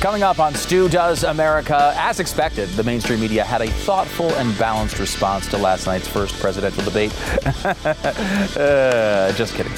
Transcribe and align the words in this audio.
Coming 0.00 0.22
up 0.22 0.38
on 0.40 0.54
Stu 0.54 0.88
Does 0.88 1.22
America, 1.22 1.94
as 1.96 2.18
expected, 2.18 2.68
the 2.70 2.82
mainstream 2.82 3.20
media 3.20 3.44
had 3.44 3.60
a 3.60 3.68
thoughtful 3.68 4.30
and 4.34 4.56
balanced 4.58 4.98
response 4.98 5.46
to 5.48 5.58
last 5.58 5.86
night's 5.86 6.08
first 6.08 6.34
presidential 6.40 6.82
debate. 6.84 7.12
uh, 8.56 9.32
just 9.32 9.54
kidding. 9.54 9.72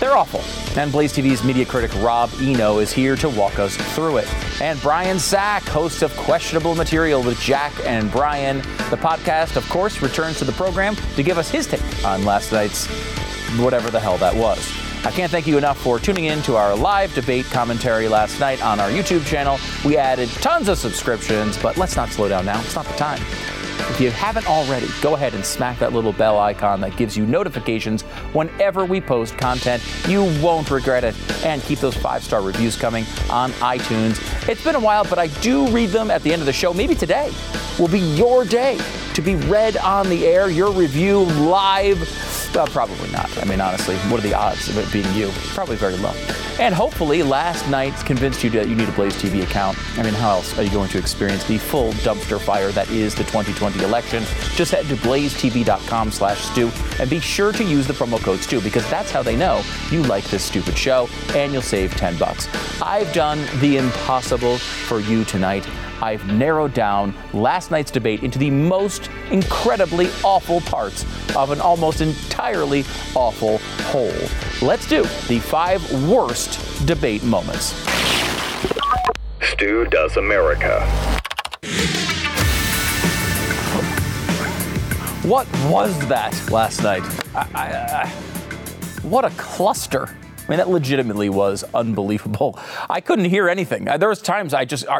They're 0.00 0.16
awful. 0.16 0.40
And 0.80 0.90
Blaze 0.90 1.12
TV's 1.12 1.44
media 1.44 1.64
critic 1.64 1.94
Rob 2.02 2.30
Eno 2.40 2.78
is 2.78 2.92
here 2.92 3.14
to 3.16 3.28
walk 3.28 3.58
us 3.58 3.76
through 3.94 4.16
it. 4.16 4.60
And 4.60 4.80
Brian 4.80 5.20
Sack, 5.20 5.62
host 5.64 6.02
of 6.02 6.16
Questionable 6.16 6.74
Material 6.74 7.22
with 7.22 7.38
Jack 7.38 7.72
and 7.84 8.10
Brian. 8.10 8.58
The 8.90 8.96
podcast, 8.96 9.56
of 9.56 9.68
course, 9.68 10.02
returns 10.02 10.38
to 10.38 10.44
the 10.44 10.52
program 10.52 10.96
to 11.14 11.22
give 11.22 11.38
us 11.38 11.50
his 11.50 11.66
take 11.66 12.04
on 12.04 12.24
last 12.24 12.50
night's 12.52 12.86
whatever 13.58 13.90
the 13.90 14.00
hell 14.00 14.16
that 14.16 14.34
was. 14.34 14.81
I 15.04 15.10
can't 15.10 15.32
thank 15.32 15.48
you 15.48 15.58
enough 15.58 15.80
for 15.80 15.98
tuning 15.98 16.26
in 16.26 16.42
to 16.42 16.54
our 16.54 16.76
live 16.76 17.12
debate 17.12 17.46
commentary 17.46 18.06
last 18.06 18.38
night 18.38 18.62
on 18.62 18.78
our 18.78 18.88
YouTube 18.88 19.26
channel. 19.26 19.58
We 19.84 19.96
added 19.96 20.28
tons 20.28 20.68
of 20.68 20.78
subscriptions, 20.78 21.58
but 21.58 21.76
let's 21.76 21.96
not 21.96 22.10
slow 22.10 22.28
down 22.28 22.46
now. 22.46 22.60
It's 22.60 22.76
not 22.76 22.86
the 22.86 22.94
time. 22.94 23.20
If 23.90 24.00
you 24.00 24.12
haven't 24.12 24.48
already, 24.48 24.86
go 25.00 25.16
ahead 25.16 25.34
and 25.34 25.44
smack 25.44 25.80
that 25.80 25.92
little 25.92 26.12
bell 26.12 26.38
icon 26.38 26.80
that 26.82 26.96
gives 26.96 27.16
you 27.16 27.26
notifications 27.26 28.02
whenever 28.32 28.84
we 28.84 29.00
post 29.00 29.36
content. 29.36 29.82
You 30.06 30.22
won't 30.40 30.70
regret 30.70 31.02
it. 31.02 31.16
And 31.44 31.60
keep 31.62 31.80
those 31.80 31.96
five 31.96 32.22
star 32.22 32.40
reviews 32.40 32.76
coming 32.76 33.04
on 33.28 33.50
iTunes. 33.54 34.20
It's 34.48 34.62
been 34.62 34.76
a 34.76 34.80
while, 34.80 35.04
but 35.04 35.18
I 35.18 35.26
do 35.40 35.66
read 35.70 35.90
them 35.90 36.12
at 36.12 36.22
the 36.22 36.32
end 36.32 36.42
of 36.42 36.46
the 36.46 36.52
show. 36.52 36.72
Maybe 36.72 36.94
today 36.94 37.32
will 37.76 37.88
be 37.88 37.98
your 37.98 38.44
day 38.44 38.78
to 39.14 39.20
be 39.20 39.34
read 39.34 39.76
on 39.78 40.08
the 40.08 40.26
air, 40.28 40.48
your 40.48 40.70
review 40.70 41.24
live 41.24 41.98
probably 42.52 43.10
not. 43.10 43.36
I 43.38 43.44
mean, 43.44 43.60
honestly, 43.60 43.96
what 44.10 44.20
are 44.20 44.28
the 44.28 44.34
odds 44.34 44.68
of 44.68 44.76
it 44.78 44.92
being 44.92 45.12
you? 45.14 45.30
Probably 45.54 45.76
very 45.76 45.96
low. 45.96 46.14
And 46.60 46.74
hopefully, 46.74 47.22
last 47.22 47.68
night 47.68 47.94
convinced 48.04 48.44
you 48.44 48.50
that 48.50 48.68
you 48.68 48.74
need 48.74 48.88
a 48.88 48.92
Blaze 48.92 49.14
TV 49.14 49.42
account. 49.42 49.78
I 49.98 50.02
mean, 50.02 50.14
how 50.14 50.30
else 50.32 50.58
are 50.58 50.62
you 50.62 50.70
going 50.70 50.90
to 50.90 50.98
experience 50.98 51.44
the 51.44 51.58
full 51.58 51.92
dumpster 52.04 52.40
fire 52.40 52.70
that 52.72 52.90
is 52.90 53.14
the 53.14 53.24
2020 53.24 53.82
election? 53.82 54.22
Just 54.54 54.72
head 54.72 54.86
to 54.86 54.96
blazetv.com 54.96 56.10
slash 56.10 56.40
stu 56.42 56.70
and 56.98 57.08
be 57.08 57.20
sure 57.20 57.52
to 57.52 57.64
use 57.64 57.86
the 57.86 57.94
promo 57.94 58.22
code 58.22 58.40
Stu 58.40 58.60
because 58.60 58.88
that's 58.90 59.10
how 59.10 59.22
they 59.22 59.36
know 59.36 59.62
you 59.90 60.02
like 60.02 60.24
this 60.24 60.44
stupid 60.44 60.76
show, 60.76 61.08
and 61.34 61.52
you'll 61.52 61.62
save 61.62 61.92
10 61.96 62.18
bucks. 62.18 62.48
I've 62.82 63.12
done 63.12 63.44
the 63.60 63.78
impossible 63.78 64.58
for 64.58 65.00
you 65.00 65.24
tonight. 65.24 65.66
I've 66.02 66.26
narrowed 66.26 66.74
down 66.74 67.14
last 67.32 67.70
night's 67.70 67.92
debate 67.92 68.24
into 68.24 68.36
the 68.36 68.50
most 68.50 69.08
incredibly 69.30 70.08
awful 70.24 70.60
parts 70.62 71.04
of 71.36 71.52
an 71.52 71.60
almost 71.60 72.00
entirely 72.00 72.80
awful 73.14 73.58
whole. 73.84 74.12
Let's 74.60 74.88
do 74.88 75.02
the 75.28 75.38
five 75.38 75.80
worst 76.08 76.86
debate 76.86 77.22
moments. 77.22 77.66
Stu 79.40 79.84
Does 79.84 80.16
America. 80.16 80.84
What 85.22 85.46
was 85.70 85.96
that 86.08 86.36
last 86.50 86.82
night? 86.82 87.04
I, 87.32 87.48
I, 87.54 87.66
I, 88.02 88.08
what 89.06 89.24
a 89.24 89.30
cluster. 89.30 90.08
I 90.08 90.48
mean, 90.48 90.58
that 90.58 90.68
legitimately 90.68 91.28
was 91.28 91.64
unbelievable. 91.72 92.58
I 92.90 93.00
couldn't 93.00 93.26
hear 93.26 93.48
anything. 93.48 93.86
Uh, 93.86 93.98
there 93.98 94.08
was 94.08 94.20
times 94.20 94.52
I 94.52 94.64
just 94.64 94.84
uh, 94.88 94.98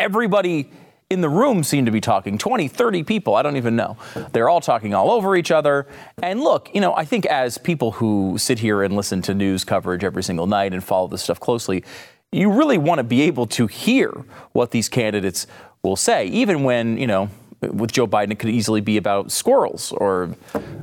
everybody 0.00 0.70
in 1.10 1.20
the 1.20 1.28
room 1.28 1.62
seemed 1.62 1.86
to 1.86 1.92
be 1.92 2.00
talking 2.00 2.38
20, 2.38 2.68
30 2.68 3.02
people. 3.02 3.34
I 3.34 3.42
don't 3.42 3.56
even 3.56 3.76
know. 3.76 3.96
They're 4.32 4.48
all 4.48 4.60
talking 4.60 4.94
all 4.94 5.10
over 5.10 5.36
each 5.36 5.50
other. 5.50 5.86
And 6.22 6.40
look, 6.40 6.70
you 6.72 6.80
know, 6.80 6.94
I 6.94 7.04
think 7.04 7.26
as 7.26 7.58
people 7.58 7.92
who 7.92 8.36
sit 8.38 8.60
here 8.60 8.82
and 8.82 8.96
listen 8.96 9.20
to 9.22 9.34
news 9.34 9.64
coverage 9.64 10.04
every 10.04 10.22
single 10.22 10.46
night 10.46 10.72
and 10.72 10.82
follow 10.82 11.08
this 11.08 11.22
stuff 11.22 11.40
closely, 11.40 11.84
you 12.32 12.50
really 12.50 12.78
want 12.78 13.00
to 13.00 13.04
be 13.04 13.22
able 13.22 13.46
to 13.48 13.66
hear 13.66 14.10
what 14.52 14.70
these 14.70 14.88
candidates 14.88 15.48
will 15.82 15.96
say, 15.96 16.26
even 16.26 16.62
when, 16.62 16.96
you 16.96 17.08
know, 17.08 17.28
with 17.60 17.92
Joe 17.92 18.06
Biden, 18.06 18.32
it 18.32 18.38
could 18.38 18.50
easily 18.50 18.80
be 18.80 18.96
about 18.96 19.30
squirrels 19.30 19.92
or, 19.92 20.30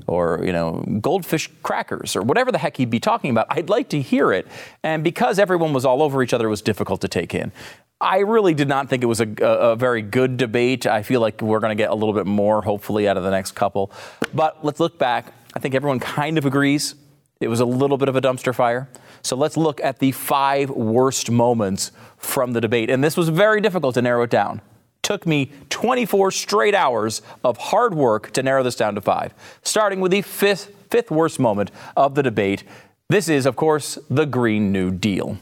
or 0.07 0.41
you 0.43 0.51
know, 0.51 0.83
goldfish 1.01 1.49
crackers 1.63 2.15
or 2.15 2.21
whatever 2.21 2.51
the 2.51 2.57
heck 2.57 2.77
he'd 2.77 2.89
be 2.89 2.99
talking 2.99 3.31
about. 3.31 3.47
I'd 3.49 3.69
like 3.69 3.89
to 3.89 4.01
hear 4.01 4.31
it, 4.31 4.47
and 4.83 5.03
because 5.03 5.39
everyone 5.39 5.73
was 5.73 5.85
all 5.85 6.03
over 6.03 6.21
each 6.23 6.33
other, 6.33 6.47
it 6.47 6.49
was 6.49 6.61
difficult 6.61 7.01
to 7.01 7.07
take 7.07 7.33
in. 7.33 7.51
I 7.99 8.19
really 8.19 8.53
did 8.53 8.67
not 8.67 8.89
think 8.89 9.01
it 9.01 9.07
was 9.07 9.21
a, 9.21 9.27
a, 9.41 9.75
very 9.75 10.03
good 10.03 10.37
debate. 10.37 10.85
I 10.85 11.01
feel 11.01 11.19
like 11.19 11.41
we're 11.41 11.59
going 11.59 11.75
to 11.75 11.81
get 11.83 11.89
a 11.89 11.95
little 11.95 12.13
bit 12.13 12.27
more, 12.27 12.61
hopefully, 12.61 13.07
out 13.07 13.17
of 13.17 13.23
the 13.23 13.31
next 13.31 13.53
couple. 13.53 13.91
But 14.35 14.63
let's 14.63 14.79
look 14.79 14.99
back. 14.99 15.33
I 15.55 15.59
think 15.59 15.73
everyone 15.73 15.99
kind 15.99 16.37
of 16.37 16.45
agrees 16.45 16.93
it 17.39 17.47
was 17.47 17.59
a 17.59 17.65
little 17.65 17.97
bit 17.97 18.09
of 18.09 18.15
a 18.15 18.21
dumpster 18.21 18.53
fire. 18.53 18.89
So 19.21 19.35
let's 19.35 19.57
look 19.57 19.81
at 19.81 19.99
the 19.99 20.11
five 20.11 20.69
worst 20.69 21.29
moments 21.29 21.91
from 22.17 22.53
the 22.53 22.61
debate. 22.61 22.89
And 22.89 23.03
this 23.03 23.15
was 23.15 23.29
very 23.29 23.61
difficult 23.61 23.93
to 23.95 24.01
narrow 24.01 24.23
it 24.23 24.29
down. 24.29 24.61
Took 25.07 25.25
me 25.25 25.49
24 25.69 26.31
straight 26.31 26.75
hours 26.75 27.21
of 27.41 27.55
hard 27.55 27.93
work 27.93 28.33
to 28.33 28.43
narrow 28.43 28.61
this 28.61 28.75
down 28.75 28.93
to 28.95 28.99
five. 28.99 29.33
Starting 29.63 30.01
with 30.01 30.11
the 30.11 30.21
fifth, 30.21 30.75
fifth 30.89 31.09
worst 31.09 31.39
moment 31.39 31.71
of 31.95 32.13
the 32.15 32.21
debate. 32.21 32.65
This 33.07 33.29
is, 33.29 33.45
of 33.45 33.55
course, 33.55 33.97
the 34.09 34.25
Green 34.25 34.73
New 34.73 34.91
Deal. 34.91 35.37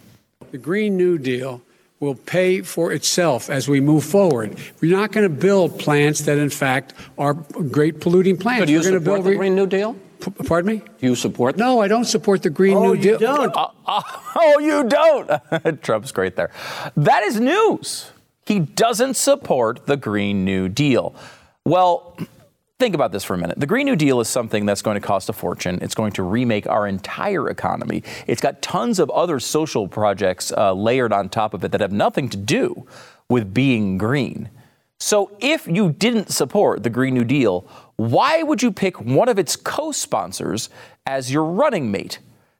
The 0.51 0.59
Green 0.59 0.97
New 0.97 1.17
Deal 1.17 1.63
will 1.99 2.13
pay 2.13 2.61
for 2.61 2.91
itself 2.91 3.49
as 3.49 3.67
we 3.67 3.81
move 3.81 4.03
forward. 4.03 4.55
We're 4.81 4.95
not 4.95 5.11
going 5.11 5.27
to 5.27 5.35
build 5.35 5.79
plants 5.79 6.21
that, 6.21 6.37
in 6.37 6.51
fact, 6.51 6.93
are 7.17 7.33
great 7.33 7.99
polluting 7.99 8.37
plants. 8.37 8.61
So 8.61 8.65
do 8.67 8.71
you 8.71 8.77
We're 8.77 8.83
going 8.83 8.99
support 8.99 9.17
to 9.17 9.23
build 9.23 9.33
the 9.33 9.37
Green 9.39 9.55
New 9.55 9.65
Deal? 9.65 9.95
P- 10.19 10.43
pardon 10.45 10.77
me? 10.77 10.83
Do 10.99 11.07
you 11.07 11.15
support? 11.15 11.57
No, 11.57 11.81
I 11.81 11.87
don't 11.87 12.05
support 12.05 12.43
the 12.43 12.51
Green 12.51 12.79
New 12.79 12.81
Deal. 12.81 12.89
Oh, 12.89 12.93
New 12.93 13.11
you 13.13 13.17
Deal. 13.17 13.35
don't? 13.35 13.55
Uh, 13.57 13.69
uh, 13.87 14.01
oh, 14.35 14.59
you 14.59 14.83
don't. 14.83 15.81
Trump's 15.81 16.11
great 16.11 16.35
there. 16.35 16.51
That 16.95 17.23
is 17.23 17.39
news. 17.39 18.11
He 18.45 18.59
doesn't 18.59 19.15
support 19.15 19.87
the 19.87 19.97
Green 19.97 20.45
New 20.45 20.69
Deal. 20.69 21.15
Well, 21.65 22.15
think 22.77 22.93
about 22.93 23.11
this 23.11 23.23
for 23.23 23.33
a 23.33 23.37
minute. 23.37 23.59
The 23.59 23.65
Green 23.65 23.87
New 23.87 23.95
Deal 23.95 24.19
is 24.19 24.27
something 24.27 24.67
that's 24.67 24.83
going 24.83 24.95
to 24.95 25.01
cost 25.01 25.29
a 25.29 25.33
fortune. 25.33 25.79
It's 25.81 25.95
going 25.95 26.11
to 26.13 26.23
remake 26.23 26.67
our 26.67 26.87
entire 26.87 27.49
economy. 27.49 28.03
It's 28.27 28.41
got 28.41 28.61
tons 28.61 28.99
of 28.99 29.09
other 29.09 29.39
social 29.39 29.87
projects 29.87 30.51
uh, 30.51 30.73
layered 30.73 31.11
on 31.11 31.29
top 31.29 31.55
of 31.55 31.63
it 31.63 31.71
that 31.71 31.81
have 31.81 31.91
nothing 31.91 32.29
to 32.29 32.37
do 32.37 32.85
with 33.29 33.51
being 33.51 33.97
green. 33.97 34.51
So 34.99 35.35
if 35.39 35.67
you 35.67 35.91
didn't 35.91 36.29
support 36.29 36.83
the 36.83 36.89
Green 36.91 37.15
New 37.15 37.25
Deal, 37.25 37.67
why 37.95 38.43
would 38.43 38.61
you 38.61 38.71
pick 38.71 39.01
one 39.01 39.27
of 39.27 39.39
its 39.39 39.55
co 39.55 39.91
sponsors 39.91 40.69
as 41.07 41.31
your 41.31 41.45
running 41.45 41.91
mate? 41.91 42.19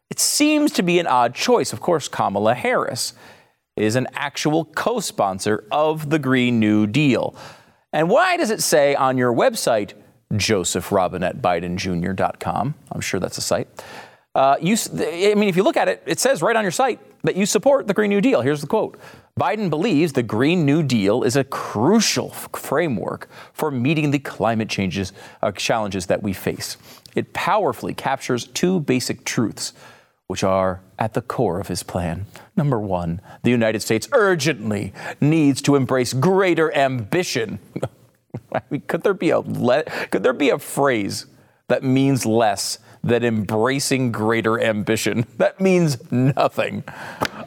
It 0.09 0.19
seems 0.19 0.72
to 0.73 0.84
be 0.84 1.00
an 1.00 1.07
odd 1.07 1.35
choice. 1.35 1.73
Of 1.73 1.79
course, 1.79 2.07
Kamala 2.07 2.56
Harris 2.56 3.13
is 3.75 3.96
an 3.96 4.08
actual 4.13 4.66
co 4.66 5.00
sponsor 5.00 5.63
of 5.72 6.09
the 6.09 6.19
Green 6.19 6.59
New 6.59 6.86
Deal. 6.88 7.36
And 7.91 8.09
why 8.09 8.38
does 8.38 8.50
it 8.52 8.62
say 8.62 8.96
on 8.96 9.18
your 9.18 9.34
website, 9.34 9.94
josephrobinettbidenjr.com? 10.34 12.75
I'm 12.91 13.02
sure 13.02 13.19
that's 13.19 13.38
a 13.38 13.41
site. 13.41 13.68
Uh, 14.34 14.56
you, 14.62 14.75
I 14.94 15.35
mean, 15.35 15.47
if 15.47 15.56
you 15.56 15.62
look 15.64 15.78
at 15.78 15.88
it, 15.88 16.03
it 16.06 16.19
says 16.19 16.41
right 16.41 16.56
on 16.56 16.64
your 16.64 16.72
site 16.72 17.00
that 17.24 17.38
you 17.38 17.46
support 17.46 17.88
the 17.88 17.94
Green 17.94 18.09
New 18.09 18.19
Deal. 18.19 18.41
Here's 18.41 18.59
the 18.62 18.68
quote 18.68 19.00
Biden 19.40 19.69
believes 19.69 20.12
the 20.14 20.24
Green 20.24 20.66
New 20.66 20.84
Deal 20.84 21.24
is 21.24 21.38
a 21.38 21.44
crucial 21.44 22.31
f- 22.31 22.50
framework 22.53 23.30
for 23.53 23.72
meeting 23.72 24.12
the 24.12 24.19
climate 24.19 24.69
changes, 24.69 25.14
uh, 25.41 25.52
challenges 25.53 26.08
that 26.08 26.22
we 26.22 26.34
face. 26.34 26.75
It 27.16 27.31
powerfully 27.34 27.94
captures 27.94 28.47
two 28.47 28.81
basic 28.81 29.24
truths, 29.24 29.72
which 30.28 30.44
are 30.44 30.81
at 31.00 31.14
the 31.14 31.22
core 31.22 31.62
of 31.62 31.69
his 31.69 31.84
plan. 31.84 32.25
Number 32.56 32.80
one, 32.80 33.20
the 33.44 33.52
United 33.52 33.82
States 33.82 34.08
urgently 34.14 34.94
needs 35.20 35.62
to 35.64 35.76
embrace 35.76 36.14
greater 36.14 36.74
ambition. 36.74 37.60
I 38.54 38.62
mean, 38.70 38.82
could 38.88 39.04
there 39.04 39.14
be 39.14 39.30
a 39.30 39.40
le- 39.40 39.84
could 40.10 40.24
there 40.24 40.34
be 40.34 40.50
a 40.50 40.60
phrase 40.60 41.26
that 41.68 41.84
means 41.84 42.26
less 42.26 42.80
than 43.04 43.24
embracing 43.24 44.12
greater 44.12 44.60
ambition? 44.60 45.26
That 45.38 45.60
means 45.60 46.12
nothing. 46.12 46.84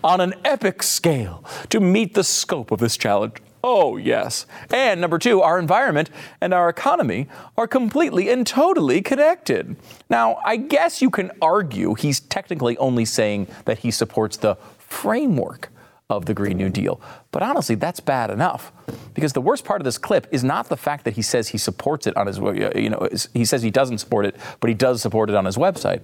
On 0.04 0.20
an 0.20 0.34
epic 0.44 0.82
scale 0.82 1.42
to 1.70 1.80
meet 1.80 2.14
the 2.14 2.24
scope 2.24 2.70
of 2.70 2.78
this 2.78 2.96
challenge. 2.96 3.36
Oh, 3.64 3.96
yes. 3.96 4.46
And 4.70 5.00
number 5.00 5.18
two, 5.18 5.42
our 5.42 5.58
environment 5.58 6.10
and 6.40 6.54
our 6.54 6.68
economy 6.68 7.26
are 7.56 7.66
completely 7.66 8.30
and 8.30 8.46
totally 8.46 9.02
connected. 9.02 9.76
Now, 10.08 10.38
I 10.44 10.56
guess 10.56 11.02
you 11.02 11.10
can 11.10 11.32
argue 11.42 11.94
he's 11.94 12.20
technically 12.20 12.76
only 12.78 13.04
saying 13.04 13.48
that 13.64 13.78
he 13.78 13.90
supports 13.90 14.36
the 14.36 14.56
framework 14.88 15.70
of 16.10 16.24
the 16.24 16.34
Green 16.34 16.56
New 16.56 16.70
Deal. 16.70 17.00
But 17.30 17.42
honestly, 17.42 17.74
that's 17.74 18.00
bad 18.00 18.30
enough. 18.30 18.72
Because 19.14 19.34
the 19.34 19.40
worst 19.40 19.64
part 19.64 19.80
of 19.80 19.84
this 19.84 19.98
clip 19.98 20.26
is 20.32 20.42
not 20.42 20.68
the 20.68 20.76
fact 20.76 21.04
that 21.04 21.14
he 21.14 21.22
says 21.22 21.48
he 21.48 21.58
supports 21.58 22.06
it 22.06 22.16
on 22.16 22.26
his, 22.26 22.38
you 22.38 22.88
know, 22.88 23.08
he 23.34 23.44
says 23.44 23.62
he 23.62 23.70
doesn't 23.70 23.98
support 23.98 24.24
it, 24.24 24.36
but 24.60 24.68
he 24.68 24.74
does 24.74 25.02
support 25.02 25.28
it 25.28 25.36
on 25.36 25.44
his 25.44 25.56
website. 25.56 26.00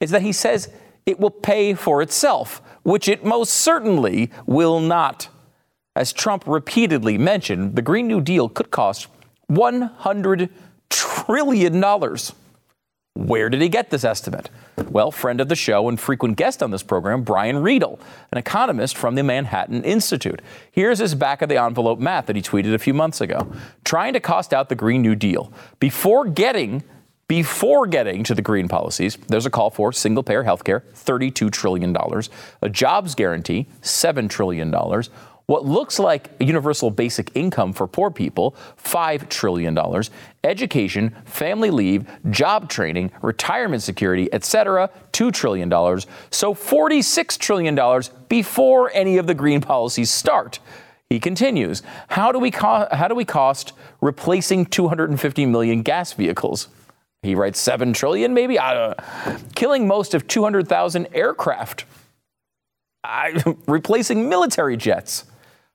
It's 0.00 0.12
that 0.12 0.22
he 0.22 0.32
says 0.32 0.70
it 1.06 1.18
will 1.18 1.30
pay 1.30 1.74
for 1.74 2.02
itself, 2.02 2.62
which 2.84 3.08
it 3.08 3.24
most 3.24 3.52
certainly 3.52 4.30
will 4.46 4.78
not. 4.78 5.28
As 5.96 6.12
Trump 6.12 6.44
repeatedly 6.46 7.18
mentioned, 7.18 7.74
the 7.74 7.82
Green 7.82 8.06
New 8.06 8.20
Deal 8.20 8.48
could 8.48 8.70
cost 8.70 9.08
$100 9.50 10.50
trillion. 10.88 11.80
Where 13.18 13.50
did 13.50 13.60
he 13.60 13.68
get 13.68 13.90
this 13.90 14.04
estimate? 14.04 14.48
Well, 14.90 15.10
friend 15.10 15.40
of 15.40 15.48
the 15.48 15.56
show 15.56 15.88
and 15.88 15.98
frequent 15.98 16.36
guest 16.36 16.62
on 16.62 16.70
this 16.70 16.84
program, 16.84 17.22
Brian 17.22 17.56
Riedl, 17.56 17.98
an 18.30 18.38
economist 18.38 18.96
from 18.96 19.16
the 19.16 19.24
Manhattan 19.24 19.82
Institute. 19.82 20.40
Here's 20.70 21.00
his 21.00 21.16
back 21.16 21.42
of 21.42 21.48
the 21.48 21.60
envelope 21.60 21.98
math 21.98 22.26
that 22.26 22.36
he 22.36 22.42
tweeted 22.42 22.74
a 22.74 22.78
few 22.78 22.94
months 22.94 23.20
ago, 23.20 23.52
trying 23.82 24.12
to 24.12 24.20
cost 24.20 24.54
out 24.54 24.68
the 24.68 24.76
Green 24.76 25.02
New 25.02 25.16
Deal. 25.16 25.52
Before 25.80 26.26
getting 26.26 26.84
before 27.26 27.86
getting 27.86 28.24
to 28.24 28.34
the 28.34 28.40
green 28.40 28.68
policies, 28.68 29.18
there's 29.28 29.44
a 29.44 29.50
call 29.50 29.68
for 29.68 29.92
single 29.92 30.22
payer 30.22 30.44
health 30.44 30.64
care, 30.64 30.84
$32 30.94 31.52
trillion, 31.52 31.94
a 32.62 32.68
jobs 32.70 33.14
guarantee, 33.14 33.66
$7 33.82 34.30
trillion, 34.30 34.72
what 35.48 35.64
looks 35.64 35.98
like 35.98 36.30
universal 36.40 36.90
basic 36.90 37.30
income 37.34 37.72
for 37.72 37.86
poor 37.86 38.10
people, 38.10 38.54
$5 38.84 39.30
trillion, 39.30 39.76
education, 40.44 41.16
family 41.24 41.70
leave, 41.70 42.06
job 42.28 42.68
training, 42.68 43.10
retirement 43.22 43.82
security, 43.82 44.28
etc., 44.34 44.90
$2 45.12 45.32
trillion. 45.32 45.70
So 46.30 46.54
$46 46.54 47.38
trillion 47.38 48.02
before 48.28 48.90
any 48.92 49.16
of 49.16 49.26
the 49.26 49.32
green 49.34 49.62
policies 49.62 50.10
start. 50.10 50.58
He 51.08 51.18
continues, 51.18 51.82
how 52.08 52.30
do 52.30 52.38
we, 52.38 52.50
co- 52.50 52.86
how 52.92 53.08
do 53.08 53.14
we 53.14 53.24
cost 53.24 53.72
replacing 54.02 54.66
250 54.66 55.46
million 55.46 55.80
gas 55.80 56.12
vehicles? 56.12 56.68
He 57.22 57.34
writes 57.34 57.58
7 57.58 57.94
trillion, 57.94 58.34
maybe? 58.34 58.58
I 58.58 58.74
don't 58.74 58.98
know. 58.98 59.36
Killing 59.54 59.86
most 59.86 60.12
of 60.12 60.28
200,000 60.28 61.08
aircraft. 61.14 61.86
I, 63.02 63.42
replacing 63.66 64.28
military 64.28 64.76
jets. 64.76 65.24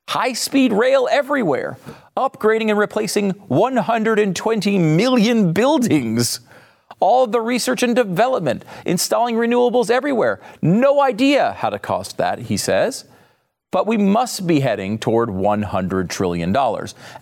High 0.09 0.33
speed 0.33 0.73
rail 0.73 1.07
everywhere. 1.11 1.77
Upgrading 2.15 2.69
and 2.69 2.77
replacing 2.77 3.31
120 3.31 4.77
million 4.77 5.53
buildings. 5.53 6.39
All 6.99 7.27
the 7.27 7.41
research 7.41 7.83
and 7.83 7.95
development, 7.95 8.63
installing 8.85 9.35
renewables 9.35 9.89
everywhere. 9.89 10.39
No 10.61 11.01
idea 11.01 11.53
how 11.53 11.69
to 11.69 11.79
cost 11.79 12.17
that, 12.17 12.39
he 12.39 12.57
says 12.57 13.05
but 13.73 13.87
we 13.87 13.97
must 13.97 14.45
be 14.45 14.59
heading 14.59 14.99
toward 14.99 15.29
$100 15.29 16.07
trillion. 16.07 16.55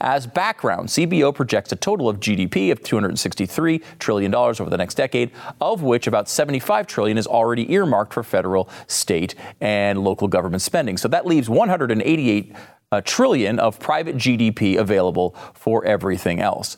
As 0.01 0.27
background, 0.27 0.89
CBO 0.89 1.33
projects 1.33 1.71
a 1.71 1.77
total 1.77 2.09
of 2.09 2.19
GDP 2.19 2.74
of 2.74 2.81
$263 2.81 3.81
trillion 4.00 4.36
over 4.36 4.69
the 4.69 4.75
next 4.75 4.95
decade, 4.95 5.31
of 5.62 5.81
which 5.81 6.07
about 6.07 6.27
75 6.27 6.88
trillion 6.88 7.18
is 7.18 7.25
already 7.25 7.71
earmarked 7.71 8.13
for 8.13 8.21
federal, 8.21 8.68
state, 8.88 9.33
and 9.62 10.03
local 10.03 10.27
government 10.27 10.62
spending. 10.62 10.98
So 10.98 11.07
that 11.07 11.25
leaves 11.25 11.50
188 11.50 12.54
uh, 12.92 13.01
trillion 13.06 13.57
of 13.57 13.80
private 13.80 14.18
GDP 14.18 14.77
available 14.77 15.33
for 15.54 15.86
everything 15.86 16.42
else. 16.42 16.75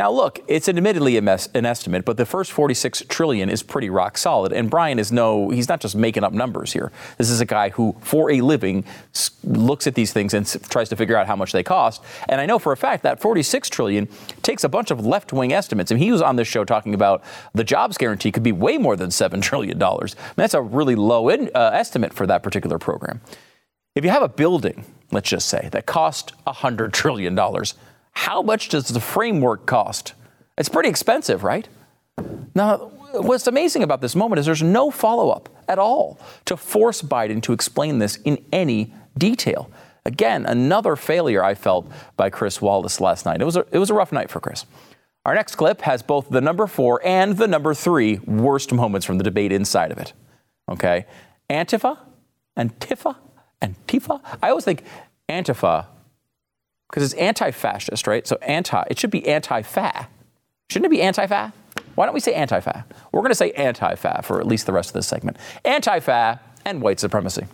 Now, 0.00 0.10
look, 0.10 0.40
it's 0.48 0.66
admittedly 0.66 1.18
an 1.18 1.28
estimate, 1.28 2.06
but 2.06 2.16
the 2.16 2.24
first 2.24 2.52
46 2.52 3.02
trillion 3.10 3.50
is 3.50 3.62
pretty 3.62 3.90
rock 3.90 4.16
solid. 4.16 4.50
And 4.50 4.70
Brian 4.70 4.98
is 4.98 5.12
no, 5.12 5.50
he's 5.50 5.68
not 5.68 5.78
just 5.78 5.94
making 5.94 6.24
up 6.24 6.32
numbers 6.32 6.72
here. 6.72 6.90
This 7.18 7.28
is 7.28 7.42
a 7.42 7.44
guy 7.44 7.68
who, 7.68 7.94
for 8.00 8.30
a 8.30 8.40
living, 8.40 8.86
looks 9.44 9.86
at 9.86 9.94
these 9.94 10.10
things 10.10 10.32
and 10.32 10.46
tries 10.70 10.88
to 10.88 10.96
figure 10.96 11.18
out 11.18 11.26
how 11.26 11.36
much 11.36 11.52
they 11.52 11.62
cost. 11.62 12.02
And 12.30 12.40
I 12.40 12.46
know 12.46 12.58
for 12.58 12.72
a 12.72 12.78
fact 12.78 13.02
that 13.02 13.20
46 13.20 13.68
trillion 13.68 14.08
takes 14.40 14.64
a 14.64 14.70
bunch 14.70 14.90
of 14.90 15.04
left-wing 15.04 15.52
estimates. 15.52 15.90
I 15.92 15.96
And 15.96 16.02
he 16.02 16.10
was 16.10 16.22
on 16.22 16.36
this 16.36 16.48
show 16.48 16.64
talking 16.64 16.94
about 16.94 17.22
the 17.52 17.62
jobs 17.62 17.98
guarantee 17.98 18.32
could 18.32 18.42
be 18.42 18.52
way 18.52 18.78
more 18.78 18.96
than 18.96 19.10
$7 19.10 19.42
trillion. 19.42 19.78
that's 20.34 20.54
a 20.54 20.62
really 20.62 20.94
low 20.94 21.28
in, 21.28 21.50
uh, 21.54 21.72
estimate 21.74 22.14
for 22.14 22.26
that 22.26 22.42
particular 22.42 22.78
program. 22.78 23.20
If 23.94 24.04
you 24.04 24.08
have 24.10 24.22
a 24.22 24.30
building, 24.30 24.86
let's 25.12 25.28
just 25.28 25.48
say, 25.48 25.68
that 25.72 25.84
cost 25.84 26.32
$100 26.46 26.90
trillion, 26.92 27.38
how 28.12 28.42
much 28.42 28.68
does 28.68 28.88
the 28.88 29.00
framework 29.00 29.66
cost? 29.66 30.14
It's 30.58 30.68
pretty 30.68 30.88
expensive, 30.88 31.42
right? 31.42 31.68
Now, 32.54 32.90
what's 33.12 33.46
amazing 33.46 33.82
about 33.82 34.00
this 34.00 34.14
moment 34.14 34.40
is 34.40 34.46
there's 34.46 34.62
no 34.62 34.90
follow 34.90 35.30
up 35.30 35.48
at 35.68 35.78
all 35.78 36.18
to 36.46 36.56
force 36.56 37.02
Biden 37.02 37.42
to 37.42 37.52
explain 37.52 37.98
this 37.98 38.16
in 38.16 38.44
any 38.52 38.92
detail. 39.16 39.70
Again, 40.04 40.46
another 40.46 40.96
failure 40.96 41.44
I 41.44 41.54
felt 41.54 41.90
by 42.16 42.30
Chris 42.30 42.60
Wallace 42.60 43.00
last 43.00 43.26
night. 43.26 43.40
It 43.40 43.44
was 43.44 43.56
a, 43.56 43.66
it 43.70 43.78
was 43.78 43.90
a 43.90 43.94
rough 43.94 44.12
night 44.12 44.30
for 44.30 44.40
Chris. 44.40 44.64
Our 45.26 45.34
next 45.34 45.56
clip 45.56 45.82
has 45.82 46.02
both 46.02 46.30
the 46.30 46.40
number 46.40 46.66
four 46.66 47.04
and 47.04 47.36
the 47.36 47.46
number 47.46 47.74
three 47.74 48.18
worst 48.18 48.72
moments 48.72 49.06
from 49.06 49.18
the 49.18 49.24
debate 49.24 49.52
inside 49.52 49.92
of 49.92 49.98
it. 49.98 50.14
Okay? 50.68 51.06
Antifa, 51.50 51.98
Antifa, 52.56 53.16
Antifa. 53.60 54.20
I 54.42 54.48
always 54.48 54.64
think 54.64 54.82
Antifa 55.28 55.86
because 56.90 57.04
it's 57.04 57.14
anti-fascist, 57.14 58.06
right? 58.06 58.26
So 58.26 58.36
anti, 58.42 58.82
it 58.90 58.98
should 58.98 59.12
be 59.12 59.26
anti-fa. 59.28 60.08
Shouldn't 60.68 60.86
it 60.86 60.90
be 60.90 61.02
anti-fa? 61.02 61.52
Why 61.94 62.06
don't 62.06 62.14
we 62.14 62.20
say 62.20 62.34
anti-fa? 62.34 62.84
We're 63.12 63.20
going 63.20 63.30
to 63.30 63.36
say 63.36 63.52
anti-fa 63.52 64.22
for 64.24 64.40
at 64.40 64.46
least 64.46 64.66
the 64.66 64.72
rest 64.72 64.90
of 64.90 64.94
this 64.94 65.06
segment. 65.06 65.36
Anti-fa 65.64 66.40
and 66.64 66.82
white 66.82 66.98
supremacy. 66.98 67.46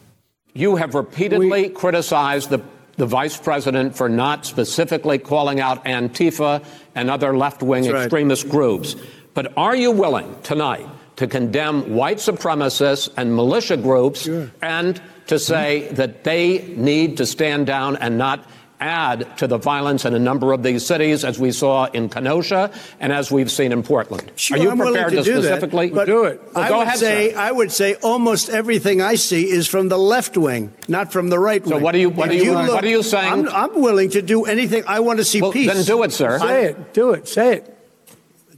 You 0.54 0.76
have 0.76 0.94
repeatedly 0.94 1.50
we, 1.50 1.68
criticized 1.68 2.48
the, 2.48 2.62
the 2.96 3.06
vice 3.06 3.36
president 3.36 3.94
for 3.94 4.08
not 4.08 4.46
specifically 4.46 5.18
calling 5.18 5.60
out 5.60 5.84
Antifa 5.84 6.64
and 6.94 7.10
other 7.10 7.36
left-wing 7.36 7.84
extremist 7.84 8.44
right. 8.44 8.52
groups. 8.52 8.96
But 9.34 9.52
are 9.58 9.76
you 9.76 9.90
willing 9.90 10.34
tonight 10.42 10.86
to 11.16 11.26
condemn 11.26 11.94
white 11.94 12.18
supremacists 12.18 13.10
and 13.18 13.34
militia 13.34 13.76
groups 13.76 14.22
sure. 14.22 14.50
and 14.62 15.00
to 15.26 15.38
say 15.38 15.82
mm-hmm. 15.82 15.94
that 15.96 16.24
they 16.24 16.58
need 16.76 17.18
to 17.18 17.26
stand 17.26 17.66
down 17.66 17.96
and 17.96 18.16
not 18.16 18.48
add 18.80 19.36
to 19.38 19.46
the 19.46 19.58
violence 19.58 20.04
in 20.04 20.14
a 20.14 20.18
number 20.18 20.52
of 20.52 20.62
these 20.62 20.84
cities, 20.84 21.24
as 21.24 21.38
we 21.38 21.52
saw 21.52 21.86
in 21.86 22.08
Kenosha 22.08 22.70
and 23.00 23.12
as 23.12 23.30
we've 23.30 23.50
seen 23.50 23.72
in 23.72 23.82
Portland. 23.82 24.30
Sure, 24.36 24.58
Are 24.58 24.62
you 24.62 24.70
I'm 24.70 24.78
prepared 24.78 25.10
to, 25.10 25.16
to 25.16 25.24
specifically 25.24 25.90
that, 25.90 26.06
do 26.06 26.24
it? 26.24 26.40
Well, 26.54 26.64
I 26.64 26.68
go 26.68 26.78
would 26.78 26.86
ahead, 26.88 26.98
say 26.98 27.32
sir. 27.32 27.38
I 27.38 27.52
would 27.52 27.72
say 27.72 27.94
almost 27.96 28.48
everything 28.48 29.00
I 29.00 29.14
see 29.14 29.48
is 29.48 29.66
from 29.66 29.88
the 29.88 29.98
left 29.98 30.36
wing, 30.36 30.72
not 30.88 31.12
from 31.12 31.28
the 31.28 31.38
right 31.38 31.62
wing. 31.62 31.70
So 31.70 31.78
what 31.78 31.94
are 31.94 31.98
you 31.98 32.10
what 32.10 32.30
are 32.30 32.34
you, 32.34 32.44
you 32.44 32.52
look, 32.52 32.74
what 32.74 32.84
are 32.84 32.88
you 32.88 33.02
saying? 33.02 33.48
I'm, 33.48 33.48
I'm, 33.48 33.80
willing 33.80 34.10
to 34.10 34.22
do 34.22 34.44
anything. 34.44 34.84
I 34.86 35.00
want 35.00 35.18
to 35.18 35.24
see 35.24 35.40
well, 35.40 35.52
peace. 35.52 35.72
Then 35.72 35.84
do 35.84 36.02
it, 36.02 36.12
sir. 36.12 36.38
Say 36.38 36.66
it. 36.66 36.94
Do 36.94 37.12
it. 37.12 37.28
Say 37.28 37.56
it. 37.56 37.78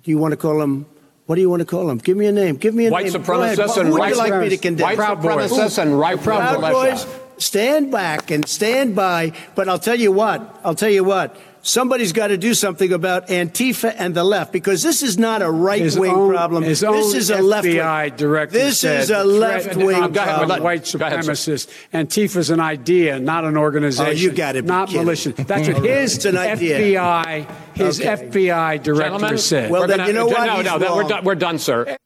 Do 0.03 0.11
you 0.11 0.19
want 0.19 0.33
to 0.33 0.37
call 0.37 0.61
him? 0.63 0.87
What 1.27 1.35
do 1.35 1.43
you 1.43 1.51
want 1.51 1.61
to 1.61 1.67
call 1.67 1.87
them? 1.87 1.99
Give 1.99 2.17
me 2.17 2.27
a 2.27 2.33
name. 2.33 2.57
Give 2.57 2.75
me 2.75 2.87
a 2.87 2.91
white 2.91 3.13
name. 3.13 3.23
Supremacists 3.23 3.77
and 3.77 3.89
Who 3.89 3.99
would 3.99 4.09
you 4.09 4.17
like 4.17 4.41
me 4.41 4.49
to 4.49 4.57
condemn? 4.57 4.85
White 4.85 4.97
Proud 4.97 5.19
supremacists 5.19 5.49
boys. 5.51 5.79
and 5.79 5.99
right 5.99 6.19
Proud 6.19 6.61
Boys 6.61 7.07
stand 7.39 7.91
back 7.91 8.31
and 8.31 8.47
stand 8.49 8.95
by. 8.95 9.33
But 9.55 9.69
I'll 9.69 9.79
tell 9.79 9.99
you 9.99 10.13
what, 10.13 10.61
I'll 10.65 10.75
tell 10.75 10.91
you 10.91 11.05
what, 11.05 11.37
somebody's 11.63 12.13
got 12.13 12.29
to 12.29 12.37
do 12.37 12.55
something 12.55 12.93
about 12.93 13.29
Antifa 13.29 13.95
and 13.97 14.15
the 14.15 14.25
left 14.25 14.53
because 14.53 14.83
this 14.83 15.03
is 15.03 15.19
not 15.19 15.43
a 15.43 15.51
right 15.51 15.95
wing 15.97 16.13
problem. 16.13 16.63
His 16.63 16.81
this 16.81 17.15
is 17.15 17.31
a 17.31 17.43
left 17.43 17.67
wing. 17.67 17.77
director 18.17 18.59
This 18.59 18.81
said, 18.81 19.03
is 19.03 19.11
a 19.11 19.25
left 19.25 19.77
wing 19.77 20.13
problem. 20.13 20.29
I'm 20.29 20.49
not 20.49 20.61
a 20.61 20.63
white 20.63 20.83
supremacists. 20.83 21.69
Antifa's 21.93 22.51
an 22.51 22.61
idea, 22.61 23.19
not 23.19 23.45
an 23.45 23.57
organization. 23.57 24.07
Oh, 24.07 24.11
you 24.11 24.33
got 24.33 24.57
it. 24.57 24.65
Not 24.65 24.89
kidding. 24.89 25.05
militia. 25.05 25.33
That's 25.33 25.69
what 25.69 25.85
his 25.85 26.25
an 26.25 26.35
FBI, 26.35 27.51
his 27.75 28.01
okay. 28.01 28.27
FBI 28.27 28.83
director 28.83 29.05
Gentlemen, 29.05 29.39
said. 29.39 29.71
Well, 29.71 29.87
then 29.87 29.99
gonna, 29.99 30.09
you 30.09 30.15
know 30.15 30.27
what? 30.27 30.65
No, 30.65 30.79
no, 30.79 30.97
we're 30.97 31.09
done, 31.09 31.25
we're 31.25 31.35
done, 31.35 31.59
sir. 31.59 31.87
Eh. 31.87 31.97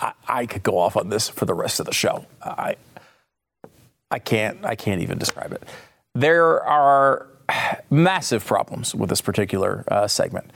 I, 0.00 0.12
I, 0.26 0.46
could 0.46 0.64
go 0.64 0.78
off 0.78 0.96
on 0.96 1.10
this 1.10 1.28
for 1.28 1.44
the 1.44 1.54
rest 1.54 1.78
of 1.78 1.86
the 1.86 1.92
show. 1.92 2.26
I, 2.42 2.74
I 4.10 4.18
can't. 4.18 4.64
I 4.64 4.74
can't 4.74 5.00
even 5.00 5.18
describe 5.18 5.52
it. 5.52 5.62
There 6.14 6.62
are 6.64 7.28
massive 7.90 8.44
problems 8.44 8.94
with 8.94 9.08
this 9.08 9.20
particular 9.20 9.84
uh, 9.88 10.06
segment. 10.08 10.52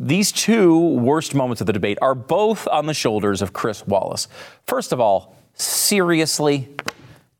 These 0.00 0.32
two 0.32 0.76
worst 0.78 1.34
moments 1.34 1.60
of 1.60 1.66
the 1.66 1.72
debate 1.72 1.98
are 2.02 2.14
both 2.14 2.66
on 2.68 2.86
the 2.86 2.94
shoulders 2.94 3.42
of 3.42 3.52
Chris 3.52 3.86
Wallace. 3.86 4.28
First 4.66 4.92
of 4.92 5.00
all, 5.00 5.36
seriously, 5.54 6.68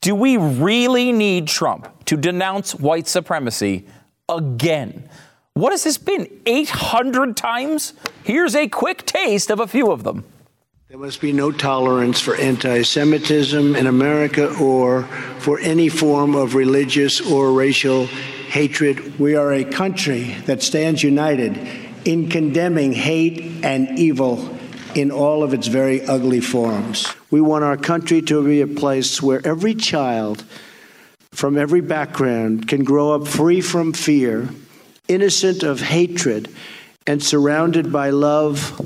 do 0.01 0.15
we 0.15 0.37
really 0.37 1.13
need 1.13 1.49
Trump 1.49 1.89
to 2.05 2.17
denounce 2.17 2.75
white 2.75 3.09
supremacy 3.09 3.87
again? 4.29 5.09
What 5.55 5.73
has 5.73 5.85
this 5.85 5.99
been? 5.99 6.29
800 6.47 7.37
times? 7.37 7.95
Here's 8.23 8.55
a 8.55 8.69
quick 8.69 9.05
taste 9.07 9.51
of 9.51 9.61
a 9.61 9.67
few 9.67 9.91
of 9.91 10.05
them. 10.05 10.25
There 10.95 11.03
must 11.03 11.21
be 11.21 11.33
no 11.33 11.51
tolerance 11.51 12.21
for 12.21 12.37
anti 12.37 12.83
Semitism 12.83 13.75
in 13.75 13.89
America 13.89 14.57
or 14.61 15.03
for 15.41 15.59
any 15.59 15.89
form 15.89 16.37
of 16.37 16.55
religious 16.55 17.21
or 17.21 17.53
racial 17.53 18.07
hatred. 18.07 19.19
We 19.19 19.35
are 19.35 19.53
a 19.53 19.65
country 19.65 20.37
that 20.47 20.63
stands 20.63 21.03
united 21.03 21.59
in 22.05 22.29
condemning 22.29 22.93
hate 22.93 23.65
and 23.65 23.99
evil 23.99 24.57
in 24.95 25.11
all 25.11 25.43
of 25.43 25.53
its 25.53 25.67
very 25.67 26.07
ugly 26.07 26.39
forms. 26.39 27.13
We 27.29 27.41
want 27.41 27.65
our 27.65 27.77
country 27.77 28.23
to 28.23 28.45
be 28.45 28.61
a 28.61 28.69
place 28.69 29.21
where 29.21 29.45
every 29.45 29.75
child 29.75 30.45
from 31.33 31.59
every 31.59 31.81
background 31.81 32.69
can 32.69 32.85
grow 32.85 33.17
up 33.17 33.27
free 33.27 33.61
from 33.61 33.95
fear, 33.95 34.49
innocent 35.09 35.65
of 35.65 35.81
hatred, 35.81 36.55
and 37.05 37.21
surrounded 37.21 37.91
by 37.91 38.11
love 38.11 38.81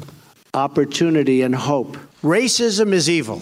opportunity, 0.59 1.43
and 1.43 1.55
hope. 1.55 1.97
Racism 2.23 2.93
is 2.93 3.09
evil. 3.09 3.41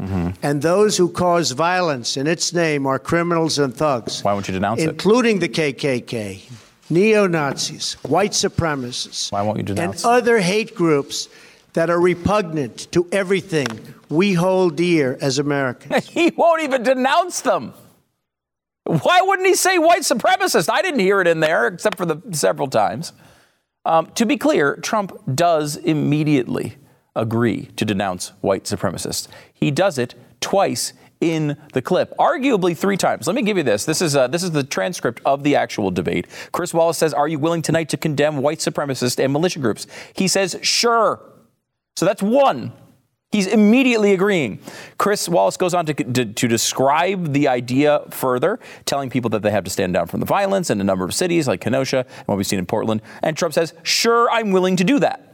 Mm-hmm. 0.00 0.30
And 0.42 0.62
those 0.62 0.96
who 0.96 1.08
cause 1.08 1.50
violence 1.50 2.16
in 2.16 2.26
its 2.28 2.52
name 2.52 2.86
are 2.86 2.98
criminals 3.00 3.58
and 3.58 3.74
thugs. 3.74 4.22
Why 4.22 4.32
won't 4.32 4.46
you 4.46 4.54
denounce 4.54 4.80
including 4.80 5.40
it? 5.40 5.44
Including 5.44 5.74
the 5.74 6.02
KKK. 6.08 6.90
neo 6.90 7.26
Nazis, 7.26 7.94
white 8.04 8.32
supremacists, 8.32 9.32
Why 9.32 9.42
won't 9.42 9.58
you 9.58 9.64
denounce? 9.64 10.04
and 10.04 10.12
other 10.12 10.38
hate 10.38 10.74
groups 10.76 11.28
that 11.72 11.90
are 11.90 12.00
repugnant 12.00 12.90
to 12.92 13.08
everything 13.10 13.66
we 14.08 14.34
hold 14.34 14.76
dear 14.76 15.18
as 15.20 15.38
Americans. 15.38 16.08
he 16.18 16.32
won't 16.36 16.62
even 16.62 16.82
denounce 16.82 17.40
them. 17.40 17.74
Why 18.84 19.20
wouldn't 19.20 19.46
he 19.46 19.54
say 19.54 19.78
white 19.78 20.02
supremacist? 20.02 20.70
I 20.72 20.80
didn't 20.80 21.00
hear 21.00 21.20
it 21.20 21.26
in 21.26 21.40
there, 21.40 21.66
except 21.66 21.98
for 21.98 22.06
the 22.06 22.22
several 22.32 22.68
times. 22.68 23.12
Um, 23.84 24.06
to 24.12 24.26
be 24.26 24.36
clear, 24.36 24.76
Trump 24.76 25.18
does 25.34 25.76
immediately 25.76 26.76
agree 27.16 27.66
to 27.76 27.84
denounce 27.84 28.32
white 28.40 28.64
supremacists. 28.64 29.28
He 29.52 29.70
does 29.70 29.98
it 29.98 30.14
twice 30.40 30.92
in 31.20 31.56
the 31.72 31.82
clip, 31.82 32.16
arguably 32.16 32.76
three 32.76 32.96
times. 32.96 33.26
Let 33.26 33.34
me 33.34 33.42
give 33.42 33.56
you 33.56 33.64
this. 33.64 33.84
This 33.84 34.00
is 34.00 34.14
uh, 34.14 34.28
this 34.28 34.42
is 34.42 34.52
the 34.52 34.62
transcript 34.62 35.20
of 35.24 35.42
the 35.42 35.56
actual 35.56 35.90
debate. 35.90 36.28
Chris 36.52 36.72
Wallace 36.72 36.98
says, 36.98 37.12
"Are 37.12 37.26
you 37.26 37.38
willing 37.38 37.62
tonight 37.62 37.88
to 37.90 37.96
condemn 37.96 38.38
white 38.38 38.58
supremacists 38.58 39.22
and 39.22 39.32
militia 39.32 39.58
groups?" 39.58 39.86
He 40.14 40.28
says, 40.28 40.56
"Sure." 40.62 41.20
So 41.96 42.06
that's 42.06 42.22
one. 42.22 42.72
He's 43.30 43.46
immediately 43.46 44.14
agreeing. 44.14 44.58
Chris 44.96 45.28
Wallace 45.28 45.58
goes 45.58 45.74
on 45.74 45.84
to, 45.84 45.92
to, 45.92 46.24
to, 46.24 46.48
describe 46.48 47.34
the 47.34 47.46
idea 47.46 48.00
further, 48.08 48.58
telling 48.86 49.10
people 49.10 49.28
that 49.30 49.42
they 49.42 49.50
have 49.50 49.64
to 49.64 49.70
stand 49.70 49.92
down 49.92 50.06
from 50.06 50.20
the 50.20 50.26
violence 50.26 50.70
in 50.70 50.80
a 50.80 50.84
number 50.84 51.04
of 51.04 51.12
cities 51.12 51.46
like 51.46 51.60
Kenosha 51.60 52.06
and 52.06 52.26
what 52.26 52.38
we've 52.38 52.46
seen 52.46 52.58
in 52.58 52.64
Portland. 52.64 53.02
And 53.22 53.36
Trump 53.36 53.52
says, 53.52 53.74
Sure, 53.82 54.30
I'm 54.30 54.50
willing 54.50 54.76
to 54.76 54.84
do 54.84 54.98
that. 55.00 55.27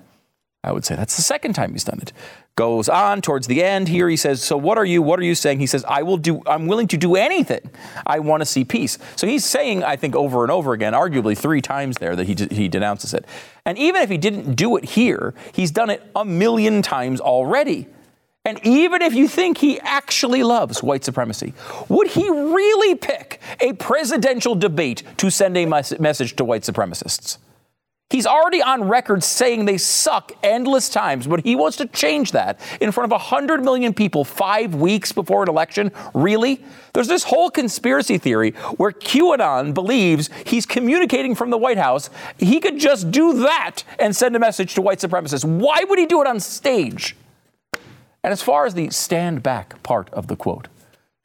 I 0.64 0.73
would 0.73 0.85
say 0.85 0.97
that's 0.97 1.16
the 1.16 1.23
second 1.23 1.52
time 1.52 1.73
he's 1.73 1.85
done 1.85 1.99
it. 2.00 2.12
Goes 2.56 2.88
on 2.88 3.21
towards 3.21 3.47
the 3.49 3.62
end 3.62 3.88
here. 3.88 4.09
He 4.09 4.16
says, 4.16 4.42
"So 4.42 4.56
what 4.56 4.78
are 4.78 4.85
you? 4.85 5.02
What 5.02 5.18
are 5.18 5.25
you 5.25 5.35
saying?" 5.35 5.59
He 5.59 5.66
says, 5.66 5.85
"I 5.87 6.02
will 6.02 6.16
do. 6.16 6.42
I'm 6.47 6.66
willing 6.66 6.88
to 6.88 6.97
do 6.97 7.16
anything. 7.16 7.68
I 8.06 8.21
want 8.21 8.40
to 8.40 8.47
see 8.47 8.64
peace." 8.64 8.97
So 9.16 9.26
he's 9.26 9.44
saying, 9.44 9.85
I 9.85 9.97
think, 9.97 10.14
over 10.16 10.42
and 10.42 10.50
over 10.50 10.73
again, 10.73 10.92
arguably 10.92 11.37
three 11.37 11.61
times 11.61 11.99
there, 11.99 12.16
that 12.16 12.26
he 12.26 12.35
he 12.50 12.68
denounces 12.68 13.12
it. 13.12 13.26
And 13.66 13.76
even 13.76 14.02
if 14.02 14.09
he 14.09 14.16
didn't 14.16 14.54
do 14.54 14.76
it 14.76 14.85
here, 14.85 15.35
he's 15.52 15.71
done 15.71 15.90
it 15.90 16.02
a 16.14 16.25
million 16.25 16.80
times 16.80 17.21
already. 17.21 17.88
And 18.47 18.61
even 18.62 19.00
if 19.00 19.14
you 19.14 19.26
think 19.26 19.56
he 19.59 19.80
actually 19.80 20.42
loves 20.42 20.83
white 20.83 21.02
supremacy, 21.02 21.54
would 21.88 22.09
he 22.09 22.28
really 22.28 22.94
pick 22.94 23.40
a 23.61 23.73
presidential 23.73 24.54
debate 24.54 25.02
to 25.16 25.30
send 25.30 25.56
a 25.56 25.64
mes- 25.64 25.99
message 25.99 26.37
to 26.37 26.44
white 26.44 26.62
supremacists? 26.62 27.38
He's 28.14 28.26
already 28.26 28.62
on 28.62 28.87
record 28.87 29.25
saying 29.25 29.64
they 29.64 29.76
suck 29.76 30.30
endless 30.40 30.88
times, 30.88 31.26
but 31.26 31.40
he 31.44 31.56
wants 31.56 31.76
to 31.78 31.87
change 31.87 32.30
that 32.30 32.61
in 32.80 32.92
front 32.92 33.06
of 33.06 33.11
100 33.11 33.64
million 33.64 33.92
people 33.92 34.23
five 34.23 34.73
weeks 34.73 35.11
before 35.11 35.42
an 35.42 35.49
election. 35.49 35.90
Really? 36.14 36.64
There's 36.92 37.09
this 37.09 37.25
whole 37.25 37.50
conspiracy 37.50 38.18
theory 38.18 38.52
where 38.76 38.92
QAnon 38.92 39.75
believes 39.75 40.30
he's 40.47 40.64
communicating 40.64 41.35
from 41.35 41.50
the 41.50 41.59
White 41.59 41.76
House. 41.76 42.09
He 42.38 42.61
could 42.61 42.78
just 42.78 43.11
do 43.11 43.40
that 43.40 43.83
and 43.99 44.14
send 44.14 44.37
a 44.37 44.38
message 44.38 44.76
to 44.76 44.80
white 44.80 45.00
supremacists. 45.00 45.44
Why 45.44 45.83
would 45.83 45.99
he 45.99 46.06
do 46.06 46.21
it 46.21 46.28
on 46.28 46.38
stage? 46.38 47.16
And 48.23 48.33
as 48.33 48.40
far 48.40 48.64
as 48.64 48.75
the 48.75 48.90
stand 48.90 49.42
back 49.42 49.83
part 49.83 50.09
of 50.11 50.28
the 50.28 50.37
quote, 50.37 50.68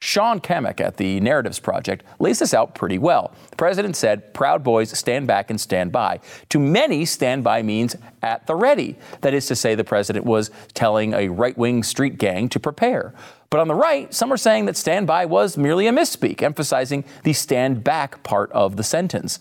Sean 0.02 0.40
Kamek 0.40 0.80
at 0.80 0.96
the 0.96 1.20
Narratives 1.20 1.58
Project 1.58 2.06
lays 2.18 2.38
this 2.38 2.54
out 2.54 2.74
pretty 2.74 2.96
well. 2.96 3.34
The 3.50 3.56
president 3.56 3.96
said, 3.96 4.32
Proud 4.32 4.64
Boys 4.64 4.96
stand 4.98 5.26
back 5.26 5.50
and 5.50 5.60
stand 5.60 5.92
by. 5.92 6.20
To 6.48 6.58
many, 6.58 7.04
stand 7.04 7.44
by 7.44 7.62
means 7.62 7.96
at 8.22 8.46
the 8.46 8.54
ready. 8.54 8.96
That 9.20 9.34
is 9.34 9.46
to 9.48 9.56
say, 9.56 9.74
the 9.74 9.84
president 9.84 10.24
was 10.24 10.50
telling 10.72 11.12
a 11.12 11.28
right 11.28 11.56
wing 11.56 11.82
street 11.82 12.16
gang 12.16 12.48
to 12.48 12.58
prepare. 12.58 13.12
But 13.50 13.60
on 13.60 13.68
the 13.68 13.74
right, 13.74 14.12
some 14.14 14.32
are 14.32 14.38
saying 14.38 14.64
that 14.66 14.76
stand 14.76 15.06
by 15.06 15.26
was 15.26 15.58
merely 15.58 15.86
a 15.86 15.92
misspeak, 15.92 16.40
emphasizing 16.40 17.04
the 17.24 17.34
stand 17.34 17.84
back 17.84 18.22
part 18.22 18.50
of 18.52 18.76
the 18.76 18.84
sentence. 18.84 19.38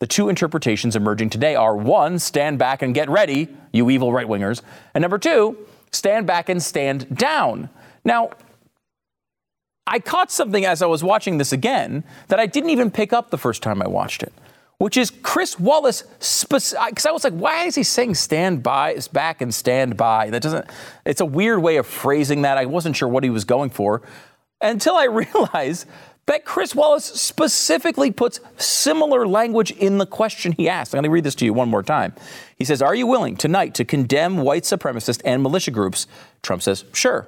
The 0.00 0.08
two 0.08 0.28
interpretations 0.28 0.96
emerging 0.96 1.30
today 1.30 1.54
are 1.54 1.76
one, 1.76 2.18
stand 2.18 2.58
back 2.58 2.82
and 2.82 2.94
get 2.94 3.08
ready, 3.08 3.48
you 3.70 3.88
evil 3.90 4.12
right 4.12 4.26
wingers, 4.26 4.62
and 4.94 5.02
number 5.02 5.18
two, 5.18 5.56
stand 5.92 6.26
back 6.26 6.48
and 6.48 6.60
stand 6.60 7.16
down. 7.16 7.68
Now, 8.02 8.30
I 9.90 9.98
caught 9.98 10.30
something 10.30 10.64
as 10.64 10.82
I 10.82 10.86
was 10.86 11.02
watching 11.02 11.38
this 11.38 11.52
again 11.52 12.04
that 12.28 12.38
I 12.38 12.46
didn't 12.46 12.70
even 12.70 12.92
pick 12.92 13.12
up 13.12 13.30
the 13.30 13.36
first 13.36 13.60
time 13.60 13.82
I 13.82 13.88
watched 13.88 14.22
it, 14.22 14.32
which 14.78 14.96
is 14.96 15.10
Chris 15.10 15.58
Wallace. 15.58 16.02
Because 16.48 17.06
I 17.06 17.10
was 17.10 17.24
like, 17.24 17.32
why 17.32 17.64
is 17.64 17.74
he 17.74 17.82
saying 17.82 18.14
stand 18.14 18.62
by, 18.62 18.92
is 18.92 19.08
back 19.08 19.40
and 19.40 19.52
stand 19.52 19.96
by? 19.96 20.30
That 20.30 20.42
doesn't, 20.42 20.66
it's 21.04 21.20
a 21.20 21.26
weird 21.26 21.60
way 21.60 21.76
of 21.76 21.88
phrasing 21.88 22.42
that. 22.42 22.56
I 22.56 22.66
wasn't 22.66 22.94
sure 22.94 23.08
what 23.08 23.24
he 23.24 23.30
was 23.30 23.44
going 23.44 23.70
for 23.70 24.02
until 24.60 24.94
I 24.94 25.04
realized 25.34 25.86
that 26.26 26.44
Chris 26.44 26.72
Wallace 26.72 27.06
specifically 27.06 28.12
puts 28.12 28.38
similar 28.58 29.26
language 29.26 29.72
in 29.72 29.98
the 29.98 30.06
question 30.06 30.52
he 30.52 30.68
asked. 30.68 30.94
I'm 30.94 30.98
going 30.98 31.10
to 31.10 31.10
read 31.10 31.24
this 31.24 31.34
to 31.36 31.44
you 31.44 31.52
one 31.52 31.68
more 31.68 31.82
time. 31.82 32.14
He 32.56 32.64
says, 32.64 32.80
Are 32.80 32.94
you 32.94 33.08
willing 33.08 33.36
tonight 33.36 33.74
to 33.74 33.84
condemn 33.84 34.36
white 34.36 34.62
supremacist 34.62 35.20
and 35.24 35.42
militia 35.42 35.72
groups? 35.72 36.06
Trump 36.42 36.62
says, 36.62 36.84
Sure 36.92 37.26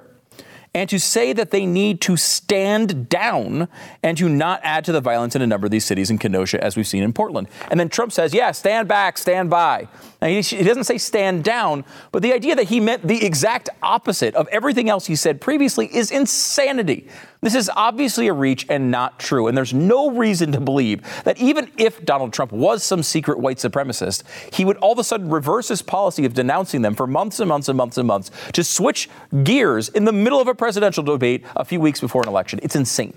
and 0.75 0.89
to 0.89 0.99
say 0.99 1.33
that 1.33 1.51
they 1.51 1.65
need 1.65 2.01
to 2.01 2.17
stand 2.17 3.07
down 3.07 3.67
and 4.01 4.17
to 4.17 4.27
not 4.27 4.59
add 4.63 4.83
to 4.85 4.91
the 4.91 5.01
violence 5.01 5.35
in 5.35 5.41
a 5.41 5.47
number 5.47 5.65
of 5.65 5.71
these 5.71 5.85
cities 5.85 6.09
in 6.09 6.17
Kenosha, 6.17 6.63
as 6.63 6.75
we've 6.75 6.87
seen 6.87 7.03
in 7.03 7.13
Portland. 7.13 7.47
And 7.69 7.79
then 7.79 7.89
Trump 7.89 8.11
says, 8.11 8.33
yeah, 8.33 8.51
stand 8.51 8.87
back, 8.87 9.17
stand 9.17 9.49
by. 9.51 9.87
Now, 10.21 10.29
he, 10.29 10.41
he 10.41 10.63
doesn't 10.63 10.85
say 10.85 10.97
stand 10.97 11.43
down, 11.43 11.85
but 12.11 12.23
the 12.23 12.33
idea 12.33 12.55
that 12.55 12.69
he 12.69 12.79
meant 12.79 13.07
the 13.07 13.23
exact 13.23 13.69
opposite 13.83 14.33
of 14.33 14.47
everything 14.47 14.89
else 14.89 15.05
he 15.05 15.15
said 15.15 15.39
previously 15.39 15.95
is 15.95 16.09
insanity. 16.09 17.07
This 17.43 17.55
is 17.55 17.69
obviously 17.75 18.29
a 18.29 18.33
reach 18.33 18.65
and 18.69 18.89
not 18.89 19.19
true. 19.19 19.47
And 19.47 19.57
there's 19.57 19.73
no 19.73 20.11
reason 20.11 20.53
to 20.53 20.61
believe 20.61 21.01
that 21.25 21.37
even 21.37 21.69
if 21.77 22.03
Donald 22.05 22.31
Trump 22.31 22.53
was 22.53 22.85
some 22.85 23.03
secret 23.03 23.37
white 23.37 23.57
supremacist, 23.57 24.23
he 24.53 24.63
would 24.63 24.77
all 24.77 24.93
of 24.93 24.99
a 24.99 25.03
sudden 25.03 25.29
reverse 25.29 25.67
his 25.67 25.81
policy 25.81 26.23
of 26.23 26.33
denouncing 26.33 26.83
them 26.83 26.95
for 26.95 27.05
months 27.05 27.41
and 27.41 27.49
months 27.49 27.67
and 27.67 27.75
months 27.75 27.97
and 27.97 28.07
months 28.07 28.31
to 28.53 28.63
switch 28.63 29.09
gears 29.43 29.89
in 29.89 30.05
the 30.05 30.13
middle 30.13 30.39
of 30.39 30.47
a 30.47 30.55
presidential 30.55 31.03
debate 31.03 31.43
a 31.57 31.65
few 31.65 31.81
weeks 31.81 31.99
before 31.99 32.21
an 32.21 32.29
election. 32.29 32.61
It's 32.63 32.77
insane. 32.77 33.13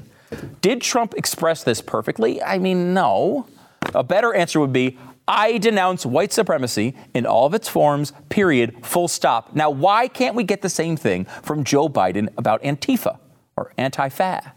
Did 0.61 0.83
Trump 0.83 1.15
express 1.15 1.63
this 1.63 1.81
perfectly? 1.81 2.43
I 2.43 2.59
mean, 2.59 2.93
no. 2.93 3.47
A 3.95 4.03
better 4.03 4.35
answer 4.35 4.59
would 4.59 4.73
be 4.73 4.99
I 5.29 5.59
denounce 5.59 6.05
white 6.05 6.33
supremacy 6.33 6.97
in 7.15 7.27
all 7.27 7.47
of 7.47 7.55
its 7.55 7.69
forms, 7.69 8.13
period, 8.29 8.85
full 8.85 9.07
stop. 9.07 9.55
Now, 9.55 9.71
why 9.71 10.09
can't 10.09 10.35
we 10.35 10.43
get 10.43 10.63
the 10.63 10.69
same 10.69 10.97
thing 10.97 11.27
from 11.45 11.63
Joe 11.63 11.89
Biden 11.89 12.29
about 12.37 12.61
Antifa? 12.65 13.19
Or 13.57 13.73
anti 13.79 14.09
fa. 14.09 14.53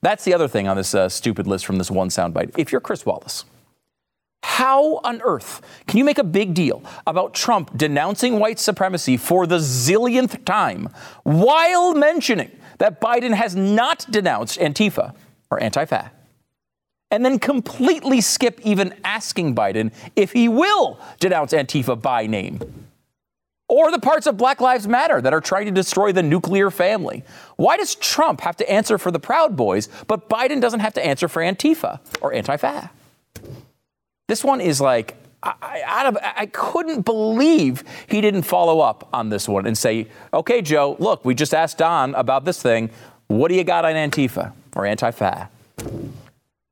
That's 0.00 0.24
the 0.24 0.34
other 0.34 0.48
thing 0.48 0.68
on 0.68 0.76
this 0.76 0.94
uh, 0.94 1.08
stupid 1.08 1.46
list 1.46 1.66
from 1.66 1.78
this 1.78 1.90
one 1.90 2.08
soundbite. 2.08 2.56
If 2.56 2.70
you're 2.70 2.80
Chris 2.80 3.04
Wallace, 3.04 3.44
how 4.42 4.98
on 4.98 5.20
earth 5.22 5.60
can 5.86 5.98
you 5.98 6.04
make 6.04 6.18
a 6.18 6.24
big 6.24 6.54
deal 6.54 6.82
about 7.06 7.34
Trump 7.34 7.76
denouncing 7.76 8.38
white 8.38 8.58
supremacy 8.58 9.16
for 9.16 9.46
the 9.46 9.58
zillionth 9.58 10.44
time 10.44 10.88
while 11.24 11.94
mentioning 11.94 12.50
that 12.78 13.00
Biden 13.00 13.34
has 13.34 13.56
not 13.56 14.06
denounced 14.10 14.58
Antifa 14.58 15.14
or 15.50 15.60
anti 15.62 15.84
fa? 15.84 16.12
And 17.10 17.24
then 17.24 17.38
completely 17.38 18.20
skip 18.20 18.60
even 18.62 18.94
asking 19.02 19.54
Biden 19.54 19.92
if 20.14 20.32
he 20.32 20.48
will 20.48 21.00
denounce 21.18 21.52
Antifa 21.52 22.00
by 22.00 22.26
name 22.26 22.60
or 23.68 23.90
the 23.90 23.98
parts 23.98 24.26
of 24.26 24.36
Black 24.36 24.60
Lives 24.60 24.88
Matter 24.88 25.20
that 25.20 25.32
are 25.32 25.40
trying 25.40 25.66
to 25.66 25.70
destroy 25.70 26.10
the 26.10 26.22
nuclear 26.22 26.70
family? 26.70 27.22
Why 27.56 27.76
does 27.76 27.94
Trump 27.94 28.40
have 28.40 28.56
to 28.56 28.70
answer 28.70 28.98
for 28.98 29.10
the 29.10 29.20
Proud 29.20 29.56
Boys, 29.56 29.88
but 30.06 30.28
Biden 30.28 30.60
doesn't 30.60 30.80
have 30.80 30.94
to 30.94 31.04
answer 31.04 31.28
for 31.28 31.42
Antifa 31.42 32.00
or 32.20 32.32
anti 32.32 32.56
fa? 32.56 32.90
This 34.26 34.42
one 34.42 34.60
is 34.60 34.80
like, 34.80 35.16
I, 35.42 36.04
of, 36.06 36.18
I 36.22 36.46
couldn't 36.46 37.02
believe 37.02 37.84
he 38.08 38.20
didn't 38.20 38.42
follow 38.42 38.80
up 38.80 39.08
on 39.12 39.28
this 39.28 39.48
one 39.48 39.66
and 39.66 39.78
say, 39.78 40.08
okay, 40.34 40.60
Joe, 40.60 40.96
look, 40.98 41.24
we 41.24 41.34
just 41.34 41.54
asked 41.54 41.78
Don 41.78 42.14
about 42.14 42.44
this 42.44 42.60
thing. 42.60 42.90
What 43.28 43.48
do 43.48 43.54
you 43.54 43.64
got 43.64 43.84
on 43.84 43.94
Antifa 43.94 44.52
or 44.74 44.84
anti 44.84 45.10
fa? 45.10 45.48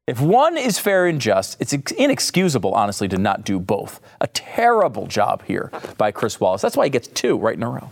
If 0.07 0.21
one 0.21 0.57
is 0.57 0.79
fair 0.79 1.07
and 1.07 1.21
just, 1.21 1.61
it's 1.61 1.73
inexcusable, 1.73 2.73
honestly, 2.73 3.09
to 3.09 3.19
not 3.19 3.45
do 3.45 3.59
both. 3.59 4.01
A 4.21 4.29
terrible 4.29 5.09
job 5.09 5.43
here 5.45 5.73
by 5.99 6.13
Chris 6.13 6.39
Wallace. 6.39 6.63
That's 6.63 6.77
why 6.77 6.85
he 6.85 6.91
gets 6.91 7.09
two 7.09 7.37
right 7.37 7.57
in 7.57 7.63
a 7.65 7.69
row. 7.69 7.91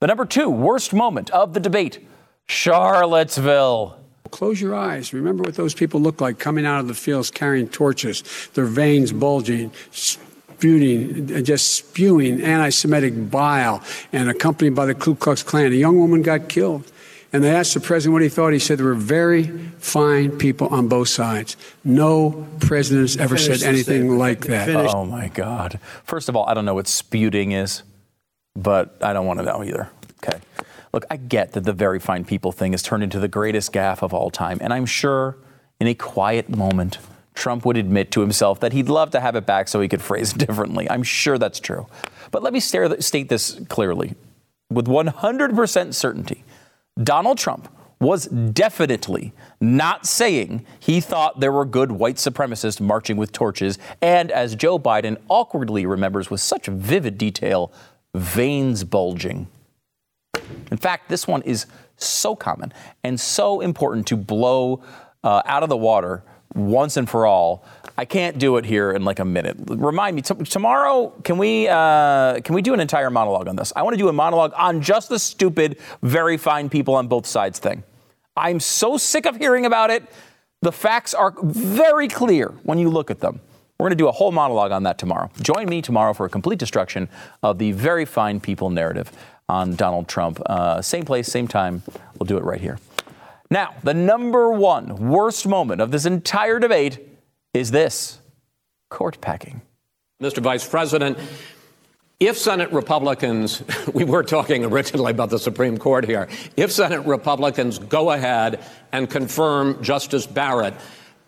The 0.00 0.08
number 0.08 0.24
two 0.24 0.50
worst 0.50 0.92
moment 0.92 1.30
of 1.30 1.54
the 1.54 1.60
debate 1.60 2.04
Charlottesville. 2.46 3.96
Close 4.32 4.60
your 4.60 4.74
eyes. 4.74 5.12
Remember 5.14 5.44
what 5.44 5.54
those 5.54 5.74
people 5.74 6.00
look 6.00 6.20
like 6.20 6.40
coming 6.40 6.66
out 6.66 6.80
of 6.80 6.88
the 6.88 6.94
fields 6.94 7.30
carrying 7.30 7.68
torches, 7.68 8.24
their 8.54 8.64
veins 8.64 9.12
bulging, 9.12 9.70
spewing, 9.92 11.32
uh, 11.32 11.40
just 11.40 11.72
spewing 11.72 12.42
anti 12.42 12.70
Semitic 12.70 13.30
bile, 13.30 13.80
and 14.12 14.28
accompanied 14.28 14.74
by 14.74 14.86
the 14.86 14.94
Ku 14.94 15.14
Klux 15.14 15.44
Klan. 15.44 15.72
A 15.72 15.76
young 15.76 15.98
woman 16.00 16.22
got 16.22 16.48
killed. 16.48 16.90
And 17.34 17.42
they 17.42 17.50
asked 17.50 17.74
the 17.74 17.80
president 17.80 18.12
what 18.12 18.22
he 18.22 18.28
thought. 18.28 18.52
He 18.52 18.60
said 18.60 18.78
there 18.78 18.86
were 18.86 18.94
very 18.94 19.42
fine 19.78 20.38
people 20.38 20.68
on 20.68 20.86
both 20.86 21.08
sides. 21.08 21.56
No 21.82 22.46
president 22.60 23.02
has 23.02 23.16
ever 23.16 23.36
Finish 23.36 23.58
said 23.58 23.68
anything 23.68 24.16
like 24.16 24.42
that. 24.42 24.66
Finish. 24.66 24.92
Oh 24.94 25.04
my 25.04 25.26
God. 25.26 25.80
First 26.04 26.28
of 26.28 26.36
all, 26.36 26.48
I 26.48 26.54
don't 26.54 26.64
know 26.64 26.74
what 26.74 26.86
sputing 26.86 27.50
is, 27.50 27.82
but 28.54 28.96
I 29.02 29.12
don't 29.12 29.26
want 29.26 29.40
to 29.40 29.44
know 29.44 29.64
either. 29.64 29.90
Okay. 30.22 30.38
Look, 30.92 31.06
I 31.10 31.16
get 31.16 31.54
that 31.54 31.64
the 31.64 31.72
very 31.72 31.98
fine 31.98 32.24
people 32.24 32.52
thing 32.52 32.70
has 32.70 32.84
turned 32.84 33.02
into 33.02 33.18
the 33.18 33.26
greatest 33.26 33.72
gaffe 33.72 34.04
of 34.04 34.14
all 34.14 34.30
time. 34.30 34.58
And 34.60 34.72
I'm 34.72 34.86
sure 34.86 35.36
in 35.80 35.88
a 35.88 35.94
quiet 35.94 36.48
moment, 36.48 36.98
Trump 37.34 37.66
would 37.66 37.76
admit 37.76 38.12
to 38.12 38.20
himself 38.20 38.60
that 38.60 38.72
he'd 38.72 38.88
love 38.88 39.10
to 39.10 39.18
have 39.18 39.34
it 39.34 39.44
back 39.44 39.66
so 39.66 39.80
he 39.80 39.88
could 39.88 40.02
phrase 40.02 40.32
it 40.34 40.38
differently. 40.46 40.88
I'm 40.88 41.02
sure 41.02 41.36
that's 41.36 41.58
true. 41.58 41.88
But 42.30 42.44
let 42.44 42.52
me 42.52 42.60
state 42.60 43.28
this 43.28 43.60
clearly 43.68 44.14
with 44.70 44.86
100% 44.86 45.94
certainty. 45.94 46.44
Donald 47.02 47.38
Trump 47.38 47.68
was 48.00 48.26
definitely 48.26 49.32
not 49.60 50.06
saying 50.06 50.64
he 50.78 51.00
thought 51.00 51.40
there 51.40 51.52
were 51.52 51.64
good 51.64 51.90
white 51.90 52.16
supremacists 52.16 52.80
marching 52.80 53.16
with 53.16 53.32
torches, 53.32 53.78
and 54.02 54.30
as 54.30 54.54
Joe 54.54 54.78
Biden 54.78 55.16
awkwardly 55.28 55.86
remembers 55.86 56.30
with 56.30 56.40
such 56.40 56.66
vivid 56.66 57.18
detail, 57.18 57.72
veins 58.14 58.84
bulging. 58.84 59.48
In 60.70 60.76
fact, 60.76 61.08
this 61.08 61.26
one 61.26 61.42
is 61.42 61.66
so 61.96 62.36
common 62.36 62.72
and 63.02 63.18
so 63.18 63.60
important 63.60 64.06
to 64.08 64.16
blow 64.16 64.82
uh, 65.22 65.42
out 65.46 65.62
of 65.62 65.68
the 65.68 65.76
water 65.76 66.22
once 66.54 66.96
and 66.96 67.08
for 67.08 67.26
all. 67.26 67.64
I 67.96 68.04
can't 68.04 68.38
do 68.38 68.56
it 68.56 68.64
here 68.64 68.90
in 68.90 69.04
like 69.04 69.20
a 69.20 69.24
minute. 69.24 69.56
Remind 69.68 70.16
me 70.16 70.22
t- 70.22 70.34
tomorrow. 70.34 71.10
Can 71.22 71.38
we 71.38 71.68
uh, 71.68 72.40
can 72.40 72.54
we 72.54 72.62
do 72.62 72.74
an 72.74 72.80
entire 72.80 73.10
monologue 73.10 73.46
on 73.46 73.56
this? 73.56 73.72
I 73.76 73.82
want 73.82 73.94
to 73.94 73.98
do 73.98 74.08
a 74.08 74.12
monologue 74.12 74.52
on 74.56 74.82
just 74.82 75.08
the 75.08 75.18
stupid, 75.18 75.78
very 76.02 76.36
fine 76.36 76.68
people 76.68 76.94
on 76.94 77.06
both 77.06 77.26
sides 77.26 77.58
thing. 77.58 77.84
I'm 78.36 78.58
so 78.58 78.96
sick 78.96 79.26
of 79.26 79.36
hearing 79.36 79.64
about 79.64 79.90
it. 79.90 80.02
The 80.62 80.72
facts 80.72 81.14
are 81.14 81.34
very 81.42 82.08
clear 82.08 82.48
when 82.64 82.78
you 82.78 82.88
look 82.88 83.10
at 83.10 83.20
them. 83.20 83.40
We're 83.78 83.84
going 83.84 83.98
to 83.98 84.02
do 84.02 84.08
a 84.08 84.12
whole 84.12 84.32
monologue 84.32 84.72
on 84.72 84.84
that 84.84 84.98
tomorrow. 84.98 85.30
Join 85.42 85.68
me 85.68 85.82
tomorrow 85.82 86.14
for 86.14 86.26
a 86.26 86.28
complete 86.28 86.58
destruction 86.58 87.08
of 87.42 87.58
the 87.58 87.72
very 87.72 88.04
fine 88.04 88.40
people 88.40 88.70
narrative 88.70 89.12
on 89.48 89.76
Donald 89.76 90.08
Trump. 90.08 90.40
Uh, 90.46 90.80
same 90.80 91.04
place, 91.04 91.28
same 91.28 91.46
time. 91.46 91.82
We'll 92.18 92.26
do 92.26 92.38
it 92.38 92.44
right 92.44 92.60
here. 92.60 92.78
Now, 93.50 93.74
the 93.82 93.94
number 93.94 94.50
one 94.50 95.10
worst 95.10 95.46
moment 95.46 95.80
of 95.80 95.90
this 95.90 96.06
entire 96.06 96.58
debate 96.58 97.13
is 97.54 97.70
this 97.70 98.18
court 98.90 99.20
packing. 99.20 99.62
Mr. 100.20 100.42
Vice 100.42 100.68
President, 100.68 101.18
if 102.20 102.36
Senate 102.36 102.72
Republicans, 102.72 103.62
we 103.94 104.04
were 104.04 104.22
talking 104.22 104.64
originally 104.64 105.10
about 105.10 105.30
the 105.30 105.38
Supreme 105.38 105.78
Court 105.78 106.04
here, 106.04 106.28
if 106.56 106.70
Senate 106.70 107.06
Republicans 107.06 107.78
go 107.78 108.10
ahead 108.10 108.62
and 108.92 109.08
confirm 109.08 109.82
Justice 109.82 110.26
Barrett, 110.26 110.74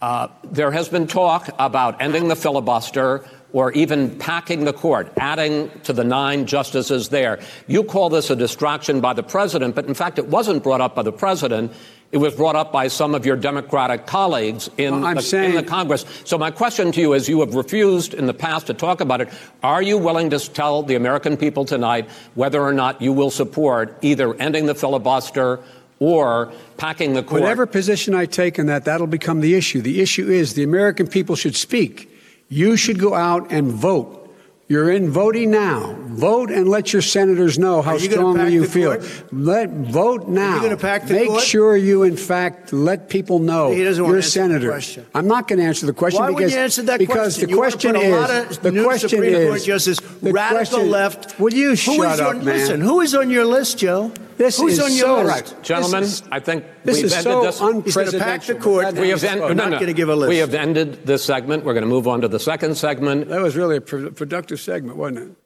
uh, 0.02 0.28
there 0.44 0.70
has 0.70 0.88
been 0.88 1.06
talk 1.06 1.48
about 1.58 2.02
ending 2.02 2.28
the 2.28 2.36
filibuster 2.36 3.24
or 3.52 3.72
even 3.72 4.18
packing 4.18 4.64
the 4.64 4.72
court, 4.72 5.10
adding 5.16 5.70
to 5.84 5.92
the 5.92 6.04
nine 6.04 6.46
justices 6.46 7.08
there. 7.08 7.40
You 7.66 7.84
call 7.84 8.10
this 8.10 8.28
a 8.28 8.36
distraction 8.36 9.00
by 9.00 9.14
the 9.14 9.22
president, 9.22 9.74
but 9.74 9.86
in 9.86 9.94
fact, 9.94 10.18
it 10.18 10.26
wasn't 10.26 10.62
brought 10.62 10.82
up 10.82 10.94
by 10.94 11.02
the 11.02 11.12
president. 11.12 11.72
It 12.12 12.18
was 12.18 12.34
brought 12.34 12.56
up 12.56 12.72
by 12.72 12.88
some 12.88 13.14
of 13.14 13.26
your 13.26 13.36
Democratic 13.36 14.06
colleagues 14.06 14.70
in, 14.78 15.02
well, 15.02 15.14
the, 15.14 15.22
saying, 15.22 15.50
in, 15.50 15.56
the, 15.56 15.62
Congress. 15.62 16.04
So 16.24 16.38
my 16.38 16.50
question 16.50 16.92
to 16.92 17.00
you 17.00 17.12
is, 17.14 17.28
you 17.28 17.40
have 17.40 17.54
refused 17.54 18.14
in 18.14 18.26
the 18.26 18.34
past 18.34 18.68
to 18.68 18.74
talk 18.74 19.00
about 19.00 19.20
it. 19.20 19.28
Are 19.62 19.82
you 19.82 19.98
willing 19.98 20.30
to 20.30 20.38
tell 20.38 20.82
the 20.82 20.94
American 20.94 21.36
people 21.36 21.64
tonight 21.64 22.08
whether 22.34 22.62
or 22.62 22.72
not 22.72 23.02
you 23.02 23.12
will 23.12 23.30
support 23.30 23.98
either 24.02 24.34
ending 24.34 24.66
the 24.66 24.74
filibuster 24.74 25.60
or 25.98 26.52
packing 26.76 27.14
the 27.14 27.22
court? 27.22 27.40
Whatever 27.40 27.66
position 27.66 28.14
I 28.14 28.26
take 28.26 28.58
in 28.58 28.66
that, 28.66 28.84
that'll 28.84 29.08
become 29.08 29.40
the 29.40 29.54
issue. 29.54 29.80
The 29.82 30.00
issue 30.00 30.28
is 30.28 30.54
the 30.54 30.62
American 30.62 31.08
people 31.08 31.34
should 31.34 31.56
speak. 31.56 32.08
You 32.48 32.76
should 32.76 33.00
go 33.00 33.14
out 33.14 33.50
and 33.50 33.72
vote. 33.72 34.22
You're 34.68 34.90
in 34.90 35.10
voting 35.10 35.50
now. 35.50 35.96
Vote 36.16 36.50
and 36.50 36.68
let 36.68 36.92
your 36.92 37.02
senators 37.02 37.58
know 37.58 37.82
how 37.82 37.94
you 37.94 38.10
strongly 38.10 38.52
you 38.52 38.66
feel. 38.66 38.96
Court? 38.96 39.24
Let 39.32 39.70
vote 39.70 40.28
now. 40.28 40.58
Are 40.58 40.68
you 40.70 40.76
pack 40.76 41.06
the 41.06 41.14
Make 41.14 41.28
court? 41.28 41.42
sure 41.42 41.76
you, 41.76 42.02
in 42.04 42.16
fact, 42.16 42.72
let 42.72 43.08
people 43.08 43.38
know 43.38 43.72
he 43.72 43.84
doesn't 43.84 44.04
you're 44.04 44.16
a 44.16 44.22
senator. 44.22 44.78
I'm 45.14 45.28
not 45.28 45.46
going 45.48 45.58
to 45.58 45.64
answer 45.64 45.84
the 45.84 45.92
question 45.92 46.22
Why 46.22 46.32
because 46.32 46.52
you 46.52 46.58
answer 46.58 46.82
that 46.82 46.98
because 46.98 47.36
question? 47.36 47.50
the 47.50 47.56
question 47.56 47.96
is 47.96 48.58
the 48.58 48.82
question 48.82 49.08
Supreme 49.10 49.34
is 49.34 49.48
Court 49.48 49.62
justice 49.62 50.00
radical 50.22 50.78
question, 50.78 50.90
left. 50.90 51.38
Will 51.38 51.52
you 51.52 51.70
who 51.70 51.76
shut 51.76 52.20
up, 52.20 52.36
on, 52.36 52.44
man? 52.44 52.44
Listen, 52.44 52.80
who 52.80 53.00
is 53.00 53.14
on 53.14 53.30
your 53.30 53.44
list, 53.44 53.78
Joe? 53.78 54.12
This 54.36 54.58
Who's 54.58 54.74
is 54.74 54.80
on 54.80 54.92
your 54.92 54.98
so 54.98 55.22
list? 55.22 55.54
Right. 55.54 55.62
Gentlemen, 55.62 56.02
is, 56.02 56.22
I 56.30 56.40
think 56.40 56.64
this 56.84 56.96
we've 56.96 57.06
is 57.06 57.12
ended 57.14 57.24
so 57.24 57.42
this. 57.42 57.84
He's 57.84 57.94
going 57.94 58.10
to 58.10 58.18
pack 58.18 58.42
the 58.42 58.54
court. 58.54 58.94
We 58.94 59.08
have, 59.08 59.24
end, 59.24 59.40
no, 59.40 59.48
not 59.48 59.70
no. 59.70 59.76
going 59.76 59.86
to 59.86 59.94
give 59.94 60.10
a 60.10 60.16
list. 60.16 60.28
We 60.28 60.38
have 60.38 60.54
ended 60.54 61.06
this 61.06 61.24
segment. 61.24 61.64
We're 61.64 61.72
going 61.72 61.84
to 61.84 61.88
move 61.88 62.06
on 62.06 62.20
to 62.20 62.28
the 62.28 62.40
second 62.40 62.76
segment. 62.76 63.28
That 63.28 63.40
was 63.40 63.56
really 63.56 63.76
a 63.76 63.80
productive 63.80 64.60
segment, 64.60 64.98
wasn't 64.98 65.18
it? 65.18 65.36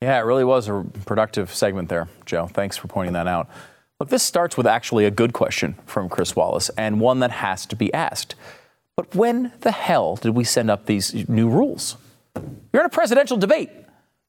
Yeah, 0.00 0.18
it 0.18 0.22
really 0.22 0.44
was 0.44 0.68
a 0.68 0.84
productive 1.06 1.52
segment 1.52 1.88
there, 1.88 2.08
Joe. 2.24 2.46
Thanks 2.46 2.76
for 2.76 2.86
pointing 2.86 3.14
that 3.14 3.26
out. 3.26 3.48
Look, 3.98 4.10
this 4.10 4.22
starts 4.22 4.56
with 4.56 4.66
actually 4.66 5.06
a 5.06 5.10
good 5.10 5.32
question 5.32 5.74
from 5.86 6.08
Chris 6.08 6.36
Wallace 6.36 6.70
and 6.78 7.00
one 7.00 7.18
that 7.18 7.32
has 7.32 7.66
to 7.66 7.76
be 7.76 7.92
asked. 7.92 8.36
But 8.96 9.12
when 9.14 9.52
the 9.60 9.72
hell 9.72 10.14
did 10.14 10.36
we 10.36 10.44
send 10.44 10.70
up 10.70 10.86
these 10.86 11.28
new 11.28 11.48
rules? 11.48 11.96
You're 12.72 12.82
in 12.82 12.86
a 12.86 12.90
presidential 12.90 13.36
debate. 13.36 13.70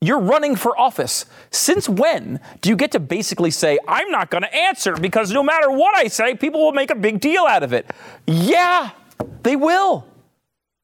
You're 0.02 0.20
running 0.20 0.56
for 0.56 0.80
office. 0.80 1.26
Since 1.52 1.88
when 1.88 2.40
do 2.62 2.70
you 2.70 2.76
get 2.76 2.92
to 2.94 3.00
basically 3.00 3.52
say, 3.52 3.78
I'm 3.88 4.10
not 4.10 4.32
going 4.32 4.44
to 4.44 4.56
answer 4.56 4.96
because 4.96 5.32
no 5.32 5.44
matter 5.44 5.70
what 5.70 5.96
I 5.96 6.08
say, 6.08 6.34
people 6.34 6.62
will 6.64 6.72
make 6.72 6.90
a 6.90 6.96
big 6.96 7.20
deal 7.20 7.44
out 7.44 7.62
of 7.62 7.74
it? 7.74 7.86
Yeah, 8.26 8.90
they 9.44 9.56
will. 9.56 10.08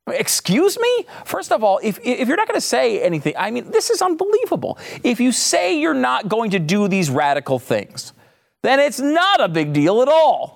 Excuse 0.07 0.77
me? 0.79 1.05
First 1.25 1.51
of 1.51 1.63
all, 1.63 1.79
if, 1.81 1.99
if 2.03 2.27
you're 2.27 2.37
not 2.37 2.47
going 2.47 2.57
to 2.59 2.61
say 2.61 3.01
anything, 3.01 3.33
I 3.37 3.49
mean, 3.49 3.71
this 3.71 3.89
is 3.89 4.01
unbelievable. 4.03 4.77
If 5.03 5.19
you 5.19 5.31
say 5.31 5.79
you're 5.79 5.95
not 5.95 6.27
going 6.27 6.51
to 6.51 6.59
do 6.59 6.87
these 6.87 7.09
radical 7.09 7.57
things, 7.57 8.13
then 8.61 8.79
it's 8.79 8.99
not 8.99 9.41
a 9.41 9.47
big 9.47 9.73
deal 9.73 10.01
at 10.03 10.07
all. 10.07 10.54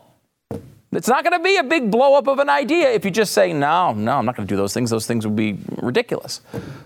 It's 0.91 1.07
not 1.07 1.23
going 1.23 1.37
to 1.37 1.43
be 1.43 1.57
a 1.57 1.63
big 1.63 1.91
blow 1.91 2.15
up 2.15 2.27
of 2.27 2.39
an 2.39 2.49
idea 2.49 2.89
if 2.89 3.05
you 3.05 3.11
just 3.11 3.33
say, 3.33 3.53
no, 3.53 3.93
no, 3.93 4.17
I'm 4.17 4.25
not 4.25 4.35
going 4.35 4.47
to 4.47 4.51
do 4.51 4.57
those 4.57 4.73
things. 4.73 4.89
Those 4.89 5.05
things 5.05 5.25
would 5.25 5.35
be 5.35 5.59
ridiculous. 5.77 6.41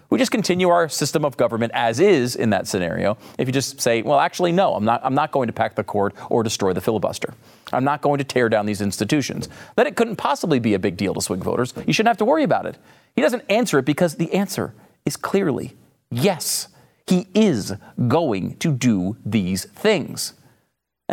We 0.10 0.20
just 0.20 0.32
continue 0.32 0.68
our 0.68 0.90
system 0.90 1.24
of 1.24 1.38
government 1.38 1.72
as 1.74 2.02
is 2.02 2.36
in 2.36 2.50
that 2.50 2.68
scenario. 2.68 3.18
If 3.38 3.48
you 3.48 3.54
just 3.54 3.80
say, 3.80 4.02
well, 4.02 4.20
actually, 4.20 4.52
no, 4.52 4.76
I'm 4.76 4.84
not, 4.84 5.00
I'm 5.06 5.16
not 5.16 5.32
going 5.32 5.48
to 5.48 5.54
pack 5.54 5.76
the 5.76 5.86
court 5.86 6.14
or 6.30 6.44
destroy 6.44 6.74
the 6.74 6.82
filibuster. 6.82 7.34
I'm 7.72 7.86
not 7.86 8.02
going 8.02 8.18
to 8.18 8.26
tear 8.26 8.50
down 8.50 8.66
these 8.66 8.82
institutions. 8.82 9.48
Then 9.78 9.88
it 9.88 9.96
couldn't 9.96 10.18
possibly 10.18 10.60
be 10.60 10.74
a 10.74 10.80
big 10.80 10.98
deal 10.98 11.14
to 11.14 11.22
swing 11.22 11.42
voters. 11.42 11.74
You 11.88 11.94
shouldn't 11.94 12.10
have 12.10 12.18
to 12.18 12.26
worry 12.26 12.44
about 12.44 12.66
it. 12.66 12.78
He 13.16 13.22
doesn't 13.22 13.44
answer 13.50 13.80
it 13.80 13.86
because 13.86 14.16
the 14.16 14.34
answer 14.34 14.74
is 15.06 15.16
clearly 15.16 15.78
yes. 16.12 16.68
He 17.08 17.28
is 17.34 17.74
going 18.10 18.58
to 18.58 18.74
do 18.74 19.16
these 19.26 19.64
things. 19.64 20.34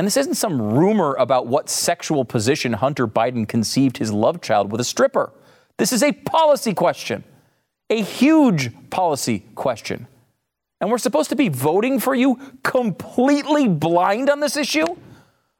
And 0.00 0.06
this 0.06 0.16
isn't 0.16 0.36
some 0.36 0.62
rumor 0.62 1.12
about 1.16 1.46
what 1.46 1.68
sexual 1.68 2.24
position 2.24 2.72
Hunter 2.72 3.06
Biden 3.06 3.46
conceived 3.46 3.98
his 3.98 4.10
love 4.10 4.40
child 4.40 4.72
with 4.72 4.80
a 4.80 4.84
stripper. 4.84 5.30
This 5.76 5.92
is 5.92 6.02
a 6.02 6.10
policy 6.12 6.72
question, 6.72 7.22
a 7.90 8.00
huge 8.00 8.70
policy 8.88 9.44
question. 9.54 10.06
And 10.80 10.90
we're 10.90 10.96
supposed 10.96 11.28
to 11.28 11.36
be 11.36 11.50
voting 11.50 12.00
for 12.00 12.14
you 12.14 12.40
completely 12.62 13.68
blind 13.68 14.30
on 14.30 14.40
this 14.40 14.56
issue? 14.56 14.86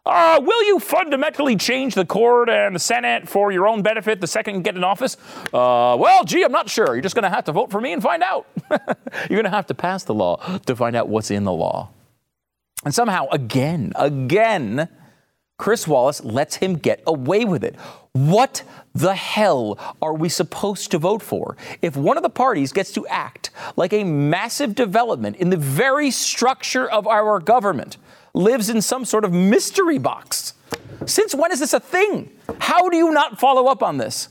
Uh, 0.07 0.41
will 0.43 0.65
you 0.65 0.79
fundamentally 0.79 1.55
change 1.55 1.95
the 1.95 2.07
court 2.07 2.49
and 2.49 2.75
the 2.75 2.81
Senate 2.81 3.29
for 3.29 3.53
your 3.53 3.69
own 3.69 3.83
benefit 3.83 4.23
the 4.23 4.27
second 4.27 4.55
you 4.55 4.63
get 4.63 4.75
in 4.75 4.83
office? 4.83 5.19
Uh, 5.53 5.95
well, 6.01 6.25
gee, 6.25 6.45
I'm 6.45 6.51
not 6.51 6.71
sure. 6.71 6.95
You're 6.95 7.03
just 7.03 7.15
going 7.15 7.25
to 7.25 7.29
have 7.29 7.45
to 7.45 7.53
vote 7.53 7.71
for 7.71 7.79
me 7.83 7.93
and 7.93 8.03
find 8.03 8.23
out. 8.23 8.47
You're 8.71 9.37
going 9.37 9.45
to 9.45 9.51
have 9.51 9.67
to 9.67 9.75
pass 9.75 10.05
the 10.05 10.15
law 10.15 10.37
to 10.61 10.75
find 10.75 10.97
out 10.97 11.11
what's 11.11 11.31
in 11.31 11.45
the 11.45 11.53
law. 11.53 11.91
And 12.85 12.95
somehow, 12.95 13.27
again, 13.31 13.93
again, 13.97 14.89
Chris 15.59 15.87
Wallace 15.87 16.25
lets 16.25 16.57
him 16.57 16.77
get 16.77 17.03
away 17.07 17.45
with 17.45 17.63
it. 17.63 17.77
What 18.13 18.63
the 18.95 19.15
hell 19.15 19.79
are 20.01 20.15
we 20.15 20.31
supposed 20.31 20.91
to 20.91 20.99
vote 20.99 21.23
for 21.23 21.57
if 21.83 21.97
one 21.97 22.17
of 22.17 22.23
the 22.23 22.31
parties 22.31 22.73
gets 22.73 22.91
to 22.93 23.07
act 23.09 23.51
like 23.77 23.93
a 23.93 24.03
massive 24.05 24.75
development 24.75 25.37
in 25.37 25.51
the 25.51 25.59
very 25.59 26.11
structure 26.11 26.91
of 26.91 27.07
our 27.07 27.39
government 27.39 27.99
lives 28.33 28.71
in 28.71 28.81
some 28.81 29.05
sort 29.05 29.25
of 29.25 29.33
mystery 29.33 29.99
box? 29.99 30.55
Since 31.05 31.35
when 31.35 31.53
is 31.53 31.61
this 31.61 31.75
a 31.75 31.81
thing? 31.81 32.31
How 32.59 32.89
do 32.89 32.97
you 32.97 33.13
not 33.13 33.39
follow 33.39 33.67
up 33.67 33.83
on 33.83 33.99
this? 33.99 34.31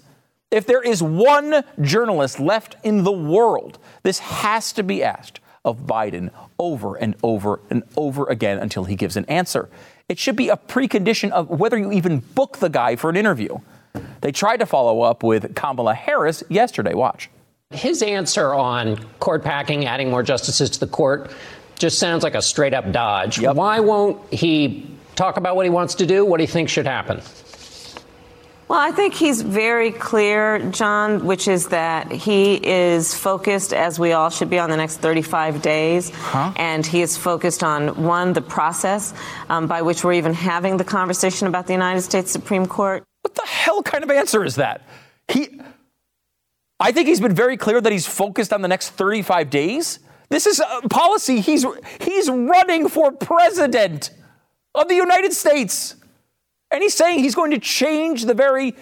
If 0.50 0.66
there 0.66 0.82
is 0.82 1.04
one 1.04 1.64
journalist 1.80 2.40
left 2.40 2.76
in 2.84 3.04
the 3.04 3.12
world, 3.12 3.78
this 4.02 4.18
has 4.18 4.74
to 4.74 4.84
be 4.84 5.04
asked 5.04 5.40
of 5.66 5.82
Biden 5.82 6.32
over 6.58 6.96
and 6.96 7.16
over 7.24 7.60
and 7.70 7.84
over 7.98 8.26
again 8.28 8.60
until 8.60 8.86
he 8.86 8.96
gives 8.96 9.16
an 9.18 9.26
answer. 9.26 9.70
It 10.08 10.18
should 10.18 10.36
be 10.36 10.50
a 10.50 10.58
precondition 10.58 11.32
of 11.32 11.50
whether 11.50 11.78
you 11.78 11.92
even 11.92 12.20
book 12.20 12.58
the 12.58 12.70
guy 12.70 12.96
for 12.96 13.10
an 13.10 13.16
interview. 13.16 13.58
They 14.22 14.32
tried 14.32 14.58
to 14.58 14.66
follow 14.66 15.02
up 15.02 15.24
with 15.24 15.56
Kamala 15.56 15.94
Harris 15.94 16.44
yesterday. 16.50 16.94
Watch. 16.94 17.30
His 17.72 18.02
answer 18.02 18.54
on 18.54 18.98
court 19.20 19.44
packing, 19.44 19.86
adding 19.86 20.10
more 20.10 20.24
justices 20.24 20.72
to 20.72 20.80
the 20.80 20.88
court, 20.88 21.32
just 21.78 22.00
sounds 22.00 22.24
like 22.24 22.36
a 22.36 22.42
straight 22.42 22.74
up 22.74 22.92
dodge. 22.92 23.40
Yep. 23.40 23.56
Why 23.56 23.80
won't 23.80 24.34
he 24.34 24.90
talk 25.16 25.38
about 25.38 25.56
what 25.56 25.66
he 25.66 25.70
wants 25.70 25.96
to 25.96 26.06
do, 26.06 26.26
what 26.26 26.40
he 26.40 26.48
thinks 26.48 26.72
should 26.72 26.88
happen? 26.88 27.22
Well, 28.70 28.80
I 28.80 28.92
think 28.92 29.16
he's 29.16 29.42
very 29.42 29.92
clear, 29.92 30.60
John, 30.70 31.26
which 31.26 31.48
is 31.48 31.70
that 31.70 32.12
he 32.12 32.54
is 32.54 33.16
focused, 33.16 33.74
as 33.74 33.98
we 33.98 34.12
all 34.12 34.30
should 34.30 34.52
be, 34.52 34.60
on 34.60 34.70
the 34.70 34.78
next 34.78 34.98
35 34.98 35.64
days. 35.64 36.12
Huh? 36.12 36.54
And 36.56 36.86
he 36.86 37.02
is 37.02 37.18
focused 37.18 37.64
on, 37.64 38.04
one, 38.04 38.34
the 38.34 38.44
process 38.44 39.16
um, 39.50 39.66
by 39.66 39.82
which 39.82 40.04
we're 40.04 40.14
even 40.14 40.36
having 40.36 40.78
the 40.78 40.84
conversation 40.84 41.48
about 41.48 41.66
the 41.66 41.74
United 41.74 42.02
States 42.04 42.30
Supreme 42.30 42.68
Court. 42.68 43.04
What 43.24 43.34
the 43.34 43.48
hell 43.48 43.82
kind 43.82 44.04
of 44.04 44.12
answer 44.12 44.46
is 44.46 44.54
that? 44.58 44.88
He, 45.30 45.60
I 46.80 46.92
think 46.92 47.08
he's 47.08 47.20
been 47.20 47.34
very 47.34 47.58
clear 47.58 47.82
that 47.82 47.92
he's 47.92 48.06
focused 48.06 48.54
on 48.54 48.62
the 48.62 48.68
next 48.68 48.92
35 48.92 49.50
days. 49.50 49.98
This 50.30 50.46
is 50.46 50.60
a 50.60 50.88
policy. 50.90 51.40
He's, 51.40 51.66
he's 52.02 52.30
running 52.30 52.88
for 52.88 53.12
president 53.14 54.12
of 54.76 54.88
the 54.88 54.96
United 54.96 55.34
States. 55.34 55.96
And 56.72 56.84
he's 56.84 56.94
saying 56.94 57.20
he's 57.20 57.36
going 57.36 57.52
to 57.52 57.60
change 57.60 58.26
the 58.26 58.34
very 58.34 58.76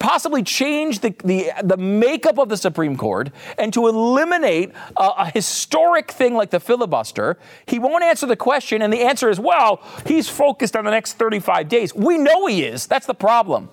possibly 0.00 0.42
change 0.42 1.00
the, 1.00 1.14
the, 1.24 1.50
the 1.62 1.76
makeup 1.76 2.38
of 2.38 2.48
the 2.48 2.56
Supreme 2.56 2.96
Court 2.96 3.30
and 3.58 3.72
to 3.74 3.86
eliminate 3.86 4.72
a, 4.96 5.02
a, 5.18 5.30
historic 5.30 6.10
thing 6.10 6.34
like 6.34 6.48
the 6.50 6.60
filibuster. 6.60 7.36
He 7.66 7.78
won't 7.78 8.02
answer 8.02 8.26
the 8.26 8.36
question, 8.36 8.80
and 8.80 8.90
the 8.90 9.02
answer 9.02 9.28
is, 9.28 9.38
well, 9.38 9.82
he's 10.06 10.26
focused 10.26 10.74
on 10.74 10.86
the 10.86 10.90
next 10.90 11.14
35 11.14 11.68
days. 11.68 11.94
We 11.94 12.16
know 12.16 12.46
he 12.46 12.64
is. 12.64 12.86
That's 12.86 13.06
the 13.06 13.14
problem. 13.14 13.68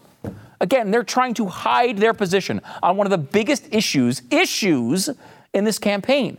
Again, 0.60 0.92
they're 0.92 1.04
trying 1.04 1.34
to 1.36 1.46
hide 1.46 1.98
their 1.98 2.14
position 2.14 2.62
on 2.84 2.98
one 2.98 3.08
of 3.08 3.12
the 3.12 3.18
biggest 3.18 3.74
issues, 3.74 4.22
issues 4.32 5.10
in 5.54 5.64
this 5.64 5.80
campaign. 5.80 6.38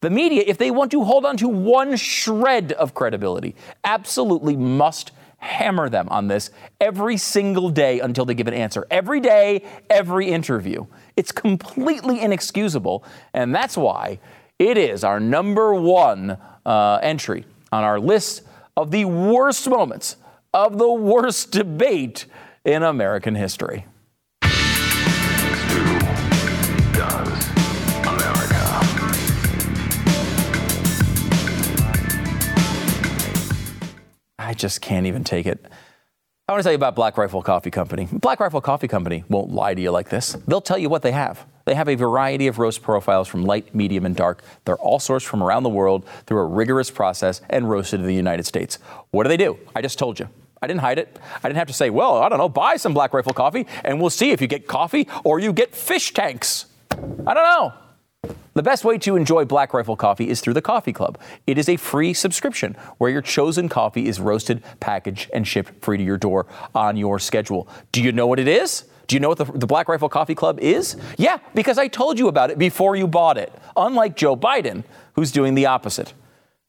The 0.00 0.10
media, 0.10 0.44
if 0.46 0.58
they 0.58 0.70
want 0.70 0.90
to 0.92 1.04
hold 1.04 1.24
on 1.24 1.36
to 1.38 1.48
one 1.48 1.96
shred 1.96 2.72
of 2.72 2.94
credibility, 2.94 3.54
absolutely 3.84 4.56
must 4.56 5.12
hammer 5.44 5.88
them 5.88 6.08
on 6.08 6.26
this 6.26 6.50
every 6.80 7.16
single 7.16 7.68
day 7.68 8.00
until 8.00 8.24
they 8.24 8.34
give 8.34 8.48
an 8.48 8.54
answer. 8.54 8.86
Every 8.90 9.20
day, 9.20 9.64
every 9.90 10.28
interview. 10.28 10.86
It's 11.16 11.30
completely 11.30 12.20
inexcusable. 12.20 13.04
And 13.34 13.54
that's 13.54 13.76
why 13.76 14.18
it 14.58 14.78
is 14.78 15.04
our 15.04 15.20
number 15.20 15.74
one 15.74 16.38
uh, 16.64 16.98
entry 17.02 17.44
on 17.70 17.84
our 17.84 18.00
list 18.00 18.42
of 18.76 18.90
the 18.90 19.04
worst 19.04 19.68
moments 19.68 20.16
of 20.52 20.78
the 20.78 20.90
worst 20.90 21.50
debate 21.50 22.26
in 22.64 22.82
American 22.82 23.34
history. 23.34 23.84
I 34.44 34.52
just 34.52 34.82
can't 34.82 35.06
even 35.06 35.24
take 35.24 35.46
it. 35.46 35.64
I 36.46 36.52
want 36.52 36.60
to 36.60 36.64
tell 36.64 36.72
you 36.72 36.76
about 36.76 36.94
Black 36.94 37.16
Rifle 37.16 37.40
Coffee 37.40 37.70
Company. 37.70 38.06
Black 38.12 38.40
Rifle 38.40 38.60
Coffee 38.60 38.88
Company 38.88 39.24
won't 39.30 39.50
lie 39.50 39.72
to 39.72 39.80
you 39.80 39.90
like 39.90 40.10
this. 40.10 40.34
They'll 40.46 40.60
tell 40.60 40.76
you 40.76 40.90
what 40.90 41.00
they 41.00 41.12
have. 41.12 41.46
They 41.64 41.74
have 41.74 41.88
a 41.88 41.94
variety 41.94 42.46
of 42.46 42.58
roast 42.58 42.82
profiles 42.82 43.26
from 43.26 43.46
light, 43.46 43.74
medium, 43.74 44.04
and 44.04 44.14
dark. 44.14 44.44
They're 44.66 44.76
all 44.76 44.98
sourced 44.98 45.24
from 45.24 45.42
around 45.42 45.62
the 45.62 45.70
world 45.70 46.06
through 46.26 46.40
a 46.40 46.44
rigorous 46.44 46.90
process 46.90 47.40
and 47.48 47.70
roasted 47.70 48.00
in 48.00 48.06
the 48.06 48.14
United 48.14 48.44
States. 48.44 48.78
What 49.12 49.22
do 49.22 49.30
they 49.30 49.38
do? 49.38 49.58
I 49.74 49.80
just 49.80 49.98
told 49.98 50.20
you. 50.20 50.28
I 50.60 50.66
didn't 50.66 50.80
hide 50.80 50.98
it. 50.98 51.18
I 51.42 51.48
didn't 51.48 51.56
have 51.56 51.68
to 51.68 51.74
say, 51.74 51.88
well, 51.88 52.18
I 52.18 52.28
don't 52.28 52.38
know, 52.38 52.50
buy 52.50 52.76
some 52.76 52.92
Black 52.92 53.14
Rifle 53.14 53.32
coffee 53.32 53.66
and 53.82 53.98
we'll 53.98 54.10
see 54.10 54.30
if 54.30 54.42
you 54.42 54.46
get 54.46 54.66
coffee 54.66 55.08
or 55.24 55.38
you 55.38 55.54
get 55.54 55.74
fish 55.74 56.12
tanks. 56.12 56.66
I 56.90 57.32
don't 57.32 57.36
know. 57.36 57.72
The 58.54 58.62
best 58.62 58.84
way 58.84 58.98
to 58.98 59.16
enjoy 59.16 59.44
Black 59.44 59.74
Rifle 59.74 59.96
coffee 59.96 60.28
is 60.28 60.40
through 60.40 60.54
the 60.54 60.62
Coffee 60.62 60.92
Club. 60.92 61.18
It 61.46 61.58
is 61.58 61.68
a 61.68 61.76
free 61.76 62.14
subscription 62.14 62.76
where 62.98 63.10
your 63.10 63.22
chosen 63.22 63.68
coffee 63.68 64.06
is 64.06 64.20
roasted, 64.20 64.62
packaged, 64.80 65.30
and 65.34 65.46
shipped 65.46 65.82
free 65.82 65.98
to 65.98 66.04
your 66.04 66.16
door 66.16 66.46
on 66.74 66.96
your 66.96 67.18
schedule. 67.18 67.68
Do 67.92 68.02
you 68.02 68.12
know 68.12 68.26
what 68.26 68.38
it 68.38 68.48
is? 68.48 68.84
Do 69.06 69.16
you 69.16 69.20
know 69.20 69.28
what 69.28 69.38
the, 69.38 69.44
the, 69.44 69.66
Black 69.66 69.88
Rifle 69.88 70.08
Coffee 70.08 70.34
Club 70.34 70.58
is? 70.60 70.96
Yeah, 71.18 71.38
because 71.54 71.78
I 71.78 71.88
told 71.88 72.18
you 72.18 72.28
about 72.28 72.50
it 72.50 72.58
before 72.58 72.96
you 72.96 73.06
bought 73.06 73.36
it, 73.36 73.52
unlike 73.76 74.16
Joe 74.16 74.36
Biden, 74.36 74.84
who's 75.14 75.30
doing 75.30 75.54
the 75.54 75.66
opposite. 75.66 76.14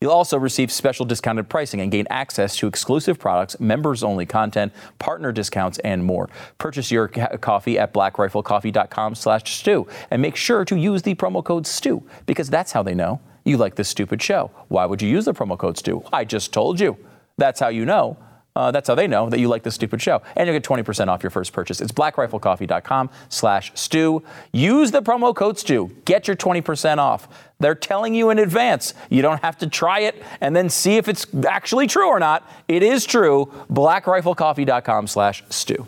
You'll 0.02 0.12
also 0.12 0.38
receive 0.38 0.72
special 0.72 1.06
discounted 1.06 1.48
pricing 1.48 1.80
and 1.80 1.90
gain 1.90 2.06
access 2.10 2.58
to 2.58 2.68
exclusive 2.68 3.18
products, 3.18 3.60
members 3.60 4.04
only 4.04 4.26
content, 4.26 4.74
partner 5.00 5.32
discounts, 5.32 5.80
and 5.80 6.04
more. 6.04 6.30
Purchase 6.58 6.92
your 6.92 7.08
ca- 7.08 7.38
coffee 7.38 7.80
at 7.80 7.94
blackriflecoffee.com 7.94 9.16
slash 9.16 9.58
stu 9.58 9.88
and 10.12 10.22
make 10.22 10.36
sure 10.36 10.66
to 10.66 10.76
use 10.76 11.02
the 11.02 11.16
promo 11.16 11.44
code 11.44 11.66
stu 11.66 12.04
because 12.26 12.50
that's 12.50 12.74
how 12.74 12.84
they 12.84 12.94
know 12.94 13.22
you 13.46 13.56
like 13.58 13.76
this 13.76 13.88
stupid 13.88 14.22
show. 14.22 14.52
Why 14.68 14.86
would 14.86 15.02
you 15.02 15.10
use 15.10 15.26
the 15.26 15.34
promo 15.34 15.58
code 15.58 15.78
stu? 15.78 16.04
I 16.12 16.26
just 16.26 16.52
told 16.52 16.80
you. 16.80 16.98
That's 17.38 17.60
how 17.60 17.70
you 17.70 17.86
know 17.86 18.18
uh, 18.56 18.72
that's 18.72 18.88
how 18.88 18.96
they 18.96 19.08
know 19.08 19.30
that 19.30 19.40
you 19.40 19.48
like 19.48 19.64
this 19.64 19.76
stupid 19.76 20.02
show. 20.02 20.22
And 20.36 20.48
you'll 20.48 20.56
get 20.56 20.64
20% 20.64 21.08
off 21.08 21.22
your 21.24 21.30
first 21.30 21.52
purchase. 21.52 21.82
It's 21.82 21.92
blackriflecoffee.com 21.92 23.10
slash 23.30 23.72
stu. 23.76 24.24
Use 24.54 24.92
the 24.92 25.02
promo 25.02 25.36
code 25.36 25.60
stu. 25.60 25.92
Get 26.06 26.28
your 26.28 26.38
20% 26.38 26.98
off. 26.98 27.28
They're 27.60 27.76
telling 27.76 28.16
you 28.16 28.30
in 28.30 28.40
advance. 28.40 28.94
You 29.10 29.22
don't 29.22 29.42
have 29.42 29.58
to 29.60 29.68
try 29.68 30.00
it 30.00 30.22
and 30.40 30.56
then 30.56 30.70
see 30.70 30.98
if 30.98 31.08
it's 31.08 31.26
actually 31.46 31.88
true 31.88 32.08
or 32.08 32.20
not. 32.20 32.50
It 32.68 32.84
is 32.84 33.06
true. 33.06 33.52
blackriflecoffee.com 33.72 35.08
slash 35.08 35.44
stu. 35.50 35.86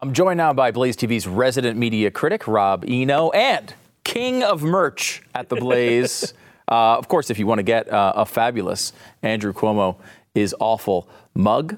I'm 0.00 0.12
joined 0.12 0.38
now 0.38 0.52
by 0.52 0.72
Blaze 0.72 0.96
TV's 0.96 1.28
resident 1.28 1.78
media 1.78 2.10
critic, 2.10 2.48
Rob 2.48 2.84
Eno, 2.88 3.30
and 3.30 3.72
king 4.02 4.42
of 4.42 4.60
merch 4.60 5.22
at 5.32 5.48
the 5.48 5.54
Blaze. 5.54 6.34
uh, 6.68 6.98
of 6.98 7.06
course, 7.06 7.30
if 7.30 7.38
you 7.38 7.46
want 7.46 7.60
to 7.60 7.62
get 7.62 7.88
uh, 7.88 8.12
a 8.16 8.26
fabulous 8.26 8.92
Andrew 9.22 9.52
Cuomo 9.52 9.96
is 10.34 10.54
awful 10.60 11.08
mug. 11.34 11.76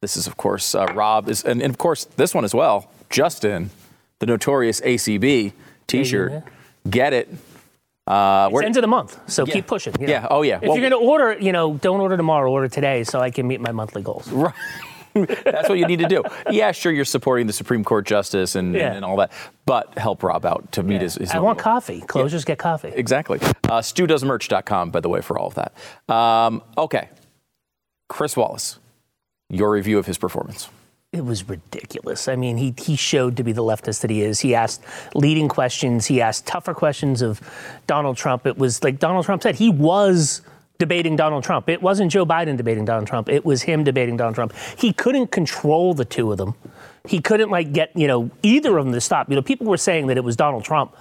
This 0.00 0.16
is, 0.16 0.26
of 0.26 0.36
course, 0.36 0.74
uh, 0.74 0.86
Rob 0.94 1.28
is, 1.28 1.44
and, 1.44 1.60
and, 1.60 1.70
of 1.70 1.78
course, 1.78 2.06
this 2.16 2.34
one 2.34 2.44
as 2.44 2.54
well. 2.54 2.90
Justin, 3.10 3.70
the 4.18 4.26
notorious 4.26 4.80
ACB 4.80 5.52
T-shirt. 5.86 6.32
Yeah. 6.32 6.40
Get 6.88 7.12
it. 7.12 7.28
Uh, 8.06 8.48
it's 8.52 8.62
end 8.62 8.76
of 8.76 8.80
the 8.80 8.88
month, 8.88 9.20
so 9.30 9.44
yeah. 9.46 9.52
keep 9.52 9.66
pushing. 9.66 9.94
You 10.00 10.06
know? 10.06 10.12
Yeah. 10.12 10.26
Oh, 10.30 10.42
yeah. 10.42 10.56
If 10.56 10.62
well, 10.62 10.76
you're 10.76 10.88
going 10.88 11.00
to 11.00 11.08
order, 11.08 11.38
you 11.38 11.52
know, 11.52 11.74
don't 11.74 12.00
order 12.00 12.16
tomorrow. 12.16 12.50
Order 12.50 12.68
today, 12.68 13.04
so 13.04 13.20
I 13.20 13.30
can 13.30 13.46
meet 13.46 13.60
my 13.60 13.72
monthly 13.72 14.02
goals. 14.02 14.30
Right. 15.12 15.44
That's 15.44 15.68
what 15.68 15.76
you 15.76 15.86
need 15.86 15.98
to 15.98 16.08
do. 16.08 16.22
Yeah, 16.50 16.70
sure, 16.70 16.92
you're 16.92 17.04
supporting 17.04 17.48
the 17.48 17.52
Supreme 17.52 17.82
Court 17.82 18.06
justice 18.06 18.54
and, 18.54 18.76
yeah. 18.76 18.92
and 18.92 19.04
all 19.04 19.16
that, 19.16 19.32
but 19.66 19.98
help 19.98 20.22
Rob 20.22 20.46
out 20.46 20.70
to 20.72 20.84
meet 20.84 20.94
yeah. 20.94 21.00
his, 21.00 21.14
his. 21.16 21.30
I 21.32 21.40
want 21.40 21.58
goal. 21.58 21.64
coffee. 21.64 22.00
Closers 22.02 22.42
yeah. 22.42 22.46
get 22.46 22.58
coffee. 22.58 22.92
Exactly. 22.94 23.40
Uh, 23.40 23.80
StuDoesMerch.com, 23.80 24.90
by 24.90 25.00
the 25.00 25.08
way, 25.08 25.20
for 25.20 25.36
all 25.36 25.48
of 25.48 25.56
that. 25.56 25.74
Um, 26.08 26.62
okay. 26.78 27.08
Chris 28.10 28.36
Wallace, 28.36 28.78
your 29.48 29.70
review 29.70 29.96
of 29.96 30.04
his 30.04 30.18
performance. 30.18 30.68
It 31.12 31.24
was 31.24 31.48
ridiculous. 31.48 32.28
I 32.28 32.36
mean, 32.36 32.56
he, 32.56 32.74
he 32.76 32.96
showed 32.96 33.36
to 33.36 33.44
be 33.44 33.52
the 33.52 33.62
leftist 33.62 34.00
that 34.02 34.10
he 34.10 34.22
is. 34.22 34.40
He 34.40 34.54
asked 34.54 34.84
leading 35.14 35.48
questions. 35.48 36.06
He 36.06 36.20
asked 36.20 36.44
tougher 36.44 36.74
questions 36.74 37.22
of 37.22 37.40
Donald 37.86 38.16
Trump. 38.16 38.46
It 38.46 38.58
was 38.58 38.82
like 38.82 38.98
Donald 38.98 39.24
Trump 39.24 39.42
said, 39.42 39.54
he 39.54 39.70
was 39.70 40.42
debating 40.78 41.14
Donald 41.14 41.44
Trump. 41.44 41.68
It 41.68 41.82
wasn't 41.82 42.10
Joe 42.10 42.26
Biden 42.26 42.56
debating 42.56 42.84
Donald 42.84 43.06
Trump. 43.06 43.28
It 43.28 43.44
was 43.44 43.62
him 43.62 43.84
debating 43.84 44.16
Donald 44.16 44.34
Trump. 44.34 44.54
He 44.76 44.92
couldn't 44.92 45.28
control 45.28 45.94
the 45.94 46.04
two 46.04 46.32
of 46.32 46.38
them. 46.38 46.54
He 47.08 47.20
couldn't 47.20 47.50
like 47.50 47.72
get, 47.72 47.96
you 47.96 48.08
know, 48.08 48.30
either 48.42 48.76
of 48.76 48.84
them 48.84 48.92
to 48.92 49.00
stop. 49.00 49.30
You 49.30 49.36
know, 49.36 49.42
people 49.42 49.66
were 49.66 49.76
saying 49.76 50.08
that 50.08 50.16
it 50.16 50.24
was 50.24 50.36
Donald 50.36 50.64
Trump 50.64 50.96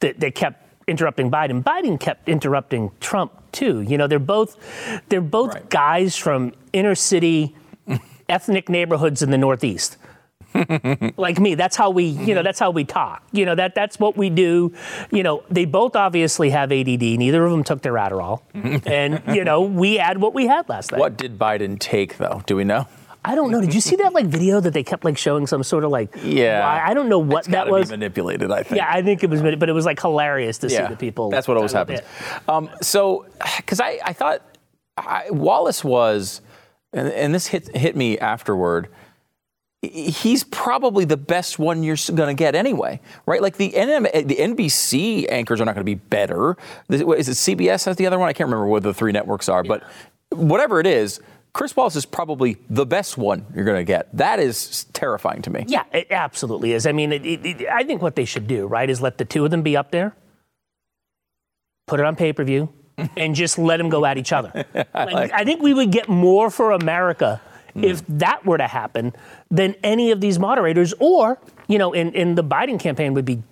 that, 0.00 0.20
that 0.20 0.34
kept 0.34 0.65
interrupting 0.86 1.30
Biden. 1.30 1.62
Biden 1.62 1.98
kept 1.98 2.28
interrupting 2.28 2.90
Trump 3.00 3.32
too. 3.52 3.80
You 3.82 3.98
know, 3.98 4.06
they're 4.06 4.18
both 4.18 4.56
they're 5.08 5.20
both 5.20 5.54
right. 5.54 5.70
guys 5.70 6.16
from 6.16 6.52
inner 6.72 6.94
city 6.94 7.56
ethnic 8.28 8.68
neighborhoods 8.68 9.22
in 9.22 9.30
the 9.30 9.38
Northeast. 9.38 9.96
like 11.16 11.38
me, 11.38 11.54
that's 11.54 11.76
how 11.76 11.90
we, 11.90 12.04
you 12.04 12.18
know, 12.18 12.40
mm-hmm. 12.40 12.44
that's 12.44 12.58
how 12.58 12.70
we 12.70 12.84
talk. 12.84 13.22
You 13.32 13.44
know, 13.44 13.54
that 13.54 13.74
that's 13.74 13.98
what 13.98 14.16
we 14.16 14.30
do. 14.30 14.72
You 15.10 15.22
know, 15.22 15.42
they 15.50 15.64
both 15.64 15.96
obviously 15.96 16.50
have 16.50 16.72
ADD. 16.72 17.02
Neither 17.02 17.44
of 17.44 17.50
them 17.50 17.64
took 17.64 17.82
their 17.82 17.94
Adderall, 17.94 18.42
and 18.86 19.22
you 19.34 19.44
know, 19.44 19.62
we 19.62 19.96
had 19.96 20.18
what 20.18 20.34
we 20.34 20.46
had 20.46 20.68
last 20.68 20.92
night. 20.92 21.00
What 21.00 21.16
did 21.16 21.38
Biden 21.38 21.78
take, 21.78 22.16
though? 22.18 22.42
Do 22.46 22.56
we 22.56 22.64
know? 22.64 22.86
I 23.26 23.34
don't 23.34 23.50
know. 23.50 23.60
Did 23.60 23.74
you 23.74 23.80
see 23.80 23.96
that 23.96 24.12
like 24.12 24.26
video 24.26 24.60
that 24.60 24.72
they 24.72 24.84
kept 24.84 25.04
like 25.04 25.18
showing 25.18 25.46
some 25.46 25.62
sort 25.62 25.82
of 25.82 25.90
like? 25.90 26.14
Yeah. 26.22 26.84
I 26.86 26.94
don't 26.94 27.08
know 27.08 27.18
what 27.18 27.40
it's 27.40 27.48
that 27.48 27.66
was. 27.66 27.78
It 27.78 27.80
was 27.80 27.90
manipulated, 27.90 28.52
I 28.52 28.62
think. 28.62 28.76
Yeah, 28.76 28.88
I 28.88 29.02
think 29.02 29.24
it 29.24 29.30
was, 29.30 29.42
but 29.42 29.68
it 29.68 29.72
was 29.72 29.84
like 29.84 30.00
hilarious 30.00 30.58
to 30.58 30.68
yeah, 30.68 30.86
see 30.86 30.94
the 30.94 30.96
people. 30.96 31.30
That's 31.30 31.48
what 31.48 31.56
always 31.56 31.72
happens. 31.72 32.00
Um, 32.48 32.70
so, 32.80 33.26
because 33.56 33.80
I, 33.80 33.98
I 34.04 34.12
thought 34.12 34.42
I, 34.96 35.30
Wallace 35.30 35.82
was, 35.82 36.40
and, 36.92 37.08
and 37.08 37.34
this 37.34 37.48
hit 37.48 37.76
hit 37.76 37.96
me 37.96 38.16
afterward 38.18 38.88
he's 39.82 40.44
probably 40.44 41.04
the 41.04 41.16
best 41.16 41.58
one 41.58 41.82
you're 41.82 41.96
going 42.14 42.34
to 42.34 42.38
get 42.38 42.54
anyway, 42.54 43.00
right? 43.26 43.42
Like 43.42 43.56
the 43.56 43.70
NM, 43.72 44.26
the 44.26 44.36
NBC 44.36 45.26
anchors 45.30 45.60
are 45.60 45.64
not 45.64 45.74
going 45.74 45.82
to 45.82 45.84
be 45.84 45.94
better. 45.94 46.56
Is 46.88 47.00
it 47.00 47.58
CBS 47.58 47.84
has 47.84 47.96
the 47.96 48.06
other 48.06 48.18
one? 48.18 48.28
I 48.28 48.32
can't 48.32 48.48
remember 48.48 48.66
what 48.66 48.82
the 48.82 48.94
three 48.94 49.12
networks 49.12 49.48
are, 49.48 49.62
yeah. 49.64 49.68
but 49.68 49.82
whatever 50.30 50.80
it 50.80 50.86
is, 50.86 51.20
Chris 51.56 51.74
Wallace 51.74 51.96
is 51.96 52.04
probably 52.04 52.58
the 52.68 52.84
best 52.84 53.16
one 53.16 53.46
you're 53.54 53.64
going 53.64 53.78
to 53.78 53.84
get. 53.84 54.14
That 54.14 54.40
is 54.40 54.84
terrifying 54.92 55.40
to 55.40 55.48
me. 55.48 55.64
Yeah, 55.66 55.84
it 55.90 56.08
absolutely 56.10 56.72
is. 56.72 56.86
I 56.86 56.92
mean, 56.92 57.12
it, 57.12 57.24
it, 57.24 57.66
I 57.66 57.82
think 57.82 58.02
what 58.02 58.14
they 58.14 58.26
should 58.26 58.46
do, 58.46 58.66
right, 58.66 58.90
is 58.90 59.00
let 59.00 59.16
the 59.16 59.24
two 59.24 59.42
of 59.42 59.50
them 59.50 59.62
be 59.62 59.74
up 59.74 59.90
there, 59.90 60.14
put 61.86 61.98
it 61.98 62.04
on 62.04 62.14
pay 62.14 62.34
per 62.34 62.44
view, 62.44 62.68
and 63.16 63.34
just 63.34 63.56
let 63.56 63.78
them 63.78 63.88
go 63.88 64.04
at 64.04 64.18
each 64.18 64.34
other. 64.34 64.66
Like, 64.74 65.12
like 65.12 65.32
I 65.32 65.44
think 65.44 65.62
we 65.62 65.72
would 65.72 65.90
get 65.90 66.10
more 66.10 66.50
for 66.50 66.72
America 66.72 67.40
mm. 67.74 67.84
if 67.84 68.06
that 68.06 68.44
were 68.44 68.58
to 68.58 68.66
happen 68.66 69.14
than 69.50 69.76
any 69.82 70.10
of 70.10 70.20
these 70.20 70.38
moderators, 70.38 70.92
or, 71.00 71.40
you 71.68 71.78
know, 71.78 71.94
in, 71.94 72.12
in 72.12 72.34
the 72.34 72.44
Biden 72.44 72.78
campaign 72.78 73.14
would 73.14 73.24
be 73.24 73.42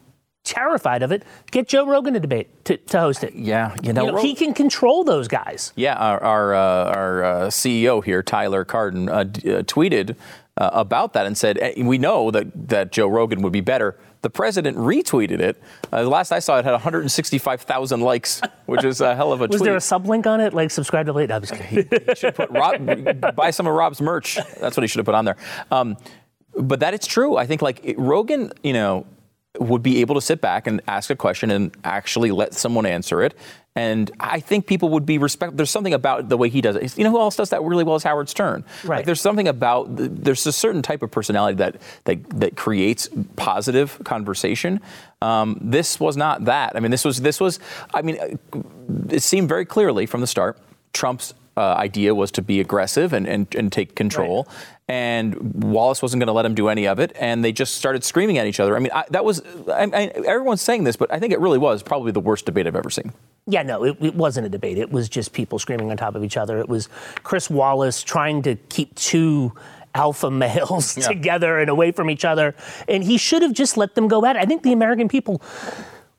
terrified 0.44 1.02
of 1.02 1.10
it, 1.10 1.24
get 1.50 1.66
Joe 1.68 1.86
Rogan 1.86 2.14
to 2.14 2.20
debate 2.20 2.64
to, 2.66 2.76
to 2.76 3.00
host 3.00 3.24
it. 3.24 3.34
Yeah, 3.34 3.74
you 3.82 3.92
know, 3.92 4.04
you 4.06 4.12
know 4.12 4.22
he 4.22 4.34
can 4.34 4.54
control 4.54 5.02
those 5.04 5.26
guys. 5.28 5.72
Yeah, 5.76 5.94
our 5.94 6.22
our, 6.22 6.54
uh, 6.54 6.94
our 6.94 7.24
uh, 7.24 7.40
CEO 7.46 8.04
here, 8.04 8.22
Tyler 8.22 8.64
Cardon, 8.64 9.08
uh, 9.08 9.24
d- 9.24 9.54
uh, 9.54 9.62
tweeted 9.62 10.16
uh, 10.56 10.70
about 10.72 11.14
that 11.14 11.26
and 11.26 11.36
said, 11.36 11.58
eh, 11.58 11.82
"We 11.82 11.98
know 11.98 12.30
that 12.30 12.68
that 12.68 12.92
Joe 12.92 13.08
Rogan 13.08 13.42
would 13.42 13.52
be 13.52 13.60
better." 13.62 13.98
The 14.22 14.30
president 14.30 14.78
retweeted 14.78 15.40
it. 15.40 15.60
Uh, 15.92 16.02
the 16.02 16.08
last 16.08 16.32
I 16.32 16.38
saw, 16.38 16.58
it 16.58 16.64
had 16.64 16.72
165,000 16.72 18.00
likes, 18.00 18.40
which 18.64 18.82
is 18.82 19.02
a 19.02 19.14
hell 19.14 19.34
of 19.34 19.42
a 19.42 19.46
Was 19.48 19.58
tweet. 19.60 19.66
there 19.66 19.74
a 19.76 19.80
sublink 19.80 20.26
on 20.26 20.40
it, 20.40 20.54
like 20.54 20.70
subscribe 20.70 21.04
to 21.06 21.12
late? 21.12 21.28
No, 21.28 21.36
I'm 21.36 21.42
just 21.42 21.52
kidding. 21.52 21.86
he, 21.90 21.98
he 22.08 22.14
should 22.14 22.34
put 22.34 22.50
Rob, 22.50 23.36
buy 23.36 23.50
some 23.50 23.66
of 23.66 23.74
Rob's 23.74 24.00
merch. 24.00 24.38
That's 24.60 24.78
what 24.78 24.82
he 24.82 24.86
should 24.86 25.00
have 25.00 25.04
put 25.04 25.14
on 25.14 25.26
there. 25.26 25.36
Um, 25.70 25.98
but 26.56 26.80
that 26.80 26.94
it's 26.94 27.06
true. 27.06 27.36
I 27.36 27.44
think 27.46 27.60
like 27.60 27.94
Rogan, 27.98 28.50
you 28.62 28.72
know, 28.72 29.04
would 29.58 29.82
be 29.82 30.00
able 30.00 30.14
to 30.14 30.20
sit 30.20 30.40
back 30.40 30.66
and 30.66 30.80
ask 30.88 31.10
a 31.10 31.16
question 31.16 31.50
and 31.50 31.76
actually 31.84 32.30
let 32.30 32.54
someone 32.54 32.86
answer 32.86 33.22
it. 33.22 33.34
And 33.76 34.10
I 34.20 34.38
think 34.38 34.66
people 34.66 34.90
would 34.90 35.04
be 35.04 35.18
respect. 35.18 35.56
There's 35.56 35.70
something 35.70 35.94
about 35.94 36.28
the 36.28 36.36
way 36.36 36.48
he 36.48 36.60
does 36.60 36.76
it. 36.76 36.96
You 36.96 37.02
know 37.02 37.10
who 37.10 37.18
else 37.18 37.34
does 37.34 37.50
that 37.50 37.60
really 37.62 37.82
well 37.82 37.96
is 37.96 38.04
Howard 38.04 38.28
Stern. 38.28 38.64
Right. 38.84 38.98
Like 38.98 39.06
there's 39.06 39.20
something 39.20 39.48
about 39.48 39.88
there's 39.90 40.46
a 40.46 40.52
certain 40.52 40.80
type 40.80 41.02
of 41.02 41.10
personality 41.10 41.56
that 41.56 41.80
that, 42.04 42.30
that 42.38 42.56
creates 42.56 43.08
positive 43.34 44.00
conversation. 44.04 44.80
Um, 45.22 45.58
this 45.60 45.98
was 45.98 46.16
not 46.16 46.44
that. 46.44 46.76
I 46.76 46.80
mean, 46.80 46.92
this 46.92 47.04
was 47.04 47.20
this 47.20 47.40
was. 47.40 47.58
I 47.92 48.02
mean, 48.02 48.38
it 49.10 49.22
seemed 49.22 49.48
very 49.48 49.64
clearly 49.64 50.06
from 50.06 50.20
the 50.20 50.28
start 50.28 50.56
Trump's 50.92 51.34
uh, 51.56 51.74
idea 51.74 52.14
was 52.14 52.30
to 52.32 52.42
be 52.42 52.60
aggressive 52.60 53.12
and, 53.12 53.26
and, 53.26 53.52
and 53.54 53.72
take 53.72 53.94
control. 53.94 54.44
Right. 54.44 54.56
And 54.86 55.64
Wallace 55.64 56.02
wasn't 56.02 56.20
going 56.20 56.26
to 56.26 56.32
let 56.32 56.44
him 56.44 56.54
do 56.54 56.68
any 56.68 56.86
of 56.86 56.98
it. 56.98 57.12
And 57.18 57.44
they 57.44 57.52
just 57.52 57.74
started 57.76 58.04
screaming 58.04 58.38
at 58.38 58.46
each 58.46 58.60
other. 58.60 58.76
I 58.76 58.80
mean, 58.80 58.92
I, 58.92 59.04
that 59.10 59.24
was, 59.24 59.42
I, 59.68 59.84
I, 59.84 60.02
everyone's 60.26 60.60
saying 60.60 60.84
this, 60.84 60.96
but 60.96 61.12
I 61.12 61.18
think 61.18 61.32
it 61.32 61.40
really 61.40 61.58
was 61.58 61.82
probably 61.82 62.12
the 62.12 62.20
worst 62.20 62.44
debate 62.46 62.66
I've 62.66 62.76
ever 62.76 62.90
seen. 62.90 63.12
Yeah, 63.46 63.62
no, 63.62 63.84
it, 63.84 63.96
it, 64.00 64.14
wasn't 64.14 64.46
a 64.46 64.50
debate. 64.50 64.78
It 64.78 64.90
was 64.90 65.08
just 65.08 65.32
people 65.32 65.58
screaming 65.58 65.90
on 65.90 65.96
top 65.96 66.14
of 66.14 66.24
each 66.24 66.36
other. 66.36 66.58
It 66.58 66.68
was 66.68 66.88
Chris 67.22 67.48
Wallace 67.48 68.02
trying 68.02 68.42
to 68.42 68.56
keep 68.56 68.94
two 68.94 69.52
alpha 69.94 70.30
males 70.30 70.96
yeah. 70.98 71.06
together 71.06 71.58
and 71.58 71.70
away 71.70 71.92
from 71.92 72.10
each 72.10 72.24
other. 72.24 72.54
And 72.88 73.04
he 73.04 73.16
should 73.16 73.42
have 73.42 73.52
just 73.52 73.76
let 73.76 73.94
them 73.94 74.08
go 74.08 74.24
at 74.26 74.36
it. 74.36 74.40
I 74.40 74.44
think 74.44 74.62
the 74.62 74.72
American 74.72 75.08
people 75.08 75.40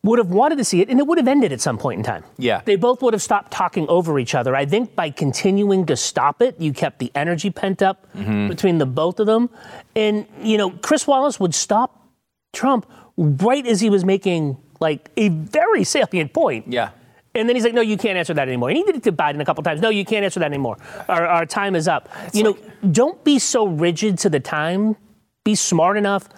would 0.05 0.19
have 0.19 0.29
wanted 0.29 0.57
to 0.57 0.63
see 0.63 0.81
it 0.81 0.89
and 0.89 0.99
it 0.99 1.07
would 1.07 1.17
have 1.17 1.27
ended 1.27 1.51
at 1.51 1.59
some 1.59 1.79
point 1.79 1.97
in 1.97 2.03
time. 2.03 2.23
Yeah. 2.37 2.61
They 2.63 2.75
both 2.75 3.01
would 3.01 3.13
have 3.13 3.23
stopped 3.23 3.51
talking 3.51 3.87
over 3.87 4.19
each 4.19 4.35
other. 4.35 4.55
I 4.55 4.65
think 4.65 4.95
by 4.95 5.09
continuing 5.09 5.87
to 5.87 5.95
stop 5.95 6.43
it, 6.43 6.61
you 6.61 6.73
kept 6.73 6.99
the 6.99 7.11
energy 7.15 7.49
pent 7.49 7.81
up 7.81 8.05
mm-hmm. 8.13 8.47
between 8.47 8.77
the 8.77 8.85
both 8.85 9.19
of 9.19 9.25
them. 9.25 9.49
And, 9.95 10.27
you 10.43 10.57
know, 10.57 10.69
Chris 10.69 11.07
Wallace 11.07 11.39
would 11.39 11.55
stop 11.55 12.07
Trump 12.53 12.85
right 13.17 13.65
as 13.65 13.81
he 13.81 13.89
was 13.89 14.05
making 14.05 14.57
like 14.79 15.09
a 15.17 15.29
very 15.29 15.83
salient 15.83 16.33
point. 16.33 16.67
Yeah. 16.67 16.91
And 17.33 17.49
then 17.49 17.55
he's 17.55 17.65
like, 17.65 17.73
no, 17.73 17.81
you 17.81 17.97
can't 17.97 18.17
answer 18.17 18.33
that 18.35 18.47
anymore. 18.47 18.69
And 18.69 18.77
he 18.77 18.83
did 18.83 18.95
it 18.97 19.03
to 19.03 19.11
Biden 19.11 19.41
a 19.41 19.45
couple 19.45 19.63
times. 19.63 19.81
No, 19.81 19.89
you 19.89 20.05
can't 20.05 20.23
answer 20.23 20.39
that 20.39 20.45
anymore. 20.45 20.77
Our, 21.09 21.25
our 21.25 21.45
time 21.47 21.75
is 21.75 21.87
up. 21.87 22.09
It's 22.27 22.35
you 22.35 22.43
like, 22.43 22.63
know, 22.63 22.91
don't 22.91 23.23
be 23.23 23.39
so 23.39 23.65
rigid 23.65 24.19
to 24.19 24.29
the 24.29 24.39
time. 24.39 24.95
Be 25.43 25.55
smart 25.55 25.97
enough 25.97 26.29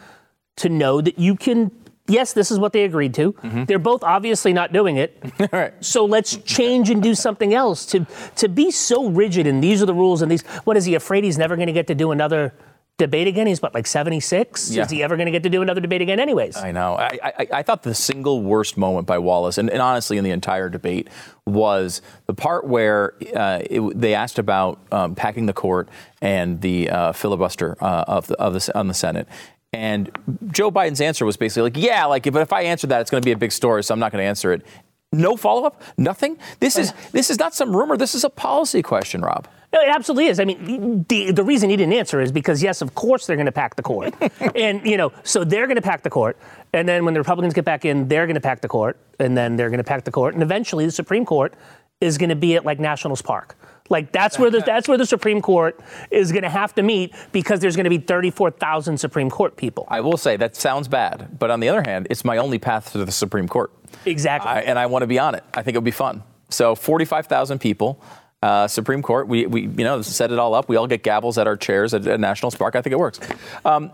to 0.58 0.69
know 0.69 1.01
that 1.01 1.19
you 1.19 1.36
can 1.36 1.69
yes, 2.08 2.34
this 2.34 2.52
is 2.52 2.60
what 2.60 2.74
they 2.74 2.84
agreed 2.84 3.13
to. 3.15 3.34
Mm-hmm. 3.34 3.65
They're 3.65 3.80
both 3.80 4.04
obviously 4.04 4.54
not 4.54 4.74
doing 4.74 4.98
it. 4.98 5.22
right. 5.52 5.74
So 5.84 6.06
let's 6.06 6.38
change 6.38 6.89
and 6.89 7.02
do 7.02 7.15
something 7.15 7.54
else. 7.54 7.86
To 7.88 8.06
to 8.38 8.50
be 8.50 8.72
so 8.72 9.10
rigid 9.10 9.48
and 9.48 9.63
these 9.63 9.82
are 9.82 9.86
the 9.86 9.93
rules 9.93 10.22
and 10.22 10.32
these. 10.32 10.43
What 10.63 10.78
is 10.78 10.86
he 10.86 10.96
afraid 10.96 11.24
he's 11.24 11.38
never 11.38 11.56
going 11.56 11.67
to 11.67 11.74
get 11.74 11.88
to 11.88 11.96
do 11.96 12.12
another? 12.12 12.54
Debate 12.98 13.28
again? 13.28 13.46
He's 13.46 13.62
what, 13.62 13.76
like 13.76 13.86
76? 13.86 14.72
Yeah. 14.72 14.82
Is 14.82 14.89
he 14.89 15.04
ever 15.04 15.15
going 15.17 15.28
to 15.28 15.32
get 15.32 15.43
to 15.43 15.52
do 15.52 15.62
another 15.62 15.82
debate 15.82 16.02
again, 16.02 16.20
anyways? 16.20 16.58
I 16.58 16.72
know. 16.72 16.96
I, 16.96 17.20
I, 17.24 17.48
I 17.54 17.62
thought 17.62 17.84
the 17.84 17.93
single 17.93 18.41
worst 18.41 18.76
moment 18.76 19.06
by 19.06 19.20
Wallace, 19.20 19.60
and, 19.60 19.70
and, 19.70 19.84
honestly, 19.84 20.17
in 20.17 20.24
the 20.24 20.32
entire 20.32 20.67
debate, 20.67 21.08
was 21.46 22.02
the 22.26 22.34
part 22.34 22.65
where 22.65 23.13
uh, 23.36 23.62
it, 23.70 24.02
they 24.02 24.15
asked 24.15 24.39
about 24.39 24.80
um, 24.91 25.13
packing 25.13 25.46
the 25.46 25.54
court 25.54 25.89
and 26.24 26.60
the 26.62 26.89
uh, 26.89 27.12
filibuster 27.12 27.78
uh, 27.80 28.06
of 28.08 28.26
the, 28.26 28.36
of 28.38 28.54
the, 28.54 28.72
on 28.76 28.88
the 28.88 28.96
Senate. 28.96 29.28
And 29.73 30.10
Joe 30.51 30.71
Biden's 30.71 31.01
answer 31.01 31.25
was 31.25 31.38
basically 31.38 31.63
like, 31.63 31.77
yeah, 31.77 32.06
like, 32.06 32.23
but 32.23 32.41
if 32.41 32.53
I 32.53 32.63
answer 32.63 32.88
that, 32.88 33.01
it's 33.01 33.12
going 33.12 33.21
to 33.21 33.25
be 33.25 33.34
a 33.34 33.38
big 33.38 33.51
story, 33.51 33.84
so 33.84 33.93
I'm 33.93 33.99
not 33.99 34.12
going 34.12 34.21
to 34.21 34.27
answer 34.27 34.53
it. 34.53 34.65
No 35.12 35.38
follow 35.38 35.63
up, 35.63 35.82
nothing. 35.97 36.38
This 36.60 36.77
is 36.77 36.91
uh, 36.91 36.95
this 37.13 37.30
is 37.30 37.39
not 37.39 37.56
some 37.56 37.73
rumor. 37.73 37.95
This 37.95 38.13
is 38.13 38.25
a 38.25 38.30
policy 38.30 38.82
question, 38.82 39.21
Rob. 39.21 39.47
No, 39.73 39.82
it 39.82 39.89
absolutely 39.89 40.27
is. 40.27 40.39
I 40.39 40.45
mean, 40.45 41.06
the, 41.10 41.32
the 41.32 41.43
reason 41.43 41.69
he 41.69 41.75
didn't 41.75 41.93
answer 41.93 42.21
is 42.21 42.32
because, 42.32 42.63
yes, 42.63 42.82
of 42.82 42.95
course 42.95 43.27
they're 43.27 43.36
going 43.36 43.47
to 43.47 43.51
pack 43.51 43.75
the 43.75 43.84
court. 43.84 44.13
and, 44.56 44.86
you 44.86 44.95
know, 44.95 45.12
so 45.23 45.43
they're 45.43 45.67
going 45.67 45.75
to 45.75 45.82
pack 45.82 46.03
the 46.03 46.10
court. 46.10 46.38
And 46.73 46.88
then 46.88 47.03
when 47.03 47.13
the 47.13 47.19
Republicans 47.19 47.53
get 47.53 47.65
back 47.65 47.84
in, 47.84 48.08
they're 48.08 48.25
going 48.25 48.36
to 48.36 48.41
pack 48.41 48.62
the 48.62 48.69
court. 48.69 48.97
And 49.19 49.38
then 49.38 49.58
they're 49.58 49.69
going 49.69 49.80
to 49.80 49.84
pack 49.84 50.06
the 50.06 50.12
court. 50.12 50.34
And 50.34 50.43
eventually 50.43 50.86
the 50.86 50.91
Supreme 50.91 51.25
Court 51.25 51.53
is 51.99 52.17
going 52.17 52.30
to 52.30 52.36
be 52.36 52.56
at 52.56 52.63
like 52.63 52.80
Nationals 52.80 53.21
Park. 53.21 53.58
Like 53.89 54.12
that's 54.12 54.38
where 54.38 54.50
the 54.50 54.60
that's 54.65 54.88
where 54.88 54.97
the 54.97 55.06
Supreme 55.06 55.41
Court 55.41 55.80
is 56.12 56.32
going 56.32 56.43
to 56.43 56.50
have 56.50 56.73
to 56.76 56.84
meet 56.84 57.13
because 57.32 57.60
there's 57.60 57.76
going 57.76 57.86
to 57.86 57.89
be 57.89 57.97
34,000 57.97 58.97
Supreme 58.97 59.30
Court 59.30 59.58
people. 59.58 59.86
I 59.89 60.02
will 60.02 60.17
say 60.17 60.38
that 60.38 60.56
sounds 60.56 60.88
bad, 60.88 61.38
but 61.39 61.52
on 61.52 61.60
the 61.60 61.69
other 61.69 61.84
hand, 61.84 62.08
it's 62.10 62.26
my 62.26 62.38
only 62.38 62.60
path 62.60 62.91
to 62.93 63.04
the 63.04 63.12
Supreme 63.12 63.47
Court. 63.47 63.71
Exactly. 64.06 64.50
I, 64.50 64.62
and 64.62 64.78
I 64.78 64.86
want 64.86 65.04
to 65.04 65.08
be 65.08 65.19
on 65.19 65.36
it. 65.36 65.43
I 65.54 65.62
think 65.63 65.76
it'll 65.76 65.82
be 65.82 65.91
fun. 65.91 66.23
So 66.50 66.76
45,000 66.76 67.60
people. 67.60 68.02
Uh, 68.43 68.67
Supreme 68.67 69.02
Court, 69.02 69.28
we, 69.28 69.47
we 69.47 69.62
you 69.62 69.84
know 69.84 70.04
set 70.04 70.32
it 70.32 70.38
all 70.38 70.54
up. 70.54 70.69
We 70.69 70.76
all 70.76 70.86
get 70.86 71.04
gavels 71.04 71.39
at 71.39 71.47
our 71.47 71.58
chairs 71.58 71.95
at, 71.95 72.06
at 72.06 72.19
Nationals 72.19 72.56
Park. 72.56 72.76
I 72.76 72.84
think 72.84 72.93
it 72.93 73.00
works. 73.00 73.19
Um, 73.65 73.89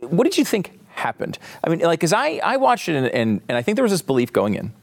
what 0.00 0.24
did 0.24 0.36
you 0.36 0.44
think 0.44 0.78
happened? 0.90 1.38
I 1.64 1.70
mean, 1.70 1.80
like, 1.80 2.00
because 2.00 2.12
I, 2.12 2.40
I 2.44 2.58
watched 2.58 2.90
it, 2.90 2.96
and, 2.96 3.06
and, 3.06 3.40
and 3.48 3.56
I 3.56 3.62
think 3.62 3.76
there 3.76 3.82
was 3.82 3.92
this 3.92 4.02
belief 4.02 4.30
going 4.30 4.56
in 4.56 4.74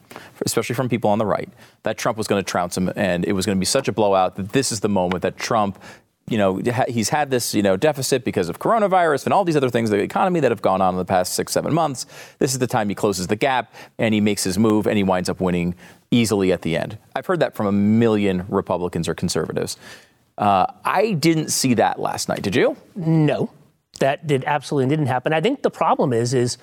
especially 0.45 0.75
from 0.75 0.89
people 0.89 1.09
on 1.09 1.17
the 1.17 1.25
right, 1.25 1.49
that 1.83 1.97
Trump 1.97 2.17
was 2.17 2.27
going 2.27 2.43
to 2.43 2.49
trounce 2.49 2.77
him 2.77 2.91
and 2.95 3.25
it 3.25 3.33
was 3.33 3.45
going 3.45 3.57
to 3.57 3.59
be 3.59 3.65
such 3.65 3.87
a 3.87 3.91
blowout 3.91 4.35
that 4.35 4.49
this 4.49 4.71
is 4.71 4.79
the 4.79 4.89
moment 4.89 5.21
that 5.21 5.37
Trump 5.37 5.79
you 6.29 6.37
know, 6.37 6.61
he's 6.87 7.09
had 7.09 7.31
this, 7.31 7.55
you 7.55 7.63
know, 7.63 7.75
deficit 7.75 8.23
because 8.23 8.49
of 8.49 8.59
coronavirus 8.59 9.25
and 9.25 9.33
all 9.33 9.43
these 9.43 9.55
other 9.55 9.69
things, 9.69 9.89
the 9.89 9.97
economy 9.97 10.39
that 10.39 10.51
have 10.51 10.61
gone 10.61 10.79
on 10.81 10.93
in 10.93 10.97
the 10.97 11.05
past 11.05 11.33
six, 11.33 11.51
seven 11.51 11.73
months. 11.73 12.05
This 12.37 12.53
is 12.53 12.59
the 12.59 12.67
time 12.67 12.87
he 12.87 12.95
closes 12.95 13.27
the 13.27 13.35
gap 13.35 13.73
and 13.97 14.13
he 14.13 14.21
makes 14.21 14.43
his 14.43 14.57
move 14.57 14.85
and 14.85 14.95
he 14.95 15.03
winds 15.03 15.27
up 15.27 15.41
winning 15.41 15.75
easily 16.11 16.51
at 16.51 16.61
the 16.61 16.77
end. 16.77 16.97
I've 17.15 17.25
heard 17.25 17.39
that 17.39 17.55
from 17.55 17.65
a 17.65 17.71
million 17.71 18.45
Republicans 18.47 19.09
or 19.09 19.15
conservatives. 19.15 19.77
Uh, 20.37 20.67
I 20.85 21.13
didn't 21.13 21.49
see 21.49 21.73
that 21.73 21.99
last 21.99 22.29
night. 22.29 22.41
Did 22.41 22.55
you? 22.55 22.77
No, 22.95 23.49
that 23.99 24.25
did 24.25 24.43
absolutely 24.45 24.89
didn't 24.89 25.07
happen. 25.07 25.33
I 25.33 25.41
think 25.41 25.63
the 25.63 25.71
problem 25.71 26.13
is, 26.13 26.33
is 26.33 26.57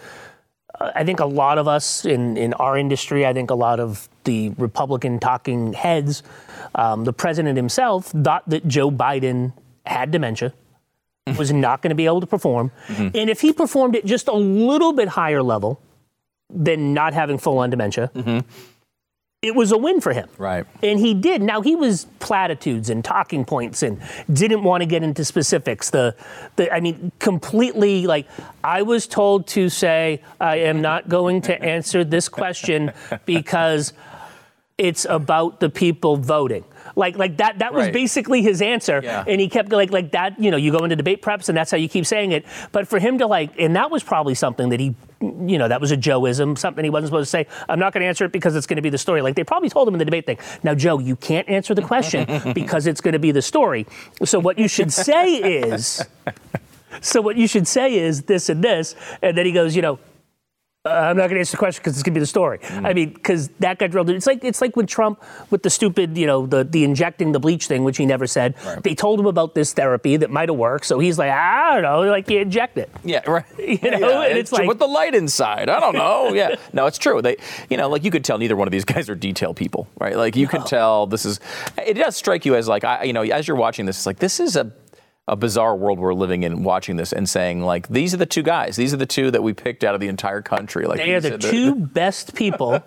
I 0.81 1.05
think 1.05 1.21
a 1.21 1.27
lot 1.27 1.59
of 1.59 1.69
us 1.69 2.05
in, 2.05 2.37
in 2.37 2.53
our 2.55 2.77
industry, 2.77 3.27
I 3.27 3.33
think 3.33 3.51
a 3.51 3.55
lot 3.55 3.81
of 3.81 4.09
the 4.25 4.51
Republican 4.51 5.19
talking 5.19 5.73
heads, 5.73 6.23
um, 6.75 7.05
the 7.05 7.13
president 7.13 7.57
himself 7.57 8.07
thought 8.07 8.49
that 8.49 8.67
Joe 8.69 8.91
Biden 8.91 9.53
had 9.85 10.11
dementia, 10.11 10.53
was 11.39 11.53
not 11.53 11.83
going 11.83 11.91
to 11.91 11.97
be 11.97 12.07
able 12.07 12.21
to 12.21 12.27
perform. 12.27 12.71
Mm-hmm. 12.89 13.17
And 13.17 13.31
if 13.31 13.41
he 13.41 13.53
performed 13.53 13.97
at 13.97 14.05
just 14.05 14.29
a 14.29 14.35
little 14.35 14.93
bit 14.93 15.09
higher 15.09 15.43
level 15.43 15.81
than 16.51 16.95
not 16.95 17.15
having 17.15 17.39
full 17.39 17.59
on 17.59 17.71
dementia, 17.71 18.11
mm-hmm 18.15 18.49
it 19.47 19.55
was 19.55 19.73
a 19.73 19.79
win 19.79 20.01
for 20.01 20.13
him. 20.13 20.29
Right. 20.39 20.67
And 20.83 20.99
he 20.99 21.15
did. 21.15 21.43
Now 21.43 21.61
he 21.61 21.75
was 21.75 22.07
platitudes 22.19 22.91
and 22.91 23.05
talking 23.05 23.45
points 23.45 23.83
and 23.83 24.01
didn't 24.33 24.65
want 24.65 24.83
to 24.83 24.87
get 24.87 25.03
into 25.03 25.25
specifics. 25.25 25.91
The 25.91 26.15
the 26.57 26.73
I 26.73 26.81
mean 26.81 27.13
completely 27.19 28.07
like 28.07 28.27
I 28.65 28.83
was 28.83 29.07
told 29.07 29.47
to 29.49 29.69
say 29.69 30.23
I 30.41 30.57
am 30.57 30.81
not 30.81 31.09
going 31.09 31.43
to 31.43 31.63
answer 31.63 32.05
this 32.05 32.29
question 32.29 32.93
because 33.27 33.93
it's 34.79 35.07
about 35.09 35.61
the 35.61 35.71
people 35.71 36.17
voting. 36.17 36.65
Like 36.95 37.17
like 37.17 37.39
that 37.39 37.59
that 37.61 37.73
was 37.73 37.87
right. 37.87 37.93
basically 37.93 38.43
his 38.43 38.61
answer. 38.61 39.01
Yeah. 39.03 39.25
And 39.27 39.41
he 39.41 39.49
kept 39.49 39.73
like 39.73 39.91
like 39.91 40.13
that, 40.13 40.39
you 40.39 40.51
know, 40.51 40.57
you 40.57 40.71
go 40.71 40.85
into 40.85 40.97
debate 40.97 41.23
preps 41.23 41.49
and 41.49 41.57
that's 41.57 41.71
how 41.71 41.77
you 41.79 41.89
keep 41.89 42.07
saying 42.07 42.33
it. 42.33 42.45
But 42.73 42.87
for 42.87 42.99
him 42.99 43.19
to 43.19 43.27
like 43.27 43.59
and 43.59 43.75
that 43.77 43.91
was 43.91 44.03
probably 44.03 44.35
something 44.35 44.69
that 44.69 44.81
he 44.81 44.95
you 45.21 45.57
know, 45.57 45.67
that 45.67 45.81
was 45.81 45.93
a 45.93 45.97
Joeism, 45.97 46.59
something 46.59 46.85
he 46.85 46.91
wasn't 46.91 47.09
supposed 47.09 47.29
to 47.29 47.31
say. 47.31 47.47
I'm 47.71 47.79
not 47.79 47.95
going 47.95 48.03
to 48.03 48.07
answer 48.07 48.27
it 48.27 48.33
because 48.33 48.55
it's 48.55 48.67
going 48.67 48.77
to 48.77 48.83
be 48.83 48.91
the 48.91 48.99
story. 48.99 49.23
Like 49.23 49.35
they 49.35 49.45
probably 49.45 49.71
told 49.71 49.89
him 49.89 49.95
in 49.95 49.99
the 49.99 50.05
debate 50.05 50.27
thing. 50.27 50.39
Now, 50.63 50.75
Joe, 50.75 50.99
you 50.99 51.17
can't 51.17 51.49
answer 51.49 51.75
the 51.75 51.83
question 51.83 52.27
because 52.53 52.87
it's 52.87 53.01
going 53.01 53.15
to 53.15 53.19
be 53.19 53.33
the 53.33 53.43
story. 53.43 53.87
So 54.25 54.39
what 54.39 54.59
you 54.59 54.69
should 54.69 54.93
say 54.93 55.37
is, 55.37 56.05
so 57.01 57.23
what 57.23 57.37
you 57.37 57.49
should 57.49 57.67
say 57.67 57.95
is 57.95 58.23
this 58.23 58.51
and 58.51 58.63
this, 58.63 58.95
and 59.23 59.37
then 59.39 59.47
he 59.47 59.53
goes, 59.53 59.75
you 59.75 59.81
know, 59.81 59.99
uh, 60.87 60.91
I'm 60.91 61.17
not 61.17 61.25
going 61.25 61.35
to 61.35 61.39
answer 61.41 61.53
the 61.53 61.59
question 61.59 61.81
because 61.83 61.95
it's 61.95 62.03
going 62.03 62.15
to 62.15 62.19
be 62.19 62.23
the 62.23 62.27
story. 62.27 62.59
Mm. 62.59 62.87
I 62.87 62.93
mean, 62.93 63.13
because 63.13 63.49
that 63.61 63.79
got 63.79 63.91
drilled. 63.91 64.11
It's 64.11 64.27
like 64.27 64.45
it's 64.45 64.61
like 64.61 64.77
with 64.77 64.87
Trump 64.87 65.23
with 65.51 65.63
the 65.63 65.71
stupid, 65.71 66.17
you 66.17 66.27
know, 66.27 66.47
the 66.47 66.65
the 66.65 66.85
injecting 66.85 67.33
the 67.33 67.41
bleach 67.41 67.67
thing, 67.67 67.85
which 67.85 67.97
he 67.97 68.07
never 68.07 68.27
said. 68.27 68.55
Right. 68.65 68.83
They 68.83 68.95
told 68.95 69.21
him 69.21 69.27
about 69.27 69.55
this 69.55 69.73
therapy 69.73 70.17
that 70.17 70.31
might 70.31 70.49
have 70.49 70.59
worked, 70.59 70.87
so 70.87 70.99
he's 70.99 71.19
like, 71.19 71.31
I 71.31 71.75
don't 71.75 71.83
know, 71.83 72.11
like 72.11 72.31
you 72.31 72.41
inject 72.41 72.79
it. 72.79 72.91
Yeah, 73.05 73.29
right. 73.29 73.45
You 73.67 73.91
know, 73.91 73.99
yeah, 73.99 74.23
and 74.23 74.39
it's, 74.39 74.51
it's 74.51 74.53
like 74.53 74.69
with 74.69 74.79
the 74.79 74.87
light 74.87 75.15
inside. 75.15 75.69
I 75.69 75.81
don't 75.81 75.95
know. 75.95 76.33
yeah, 76.35 76.55
no, 76.73 76.87
it's 76.87 76.99
true. 76.99 77.21
They, 77.21 77.37
you 77.69 77.77
know, 77.77 77.89
like 77.89 78.05
you 78.05 78.11
could 78.11 78.25
tell 78.25 78.39
neither 78.39 78.57
one 78.57 78.69
of 78.69 78.73
these 78.73 78.85
guys 78.95 79.11
are 79.11 79.15
detail 79.15 79.55
people, 79.55 79.89
right? 79.99 80.17
Like 80.17 80.37
you 80.37 80.47
no. 80.47 80.53
can 80.53 80.65
tell 80.65 81.07
this 81.07 81.27
is. 81.27 81.41
It 81.85 81.95
does 81.95 82.17
strike 82.17 82.47
you 82.47 82.55
as 82.55 82.69
like 82.69 82.85
I, 82.85 83.05
you 83.05 83.13
know, 83.13 83.23
as 83.23 83.49
you're 83.49 83.57
watching 83.57 83.87
this, 83.87 83.97
it's 83.97 84.07
like 84.07 84.19
this 84.19 84.41
is 84.41 84.57
a 84.57 84.73
a 85.29 85.37
bizarre 85.37 85.75
world 85.75 85.99
we're 85.99 86.15
living 86.15 86.45
in 86.45 86.63
watching 86.63 86.97
this 86.97 87.13
and 87.13 87.29
saying 87.29 87.63
like 87.63 87.89
these 87.89 88.15
are 88.15 88.19
the 88.19 88.27
two 88.27 88.43
guys. 88.43 88.77
These 88.77 88.95
are 88.95 88.97
the 88.97 89.07
two 89.07 89.31
that 89.33 89.43
we 89.43 89.53
picked 89.53 89.83
out 89.83 89.95
of 89.95 90.01
the 90.01 90.09
entire 90.09 90.43
country. 90.43 90.87
Like 90.87 90.99
they 90.99 91.15
are 91.15 91.21
the 91.21 91.39
two 91.39 91.75
best 91.75 92.35
people. 92.35 92.83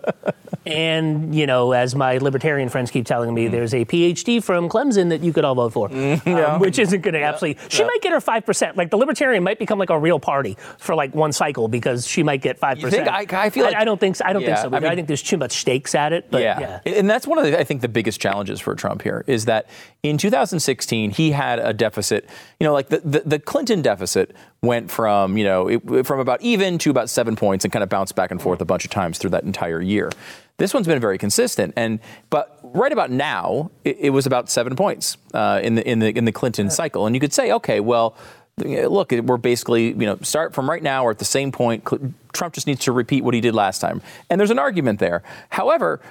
And 0.65 1.19
you 1.34 1.47
know 1.47 1.71
as 1.71 1.95
my 1.95 2.17
libertarian 2.17 2.69
friends 2.69 2.91
keep 2.91 3.06
telling 3.06 3.34
me 3.34 3.47
mm. 3.47 3.52
there's 3.52 3.73
a 3.73 3.86
phd 3.86 4.43
from 4.43 4.69
clemson 4.69 5.10
that 5.10 5.21
you 5.21 5.34
could 5.34 5.43
all 5.43 5.56
vote 5.56 5.73
for 5.73 5.89
mm, 5.89 6.23
yeah. 6.25 6.54
um, 6.54 6.60
which 6.60 6.80
isn't 6.80 7.02
going 7.02 7.13
to 7.13 7.21
absolutely 7.21 7.62
she 7.69 7.82
yeah. 7.82 7.88
might 7.88 8.02
get 8.02 8.12
her 8.12 8.19
5% 8.19 8.75
like 8.75 8.89
the 8.89 8.97
libertarian 8.97 9.43
might 9.43 9.60
become 9.60 9.80
like 9.80 9.89
a 9.89 9.97
real 9.97 10.19
party 10.19 10.58
for 10.78 10.95
like 10.95 11.13
one 11.15 11.32
cycle 11.32 11.67
because 11.67 12.08
she 12.08 12.23
might 12.23 12.41
get 12.41 12.60
5% 12.60 13.08
I, 13.08 13.25
I, 13.30 13.49
feel 13.49 13.65
like 13.65 13.75
I, 13.75 13.82
I, 13.82 13.86
don't 13.86 13.99
think 13.99 14.15
so, 14.15 14.25
i 14.25 14.34
don't 14.34 14.43
think 14.43 14.58
so. 14.58 14.67
I, 14.67 14.80
mean, 14.80 14.86
I, 14.86 14.95
think 14.95 15.08
there's 15.08 15.23
too 15.23 15.38
much 15.38 15.54
stakes 15.54 15.95
at 15.95 16.13
it 16.13 16.30
but 16.30 16.41
yeah. 16.41 16.80
and 16.86 17.10
that's 17.10 17.28
one 17.28 17.38
of 17.38 17.45
the 17.45 17.60
i 17.60 17.63
think 17.63 17.82
the 17.82 17.89
biggest 17.89 18.19
challenges 18.19 18.60
for 18.60 18.75
trump 18.75 19.02
here 19.02 19.23
is 19.28 19.45
that 19.45 19.69
in 20.04 20.17
2016 20.17 21.12
he 21.12 21.32
had 21.32 21.60
a 21.60 21.73
deficit 21.73 22.29
you 22.60 22.65
know, 22.65 22.74
like 22.74 22.89
the, 22.89 23.00
the, 23.00 23.20
the 23.26 23.39
Clinton 23.39 23.82
deficit 23.82 24.36
went 24.62 24.92
from, 24.92 25.38
you 25.38 25.44
know, 25.44 25.68
it, 25.68 26.06
from 26.06 26.20
about 26.20 26.42
even 26.42 26.78
to 26.80 26.89
about 26.89 27.10
seven 27.10 27.36
points 27.36 27.65
and 27.65 27.72
kind 27.72 27.84
of 27.84 27.89
bounced 27.89 28.15
back 28.15 28.32
and 28.32 28.42
forth 28.42 28.62
a 28.62 28.65
bunch 28.65 28.86
of 28.86 28.92
times 28.92 29.18
through 29.18 29.32
that 29.32 29.44
entire 29.44 29.82
year. 29.82 30.12
This 30.58 30.74
one's 30.74 30.88
been 30.88 31.00
very 31.00 31.18
consistent, 31.18 31.74
and 31.78 32.00
but 32.30 32.60
right 32.63 32.92
about 32.92 33.12
now, 33.12 33.72
it, 33.86 33.98
it 34.00 34.10
was 34.10 34.26
about 34.26 34.50
seven 34.50 34.76
points 34.76 35.15
uh, 35.34 35.62
in 35.63 35.76
the 35.76 35.89
in 35.89 36.00
the 36.00 36.18
in 36.18 36.26
the 36.26 36.34
Clinton 36.34 36.70
cycle, 36.70 37.06
and 37.06 37.15
you 37.15 37.22
could 37.22 37.32
say, 37.32 37.54
okay, 37.54 37.80
well, 37.80 38.18
look, 38.65 39.12
we're 39.12 39.38
basically, 39.38 39.88
you 39.88 40.06
know, 40.06 40.18
start 40.22 40.54
from 40.54 40.70
right 40.70 40.84
now, 40.84 41.04
we're 41.04 41.12
at 41.12 41.20
the 41.20 41.26
same 41.26 41.52
point. 41.52 41.88
Trump 42.34 42.54
just 42.54 42.68
needs 42.68 42.82
to 42.82 42.92
repeat 42.92 43.24
what 43.24 43.34
he 43.34 43.42
did 43.42 43.56
last 43.56 43.80
time. 43.80 44.02
And 44.30 44.39
there's 44.39 44.52
an 44.52 44.60
argument 44.60 45.00
there. 45.00 45.24
However, 45.50 46.02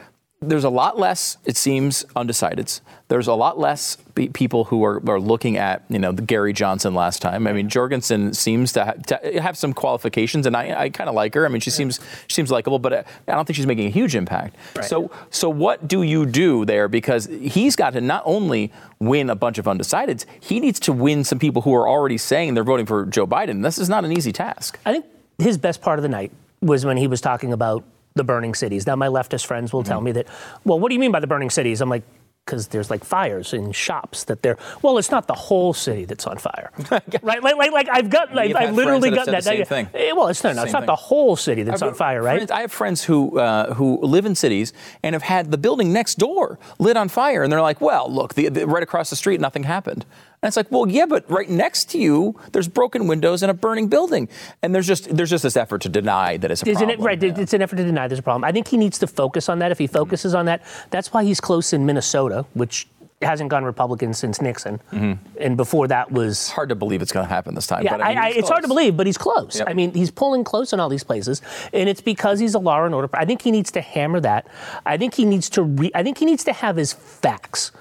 there's 0.41 0.65
a 0.65 0.71
lot 0.71 0.99
less, 0.99 1.37
it 1.45 1.57
seems, 1.57 2.05
undecideds. 2.15 2.81
There's 3.09 3.27
a 3.27 3.35
lot 3.35 3.59
less 3.59 3.97
people 4.15 4.65
who 4.65 4.85
are, 4.85 5.03
are 5.11 5.19
looking 5.19 5.57
at, 5.57 5.83
you 5.89 5.99
know, 5.99 6.13
the 6.13 6.23
Gary 6.23 6.53
Johnson 6.53 6.95
last 6.95 7.21
time. 7.21 7.47
I 7.47 7.53
mean, 7.53 7.69
Jorgensen 7.69 8.33
seems 8.35 8.73
to, 8.75 8.85
ha- 8.85 8.93
to 9.09 9.41
have 9.41 9.57
some 9.57 9.73
qualifications, 9.73 10.47
and 10.47 10.57
I, 10.57 10.83
I 10.83 10.91
kind 10.91 11.09
of 11.09 11.17
like 11.17 11.35
her. 11.35 11.45
I 11.45 11.49
mean, 11.49 11.61
she 11.61 11.71
seems 11.71 11.99
she 12.29 12.35
seems 12.35 12.53
likable, 12.53 12.79
but 12.79 12.93
uh, 12.93 13.03
I 13.27 13.33
don't 13.33 13.47
think 13.47 13.57
she's 13.57 13.67
making 13.67 13.87
a 13.87 13.91
huge 13.91 14.15
impact. 14.15 14.55
Right. 14.77 14.85
So, 14.85 15.11
so 15.31 15.49
what 15.49 15.89
do 15.89 16.03
you 16.03 16.25
do 16.25 16.65
there? 16.65 16.87
Because 16.87 17.27
he's 17.27 17.75
got 17.75 17.95
to 17.95 18.01
not 18.01 18.23
only 18.25 18.73
win 19.01 19.31
a 19.31 19.35
bunch 19.35 19.59
of 19.59 19.65
undecideds, 19.65 20.25
he 20.41 20.61
needs 20.61 20.79
to 20.81 20.93
win 20.93 21.25
some 21.25 21.39
people 21.41 21.63
who 21.63 21.75
are 21.75 21.89
already 21.89 22.19
saying 22.19 22.55
they're 22.55 22.63
voting 22.63 22.87
for 22.87 23.07
Joe 23.07 23.27
Biden. 23.27 23.63
This 23.63 23.79
is 23.79 23.89
not 23.89 24.05
an 24.05 24.13
easy 24.13 24.33
task. 24.33 24.79
I 24.87 24.93
think 24.93 25.07
his 25.39 25.59
best 25.59 25.83
part 25.83 25.99
of 25.99 26.05
the 26.05 26.09
night 26.09 26.31
was 26.61 26.85
when 26.85 26.97
he 26.97 27.09
was 27.09 27.21
talking 27.21 27.53
about 27.53 27.85
the 28.19 28.25
burning 28.25 28.55
cities. 28.55 28.87
Now, 28.87 28.97
my 28.97 29.09
leftist 29.09 29.47
friends 29.47 29.73
will 29.73 29.83
mm-hmm. 29.83 29.89
tell 29.89 30.01
me 30.01 30.13
that, 30.13 30.27
well, 30.65 30.79
what 30.79 30.91
do 30.91 30.95
you 30.95 31.01
mean 31.01 31.13
by 31.13 31.21
the 31.21 31.27
burning 31.27 31.51
cities? 31.51 31.81
I'm 31.81 31.89
like, 31.89 32.05
because 32.49 32.69
there's 32.69 32.89
like 32.89 33.05
fires 33.05 33.53
in 33.53 33.73
shops 33.73 34.25
that 34.25 34.41
they're 34.41 34.57
well 34.81 34.97
it's 34.97 35.11
not 35.11 35.27
the 35.27 35.35
whole 35.35 35.75
city 35.75 36.07
that's 36.07 36.27
on 36.27 36.39
fire 36.39 36.71
right 36.91 37.23
like, 37.23 37.43
like, 37.43 37.73
like 37.73 37.89
i've 37.91 38.09
got 38.09 38.35
like, 38.35 38.55
i've 38.57 38.75
literally 38.75 39.11
gotten 39.11 39.33
that, 39.33 39.45
same 39.45 39.67
thing. 39.67 39.87
Eh, 39.93 40.13
well 40.13 40.29
it's, 40.29 40.43
no, 40.43 40.55
no, 40.55 40.63
it's 40.63 40.73
not 40.73 40.81
thing. 40.81 40.87
the 40.87 40.97
whole 40.97 41.37
city 41.37 41.63
that's 41.63 41.83
on 41.83 41.93
fire 41.93 42.23
right 42.23 42.39
friends, 42.39 42.51
i 42.51 42.63
have 42.63 42.73
friends 42.73 43.05
who 43.05 43.39
uh, 43.39 43.75
who 43.75 43.99
live 44.01 44.25
in 44.25 44.35
cities 44.35 44.73
and 45.03 45.15
have 45.15 45.23
had 45.23 45.51
the 45.51 45.59
building 45.59 45.93
next 45.93 46.15
door 46.15 46.59
lit 46.79 46.97
on 46.97 47.11
fire 47.11 47.43
and 47.43 47.53
they're 47.53 47.61
like 47.61 47.83
well 47.83 48.11
look 48.11 48.33
the, 48.33 48.49
the, 48.49 48.67
right 48.67 48.83
across 48.83 49.11
the 49.11 49.17
street 49.17 49.43
nothing 49.43 49.65
happened 49.65 50.07
and 50.41 50.49
it's 50.49 50.57
like, 50.57 50.71
well, 50.71 50.89
yeah, 50.89 51.07
but 51.07 51.29
right 51.31 51.49
next 51.49 51.91
to 51.91 51.99
you, 51.99 52.39
there's 52.53 52.69
broken 52.69 53.09
windows 53.09 53.43
and 53.43 53.51
a 53.51 53.55
burning 53.55 53.89
building, 53.89 54.29
and 54.63 54.75
there's 54.75 54.87
just 54.87 55.15
there's 55.15 55.31
just 55.31 55.43
this 55.43 55.57
effort 55.57 55.83
to 55.83 55.89
deny 55.89 56.37
that 56.37 56.51
it's 56.51 56.63
a 56.63 56.69
Isn't 56.69 56.87
problem. 56.87 57.01
It, 57.01 57.05
right, 57.05 57.23
yeah. 57.23 57.43
it's 57.43 57.53
an 57.55 57.63
effort 57.63 57.77
to 57.77 57.85
deny 57.85 58.07
there's 58.07 58.21
a 58.21 58.23
problem. 58.23 58.45
I 58.45 58.53
think 58.53 58.69
he 58.69 58.77
needs 58.77 58.99
to 59.01 59.07
focus 59.07 59.49
on 59.49 59.59
that. 59.59 59.73
If 59.73 59.79
he 59.79 59.87
focuses 59.87 60.33
mm-hmm. 60.33 60.41
on 60.41 60.47
that, 60.47 60.63
that's 60.91 61.13
why 61.13 61.25
he's 61.25 61.41
close 61.41 61.73
in 61.73 61.87
Minnesota, 61.87 62.47
which 62.55 62.87
hasn't 63.21 63.51
gone 63.51 63.65
Republican 63.65 64.15
since 64.15 64.41
Nixon, 64.41 64.81
mm-hmm. 64.93 65.15
and 65.41 65.57
before 65.57 65.89
that 65.89 66.13
was 66.13 66.51
hard 66.51 66.69
to 66.69 66.77
believe 66.77 67.03
it's 67.03 67.11
going 67.11 67.27
to 67.27 67.29
happen 67.29 67.57
this 67.57 67.67
time. 67.67 67.83
Yeah, 67.83 67.97
but, 67.97 68.03
I 68.03 68.09
mean, 68.11 68.19
I, 68.19 68.29
it's 68.29 68.49
hard 68.49 68.63
to 68.63 68.69
believe, 68.69 68.97
but 68.97 69.07
he's 69.07 69.19
close. 69.19 69.59
Yep. 69.59 69.69
I 69.69 69.75
mean, 69.75 69.93
he's 69.93 70.13
pulling 70.13 70.45
close 70.45 70.73
in 70.73 70.79
all 70.79 70.89
these 70.89 71.03
places, 71.03 71.43
and 71.73 71.89
it's 71.89 72.01
because 72.01 72.39
he's 72.39 72.55
a 72.55 72.61
law 72.61 72.85
and 72.85 72.95
order. 72.95 73.09
I 73.13 73.25
think 73.25 73.43
he 73.43 73.51
needs 73.51 73.73
to 73.73 73.81
hammer 73.81 74.21
that. 74.21 74.47
I 74.87 74.97
think 74.97 75.15
he 75.15 75.25
needs 75.25 75.51
to. 75.51 75.65
Re- 75.65 75.91
I 75.97 76.05
think 76.05 76.19
he 76.19 76.27
needs 76.27 76.45
to 76.45 76.53
have 76.53 76.77
his 76.77 76.93
facts 76.93 77.73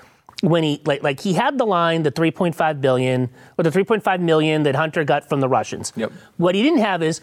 when 0.42 0.64
he 0.64 0.82
like 0.86 1.04
like 1.04 1.20
he 1.20 1.34
had 1.34 1.58
the 1.58 1.66
line 1.66 2.04
the 2.04 2.12
3.5 2.12 2.82
billion 2.82 3.30
or 3.58 3.64
the 3.64 3.72
3.5 3.72 4.20
million 4.22 4.64
that 4.64 4.76
Hunter 4.76 5.04
got 5.04 5.28
from 5.28 5.40
the 5.40 5.48
Russians. 5.48 5.94
Yep. 5.96 6.12
What 6.38 6.56
he 6.56 6.64
didn't 6.64 6.80
have 6.80 7.02
is 7.02 7.22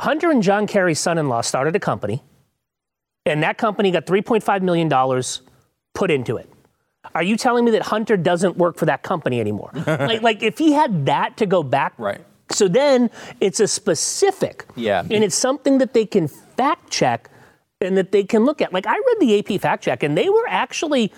Hunter 0.00 0.30
and 0.30 0.42
John 0.42 0.66
Kerry's 0.66 1.00
son-in-law 1.00 1.40
started 1.42 1.74
a 1.74 1.80
company, 1.80 2.22
and 3.26 3.42
that 3.42 3.58
company 3.58 3.90
got 3.90 4.06
3.5 4.06 4.62
million 4.62 4.88
dollars 4.88 5.42
put 5.94 6.10
into 6.10 6.36
it. 6.36 6.50
Are 7.14 7.22
you 7.22 7.36
telling 7.36 7.64
me 7.64 7.70
that 7.72 7.82
Hunter 7.82 8.16
doesn't 8.16 8.56
work 8.56 8.76
for 8.76 8.86
that 8.86 9.02
company 9.02 9.40
anymore? 9.40 9.70
like, 9.86 10.22
like 10.22 10.42
if 10.42 10.58
he 10.58 10.72
had 10.72 11.06
that 11.06 11.36
to 11.38 11.46
go 11.46 11.62
back, 11.62 11.94
right? 11.98 12.24
So 12.50 12.68
then 12.68 13.10
it's 13.40 13.60
a 13.60 13.68
specific, 13.68 14.64
yeah, 14.74 15.00
and 15.00 15.22
it's 15.24 15.34
something 15.34 15.78
that 15.78 15.92
they 15.92 16.06
can 16.06 16.28
fact 16.28 16.90
check 16.90 17.30
and 17.80 17.96
that 17.96 18.12
they 18.12 18.24
can 18.24 18.44
look 18.44 18.60
at. 18.62 18.72
Like 18.72 18.86
I 18.86 18.94
read 18.94 19.16
the 19.20 19.38
AP 19.38 19.60
fact 19.60 19.84
check, 19.84 20.02
and 20.02 20.16
they 20.16 20.28
were 20.28 20.46
actually 20.48 21.12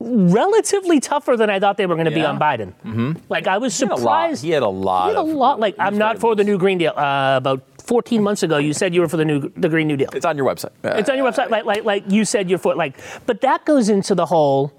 relatively 0.00 1.00
tougher 1.00 1.36
than 1.36 1.50
I 1.50 1.58
thought 1.60 1.76
they 1.76 1.86
were 1.86 1.94
going 1.94 2.06
to 2.06 2.10
yeah. 2.10 2.18
be 2.18 2.24
on 2.24 2.38
Biden. 2.38 2.74
Mm-hmm. 2.84 3.12
Like 3.28 3.46
I 3.46 3.58
was 3.58 3.74
surprised. 3.74 4.42
He 4.42 4.50
had 4.50 4.62
a 4.62 4.68
lot. 4.68 5.08
He 5.10 5.16
had 5.16 5.20
a 5.20 5.22
lot. 5.22 5.60
Like 5.60 5.76
I'm 5.78 5.96
not 5.96 6.18
for 6.18 6.34
the 6.34 6.44
new 6.44 6.58
Green 6.58 6.78
Deal. 6.78 6.92
Uh, 6.96 7.36
about 7.36 7.62
14 7.82 8.22
months 8.22 8.42
ago, 8.42 8.58
you 8.58 8.72
said 8.72 8.94
you 8.94 9.00
were 9.00 9.08
for 9.08 9.16
the 9.16 9.24
new 9.24 9.48
the 9.56 9.68
Green 9.68 9.86
New 9.86 9.96
Deal. 9.96 10.08
It's 10.12 10.24
on 10.26 10.36
your 10.36 10.46
website. 10.46 10.72
It's 10.82 11.08
on 11.08 11.16
your 11.16 11.30
website. 11.30 11.50
Like 11.50 11.64
like 11.64 11.84
like 11.84 12.04
you 12.10 12.24
said 12.24 12.50
you're 12.50 12.58
for 12.58 12.74
like. 12.74 12.98
But 13.26 13.40
that 13.42 13.64
goes 13.64 13.88
into 13.88 14.14
the 14.14 14.26
whole. 14.26 14.72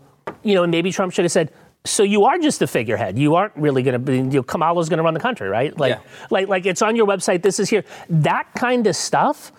You 0.44 0.56
know, 0.56 0.64
and 0.64 0.72
maybe 0.72 0.92
Trump 0.92 1.14
should 1.14 1.26
have 1.26 1.32
said. 1.32 1.52
So 1.86 2.02
you 2.02 2.26
are 2.26 2.40
just 2.40 2.60
the 2.60 2.66
figurehead. 2.66 3.18
You 3.18 3.36
aren't 3.36 3.56
really 3.56 3.84
going 3.84 3.94
to 3.94 4.00
be. 4.00 4.18
You 4.18 4.24
know, 4.24 4.44
Kamala's 4.44 4.90
going 4.90 4.98
to 4.98 5.04
run 5.04 5.14
the 5.14 5.20
country, 5.20 5.48
right? 5.48 5.78
Like, 5.78 5.94
yeah. 5.94 6.00
like, 6.32 6.48
like 6.48 6.66
it's 6.66 6.82
on 6.82 6.96
your 6.96 7.06
website. 7.06 7.44
This 7.44 7.60
is 7.60 7.70
here. 7.70 7.84
That 8.10 8.48
kind 8.56 8.88
of 8.88 8.96
stuff 8.96 9.52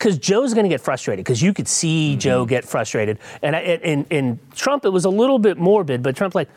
because 0.00 0.16
Joe's 0.16 0.54
going 0.54 0.64
to 0.64 0.70
get 0.70 0.80
frustrated 0.80 1.22
because 1.26 1.42
you 1.42 1.52
could 1.52 1.68
see 1.68 2.12
mm-hmm. 2.12 2.20
Joe 2.20 2.46
get 2.46 2.64
frustrated. 2.64 3.18
And 3.42 3.54
in, 3.54 4.06
in 4.08 4.40
Trump, 4.54 4.86
it 4.86 4.88
was 4.88 5.04
a 5.04 5.10
little 5.10 5.38
bit 5.38 5.58
morbid, 5.58 6.02
but 6.02 6.16
Trump 6.16 6.34
like, 6.34 6.48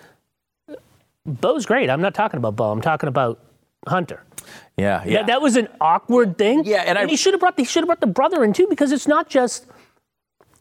Bo's 1.25 1.65
great. 1.65 1.89
I'm 1.89 2.01
not 2.01 2.13
talking 2.13 2.37
about 2.37 2.55
Bo. 2.55 2.71
I'm 2.71 2.79
talking 2.79 3.09
about 3.09 3.39
Hunter. 3.85 4.23
Yeah, 4.77 5.03
yeah. 5.05 5.17
That, 5.17 5.27
that 5.27 5.41
was 5.41 5.57
an 5.57 5.67
awkward 5.81 6.37
thing. 6.37 6.63
Yeah, 6.63 6.83
and, 6.85 6.97
and 6.97 7.09
he 7.09 7.17
should 7.17 7.33
have 7.33 7.41
brought 7.41 7.57
he 7.57 7.65
should 7.65 7.81
have 7.81 7.87
brought 7.87 8.01
the 8.01 8.07
brother 8.07 8.43
in 8.43 8.53
too 8.53 8.67
because 8.69 8.91
it's 8.91 9.07
not 9.07 9.29
just 9.29 9.65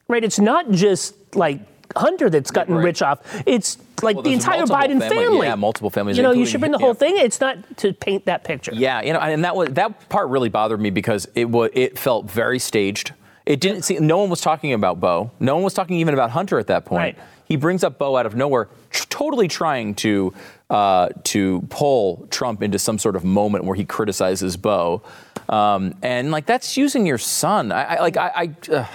right. 0.08 0.22
It's 0.22 0.38
not 0.38 0.70
just 0.70 1.34
like 1.34 1.60
Hunter 1.96 2.30
that's 2.30 2.50
gotten 2.50 2.74
right. 2.74 2.84
rich 2.84 3.02
off. 3.02 3.20
It's 3.46 3.78
like 4.02 4.16
well, 4.16 4.22
the 4.22 4.32
entire 4.32 4.62
Biden 4.62 4.98
family. 4.98 5.08
family. 5.08 5.46
Yeah, 5.46 5.54
multiple 5.54 5.90
families. 5.90 6.16
You 6.16 6.22
know, 6.22 6.32
you 6.32 6.46
should 6.46 6.60
bring 6.60 6.72
the 6.72 6.78
whole 6.78 6.90
yeah. 6.90 6.94
thing. 6.94 7.16
It's 7.18 7.40
not 7.40 7.76
to 7.78 7.92
paint 7.92 8.26
that 8.26 8.44
picture. 8.44 8.72
Yeah, 8.74 9.02
you 9.02 9.12
know, 9.12 9.20
and 9.20 9.44
that 9.44 9.54
was 9.56 9.70
that 9.70 10.08
part 10.08 10.28
really 10.28 10.48
bothered 10.48 10.80
me 10.80 10.90
because 10.90 11.28
it 11.34 11.48
was 11.48 11.70
it 11.72 11.98
felt 11.98 12.30
very 12.30 12.58
staged. 12.58 13.12
It 13.44 13.60
didn't 13.60 13.82
seem. 13.82 14.06
No 14.06 14.18
one 14.18 14.30
was 14.30 14.40
talking 14.40 14.72
about 14.72 15.00
Bo. 15.00 15.30
No 15.40 15.54
one 15.54 15.64
was 15.64 15.74
talking 15.74 15.98
even 15.98 16.14
about 16.14 16.30
Hunter 16.30 16.58
at 16.58 16.68
that 16.68 16.84
point. 16.84 17.16
Right. 17.16 17.26
He 17.44 17.56
brings 17.56 17.84
up 17.84 17.98
Bo 17.98 18.16
out 18.16 18.24
of 18.24 18.34
nowhere, 18.34 18.68
tr- 18.90 19.06
totally 19.08 19.48
trying 19.48 19.94
to 19.96 20.32
uh, 20.70 21.08
to 21.24 21.60
pull 21.68 22.26
Trump 22.30 22.62
into 22.62 22.78
some 22.78 22.98
sort 22.98 23.16
of 23.16 23.24
moment 23.24 23.64
where 23.64 23.74
he 23.74 23.84
criticizes 23.84 24.56
Bo, 24.56 25.02
um, 25.48 25.94
and 26.02 26.30
like 26.30 26.46
that's 26.46 26.76
using 26.76 27.04
your 27.04 27.18
son. 27.18 27.72
I, 27.72 27.96
I 27.96 28.00
like 28.00 28.16
I. 28.16 28.30
I 28.34 28.72
uh, 28.72 28.86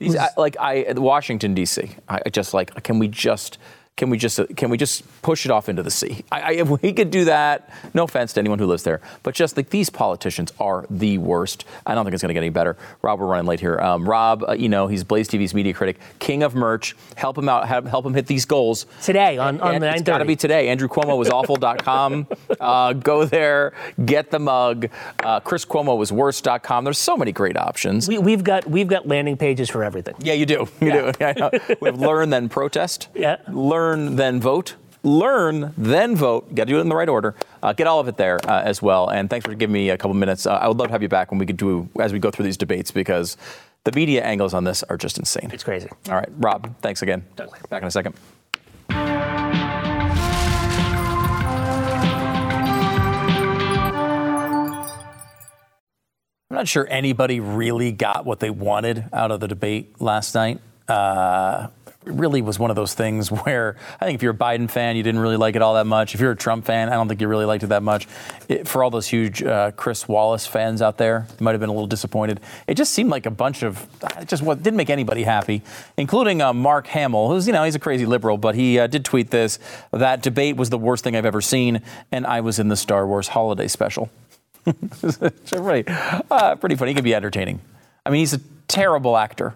was, 0.00 0.16
I, 0.16 0.28
like 0.36 0.56
I, 0.58 0.92
Washington 0.96 1.54
D.C. 1.54 1.90
I 2.08 2.20
just 2.30 2.54
like, 2.54 2.82
can 2.84 2.98
we 2.98 3.08
just 3.08 3.58
can 3.96 4.10
we 4.10 4.18
just 4.18 4.40
can 4.56 4.70
we 4.70 4.76
just 4.76 5.04
push 5.22 5.44
it 5.44 5.52
off 5.52 5.68
into 5.68 5.80
the 5.80 5.90
sea? 5.90 6.24
I, 6.32 6.40
I, 6.40 6.50
if 6.54 6.68
we 6.68 6.92
could 6.92 7.12
do 7.12 7.26
that, 7.26 7.70
no 7.94 8.02
offense 8.02 8.32
to 8.32 8.40
anyone 8.40 8.58
who 8.58 8.66
lives 8.66 8.82
there, 8.82 9.00
but 9.22 9.36
just 9.36 9.56
like 9.56 9.70
these 9.70 9.88
politicians 9.88 10.52
are 10.58 10.84
the 10.90 11.18
worst. 11.18 11.64
I 11.86 11.94
don't 11.94 12.04
think 12.04 12.12
it's 12.12 12.22
going 12.22 12.30
to 12.30 12.34
get 12.34 12.40
any 12.40 12.50
better. 12.50 12.76
Rob, 13.02 13.20
we're 13.20 13.26
running 13.26 13.46
late 13.46 13.60
here. 13.60 13.78
Um, 13.78 14.08
Rob, 14.08 14.42
uh, 14.48 14.52
you 14.54 14.68
know 14.68 14.88
he's 14.88 15.04
Blaze 15.04 15.28
TV's 15.28 15.54
media 15.54 15.72
critic, 15.72 16.00
king 16.18 16.42
of 16.42 16.56
merch. 16.56 16.96
Help 17.14 17.38
him 17.38 17.48
out. 17.48 17.68
Help, 17.68 17.86
help 17.86 18.04
him 18.04 18.14
hit 18.14 18.26
these 18.26 18.44
goals 18.44 18.86
today 19.00 19.38
on 19.38 19.60
on 19.60 19.80
the 19.80 19.88
It's 19.94 20.02
got 20.02 20.18
to 20.18 20.24
be 20.24 20.34
today. 20.34 20.70
Andrew 20.70 20.88
Cuomo 20.88 21.16
was 21.16 21.30
awful.com. 21.30 22.26
uh, 22.60 22.94
go 22.94 23.24
there, 23.24 23.74
get 24.04 24.32
the 24.32 24.40
mug. 24.40 24.90
Uh, 25.22 25.38
Chris 25.38 25.64
Cuomo 25.64 25.96
was 25.96 26.10
worst.com. 26.10 26.82
There's 26.82 26.98
so 26.98 27.16
many 27.16 27.30
great 27.30 27.56
options. 27.56 28.08
We, 28.08 28.32
have 28.32 28.42
got 28.42 28.68
we've 28.68 28.88
got 28.88 29.06
landing 29.06 29.36
pages 29.36 29.70
for 29.70 29.84
everything. 29.84 30.16
Yeah, 30.18 30.32
you 30.32 30.46
do. 30.46 30.68
You 30.80 31.12
yeah. 31.20 31.32
do. 31.32 31.60
we 31.80 31.88
have 31.88 32.00
learn 32.00 32.30
then 32.30 32.48
protest. 32.48 33.06
Yeah. 33.14 33.36
Learn 33.46 33.83
learn, 33.84 34.16
then 34.16 34.40
vote. 34.40 34.74
Learn, 35.02 35.74
then 35.76 36.16
vote. 36.16 36.54
Got 36.54 36.64
to 36.64 36.72
do 36.72 36.78
it 36.78 36.80
in 36.80 36.88
the 36.88 36.96
right 36.96 37.08
order. 37.08 37.34
Uh, 37.62 37.74
get 37.74 37.86
all 37.86 38.00
of 38.00 38.08
it 38.08 38.16
there 38.16 38.38
uh, 38.48 38.62
as 38.62 38.80
well. 38.80 39.08
And 39.10 39.28
thanks 39.28 39.44
for 39.44 39.54
giving 39.54 39.74
me 39.74 39.90
a 39.90 39.98
couple 39.98 40.14
minutes. 40.14 40.46
Uh, 40.46 40.54
I 40.54 40.66
would 40.68 40.78
love 40.78 40.88
to 40.88 40.92
have 40.92 41.02
you 41.02 41.08
back 41.08 41.30
when 41.30 41.38
we 41.38 41.44
could 41.44 41.58
do 41.58 41.88
as 42.00 42.12
we 42.12 42.18
go 42.18 42.30
through 42.30 42.46
these 42.46 42.56
debates 42.56 42.90
because 42.90 43.36
the 43.84 43.92
media 43.92 44.24
angles 44.24 44.54
on 44.54 44.64
this 44.64 44.82
are 44.84 44.96
just 44.96 45.18
insane. 45.18 45.50
It's 45.52 45.64
crazy. 45.64 45.90
All 46.08 46.14
right, 46.14 46.30
Rob. 46.38 46.74
Thanks 46.80 47.02
again. 47.02 47.24
Totally. 47.36 47.58
Back 47.68 47.82
in 47.82 47.88
a 47.88 47.90
second. 47.90 48.14
I'm 56.50 56.58
not 56.58 56.68
sure 56.68 56.86
anybody 56.88 57.40
really 57.40 57.92
got 57.92 58.24
what 58.24 58.40
they 58.40 58.48
wanted 58.48 59.04
out 59.12 59.30
of 59.32 59.40
the 59.40 59.48
debate 59.48 60.00
last 60.00 60.34
night. 60.34 60.60
Uh, 60.88 61.68
really 62.04 62.42
was 62.42 62.58
one 62.58 62.70
of 62.70 62.76
those 62.76 62.94
things 62.94 63.30
where 63.44 63.76
I 64.00 64.04
think 64.04 64.16
if 64.16 64.22
you're 64.22 64.32
a 64.32 64.36
Biden 64.36 64.70
fan, 64.70 64.96
you 64.96 65.02
didn't 65.02 65.20
really 65.20 65.36
like 65.36 65.56
it 65.56 65.62
all 65.62 65.74
that 65.74 65.86
much. 65.86 66.14
If 66.14 66.20
you're 66.20 66.32
a 66.32 66.36
Trump 66.36 66.64
fan, 66.64 66.88
I 66.88 66.92
don't 66.92 67.08
think 67.08 67.20
you 67.20 67.28
really 67.28 67.44
liked 67.44 67.64
it 67.64 67.68
that 67.68 67.82
much. 67.82 68.06
It, 68.48 68.68
for 68.68 68.82
all 68.82 68.90
those 68.90 69.06
huge 69.06 69.42
uh, 69.42 69.72
Chris 69.72 70.06
Wallace 70.08 70.46
fans 70.46 70.82
out 70.82 70.98
there, 70.98 71.26
might 71.40 71.52
have 71.52 71.60
been 71.60 71.70
a 71.70 71.72
little 71.72 71.86
disappointed. 71.86 72.40
It 72.66 72.74
just 72.74 72.92
seemed 72.92 73.10
like 73.10 73.26
a 73.26 73.30
bunch 73.30 73.62
of, 73.62 73.86
it 74.18 74.28
just 74.28 74.42
what, 74.42 74.62
didn't 74.62 74.76
make 74.76 74.90
anybody 74.90 75.22
happy, 75.22 75.62
including 75.96 76.42
uh, 76.42 76.52
Mark 76.52 76.86
Hamill, 76.88 77.28
who's, 77.28 77.46
you 77.46 77.52
know, 77.52 77.64
he's 77.64 77.74
a 77.74 77.80
crazy 77.80 78.06
liberal, 78.06 78.38
but 78.38 78.54
he 78.54 78.78
uh, 78.78 78.86
did 78.86 79.04
tweet 79.04 79.30
this 79.30 79.58
that 79.92 80.22
debate 80.22 80.56
was 80.56 80.70
the 80.70 80.78
worst 80.78 81.04
thing 81.04 81.16
I've 81.16 81.24
ever 81.24 81.40
seen, 81.40 81.82
and 82.10 82.26
I 82.26 82.40
was 82.40 82.58
in 82.58 82.68
the 82.68 82.76
Star 82.76 83.06
Wars 83.06 83.28
holiday 83.28 83.68
special. 83.68 84.10
pretty, 84.64 85.84
uh, 86.30 86.56
pretty 86.56 86.76
funny. 86.76 86.90
He 86.90 86.94
can 86.94 87.04
be 87.04 87.14
entertaining. 87.14 87.60
I 88.04 88.10
mean, 88.10 88.20
he's 88.20 88.34
a 88.34 88.40
terrible 88.68 89.16
actor. 89.16 89.54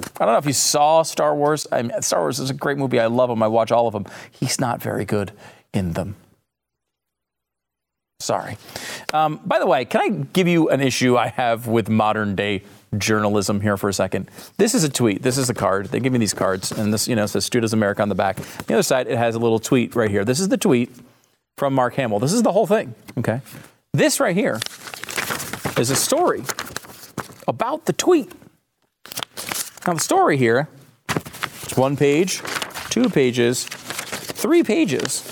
I 0.00 0.24
don't 0.24 0.34
know 0.34 0.38
if 0.38 0.46
you 0.46 0.52
saw 0.52 1.02
Star 1.02 1.34
Wars. 1.34 1.66
I 1.72 1.82
mean, 1.82 2.02
Star 2.02 2.20
Wars 2.20 2.38
is 2.38 2.50
a 2.50 2.54
great 2.54 2.78
movie. 2.78 3.00
I 3.00 3.06
love 3.06 3.28
them. 3.28 3.42
I 3.42 3.48
watch 3.48 3.72
all 3.72 3.86
of 3.86 3.92
them. 3.92 4.06
He's 4.30 4.60
not 4.60 4.82
very 4.82 5.04
good 5.04 5.32
in 5.72 5.92
them. 5.92 6.16
Sorry. 8.20 8.56
Um, 9.12 9.40
by 9.44 9.58
the 9.58 9.66
way, 9.66 9.84
can 9.84 10.00
I 10.00 10.08
give 10.32 10.46
you 10.46 10.68
an 10.68 10.80
issue 10.80 11.16
I 11.16 11.28
have 11.28 11.66
with 11.66 11.88
modern 11.88 12.36
day 12.36 12.62
journalism 12.96 13.60
here 13.60 13.76
for 13.76 13.88
a 13.88 13.92
second? 13.92 14.30
This 14.58 14.74
is 14.74 14.84
a 14.84 14.88
tweet. 14.88 15.22
This 15.22 15.38
is 15.38 15.50
a 15.50 15.54
card. 15.54 15.86
They 15.86 15.98
give 15.98 16.12
me 16.12 16.20
these 16.20 16.34
cards, 16.34 16.70
and 16.70 16.94
this, 16.94 17.08
you 17.08 17.16
know, 17.16 17.26
says 17.26 17.44
"Stu 17.44 17.60
Does 17.60 17.72
America" 17.72 18.00
on 18.00 18.08
the 18.08 18.14
back. 18.14 18.38
On 18.38 18.44
the 18.68 18.74
other 18.74 18.82
side, 18.84 19.08
it 19.08 19.18
has 19.18 19.34
a 19.34 19.40
little 19.40 19.58
tweet 19.58 19.96
right 19.96 20.10
here. 20.10 20.24
This 20.24 20.38
is 20.38 20.48
the 20.48 20.56
tweet 20.56 20.94
from 21.58 21.74
Mark 21.74 21.94
Hamill. 21.94 22.20
This 22.20 22.32
is 22.32 22.42
the 22.42 22.52
whole 22.52 22.66
thing. 22.66 22.94
Okay. 23.18 23.40
This 23.92 24.20
right 24.20 24.36
here 24.36 24.60
is 25.76 25.90
a 25.90 25.96
story 25.96 26.44
about 27.48 27.86
the 27.86 27.92
tweet. 27.92 28.30
Now, 29.84 29.94
the 29.94 30.00
story 30.00 30.36
here 30.36 30.68
is 31.66 31.76
one 31.76 31.96
page, 31.96 32.40
two 32.90 33.08
pages, 33.08 33.64
three 33.64 34.62
pages. 34.62 35.22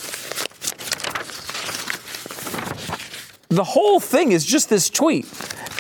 The 3.49 3.63
whole 3.63 4.01
thing 4.01 4.33
is 4.33 4.45
just 4.45 4.69
this 4.69 4.91
tweet. 4.91 5.27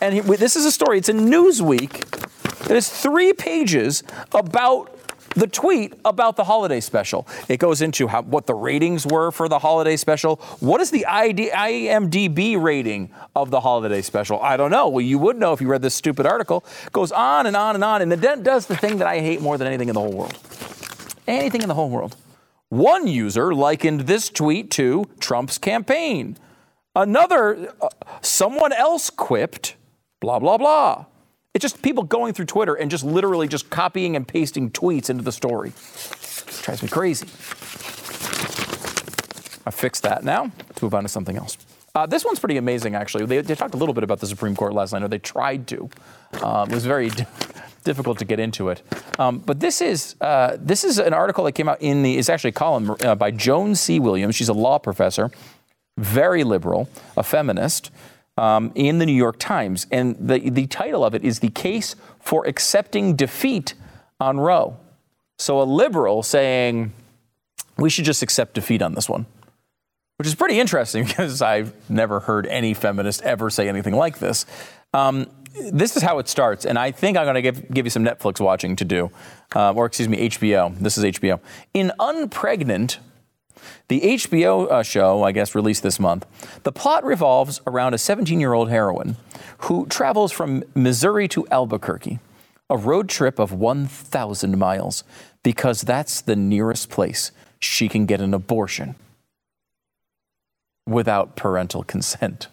And 0.00 0.20
this 0.24 0.54
is 0.54 0.64
a 0.64 0.70
story, 0.70 0.98
it's 0.98 1.08
in 1.08 1.26
Newsweek. 1.26 2.70
It 2.70 2.76
is 2.76 2.88
three 2.88 3.32
pages 3.32 4.04
about 4.32 4.96
the 5.36 5.46
tweet 5.46 5.94
about 6.04 6.36
the 6.36 6.44
holiday 6.44 6.80
special. 6.80 7.26
It 7.48 7.58
goes 7.58 7.82
into 7.82 8.08
how, 8.08 8.22
what 8.22 8.46
the 8.46 8.54
ratings 8.54 9.06
were 9.06 9.30
for 9.30 9.48
the 9.48 9.58
holiday 9.58 9.96
special. 9.96 10.36
What 10.60 10.80
is 10.80 10.90
the 10.90 11.06
ID, 11.06 11.50
IMDb 11.50 12.60
rating 12.60 13.10
of 13.36 13.50
the 13.50 13.60
holiday 13.60 14.02
special? 14.02 14.40
I 14.40 14.56
don't 14.56 14.70
know. 14.70 14.88
Well, 14.88 15.00
you 15.00 15.18
would 15.18 15.36
know 15.36 15.52
if 15.52 15.60
you 15.60 15.68
read 15.68 15.82
this 15.82 15.94
stupid 15.94 16.26
article. 16.26 16.64
It 16.86 16.92
goes 16.92 17.12
on 17.12 17.46
and 17.46 17.56
on 17.56 17.74
and 17.74 17.84
on, 17.84 18.02
and 18.02 18.10
then 18.10 18.42
does 18.42 18.66
the 18.66 18.76
thing 18.76 18.98
that 18.98 19.06
I 19.06 19.20
hate 19.20 19.40
more 19.40 19.56
than 19.56 19.66
anything 19.66 19.88
in 19.88 19.94
the 19.94 20.00
whole 20.00 20.12
world. 20.12 20.36
Anything 21.28 21.62
in 21.62 21.68
the 21.68 21.74
whole 21.74 21.90
world. 21.90 22.16
One 22.70 23.06
user 23.06 23.54
likened 23.54 24.02
this 24.02 24.28
tweet 24.28 24.70
to 24.72 25.04
Trump's 25.20 25.58
campaign. 25.58 26.36
Another, 26.94 27.72
uh, 27.80 27.88
someone 28.20 28.72
else 28.72 29.10
quipped, 29.10 29.76
blah, 30.20 30.38
blah, 30.38 30.58
blah. 30.58 31.06
It's 31.52 31.62
just 31.62 31.82
people 31.82 32.04
going 32.04 32.32
through 32.32 32.44
Twitter 32.44 32.74
and 32.74 32.90
just 32.90 33.04
literally 33.04 33.48
just 33.48 33.70
copying 33.70 34.14
and 34.14 34.26
pasting 34.26 34.70
tweets 34.70 35.10
into 35.10 35.24
the 35.24 35.32
story. 35.32 35.70
It 35.70 36.60
drives 36.62 36.82
me 36.82 36.88
crazy. 36.88 37.26
I 39.66 39.72
fixed 39.72 40.04
that 40.04 40.22
now. 40.22 40.52
Let's 40.68 40.80
move 40.80 40.94
on 40.94 41.02
to 41.02 41.08
something 41.08 41.36
else. 41.36 41.58
Uh, 41.92 42.06
this 42.06 42.24
one's 42.24 42.38
pretty 42.38 42.56
amazing, 42.56 42.94
actually. 42.94 43.26
They, 43.26 43.40
they, 43.40 43.56
talked 43.56 43.74
a 43.74 43.76
little 43.76 43.94
bit 43.94 44.04
about 44.04 44.20
the 44.20 44.28
Supreme 44.28 44.54
Court 44.54 44.72
last 44.74 44.92
night, 44.92 45.02
or 45.02 45.08
they 45.08 45.18
tried 45.18 45.66
to. 45.68 45.90
Uh, 46.34 46.66
it 46.68 46.74
was 46.74 46.86
very 46.86 47.10
difficult 47.84 48.20
to 48.20 48.24
get 48.24 48.38
into 48.38 48.68
it. 48.68 48.82
Um, 49.18 49.40
but 49.40 49.58
this 49.58 49.80
is 49.80 50.14
uh, 50.20 50.56
this 50.60 50.84
is 50.84 51.00
an 51.00 51.12
article 51.12 51.42
that 51.44 51.52
came 51.52 51.68
out 51.68 51.82
in 51.82 52.04
the. 52.04 52.16
It's 52.16 52.28
actually 52.28 52.50
a 52.50 52.52
column 52.52 52.94
uh, 53.00 53.16
by 53.16 53.32
Joan 53.32 53.74
C. 53.74 53.98
Williams. 53.98 54.36
She's 54.36 54.48
a 54.48 54.54
law 54.54 54.78
professor, 54.78 55.32
very 55.98 56.44
liberal, 56.44 56.88
a 57.16 57.24
feminist 57.24 57.90
um, 58.40 58.72
in 58.74 58.98
the 58.98 59.06
New 59.06 59.12
York 59.12 59.38
Times. 59.38 59.86
And 59.90 60.16
the, 60.18 60.48
the 60.48 60.66
title 60.66 61.04
of 61.04 61.14
it 61.14 61.22
is 61.22 61.40
The 61.40 61.50
Case 61.50 61.94
for 62.20 62.46
Accepting 62.46 63.14
Defeat 63.14 63.74
on 64.18 64.40
Roe. 64.40 64.78
So 65.38 65.60
a 65.60 65.64
liberal 65.64 66.22
saying, 66.22 66.92
we 67.76 67.90
should 67.90 68.06
just 68.06 68.22
accept 68.22 68.54
defeat 68.54 68.80
on 68.80 68.94
this 68.94 69.10
one, 69.10 69.26
which 70.16 70.26
is 70.26 70.34
pretty 70.34 70.58
interesting 70.58 71.04
because 71.06 71.42
I've 71.42 71.74
never 71.90 72.20
heard 72.20 72.46
any 72.46 72.72
feminist 72.72 73.20
ever 73.22 73.50
say 73.50 73.68
anything 73.68 73.94
like 73.94 74.18
this. 74.18 74.46
Um, 74.94 75.26
this 75.70 75.96
is 75.96 76.02
how 76.02 76.18
it 76.18 76.28
starts, 76.28 76.64
and 76.64 76.78
I 76.78 76.92
think 76.92 77.18
I'm 77.18 77.24
going 77.24 77.34
to 77.34 77.42
give, 77.42 77.70
give 77.70 77.84
you 77.84 77.90
some 77.90 78.04
Netflix 78.04 78.40
watching 78.40 78.76
to 78.76 78.84
do, 78.84 79.10
uh, 79.54 79.72
or 79.72 79.84
excuse 79.84 80.08
me, 80.08 80.28
HBO. 80.28 80.76
This 80.78 80.96
is 80.96 81.04
HBO. 81.04 81.40
In 81.74 81.92
Unpregnant, 81.98 82.98
the 83.88 84.00
HBO 84.00 84.70
uh, 84.70 84.82
show, 84.82 85.22
I 85.22 85.32
guess, 85.32 85.54
released 85.54 85.82
this 85.82 85.98
month. 85.98 86.26
The 86.62 86.72
plot 86.72 87.04
revolves 87.04 87.60
around 87.66 87.94
a 87.94 87.98
17 87.98 88.40
year 88.40 88.52
old 88.52 88.70
heroine 88.70 89.16
who 89.58 89.86
travels 89.86 90.32
from 90.32 90.64
Missouri 90.74 91.28
to 91.28 91.46
Albuquerque, 91.50 92.18
a 92.68 92.76
road 92.76 93.08
trip 93.08 93.38
of 93.38 93.52
1,000 93.52 94.58
miles, 94.58 95.04
because 95.42 95.82
that's 95.82 96.20
the 96.20 96.36
nearest 96.36 96.90
place 96.90 97.32
she 97.58 97.88
can 97.88 98.06
get 98.06 98.20
an 98.20 98.34
abortion 98.34 98.94
without 100.86 101.36
parental 101.36 101.82
consent. 101.82 102.48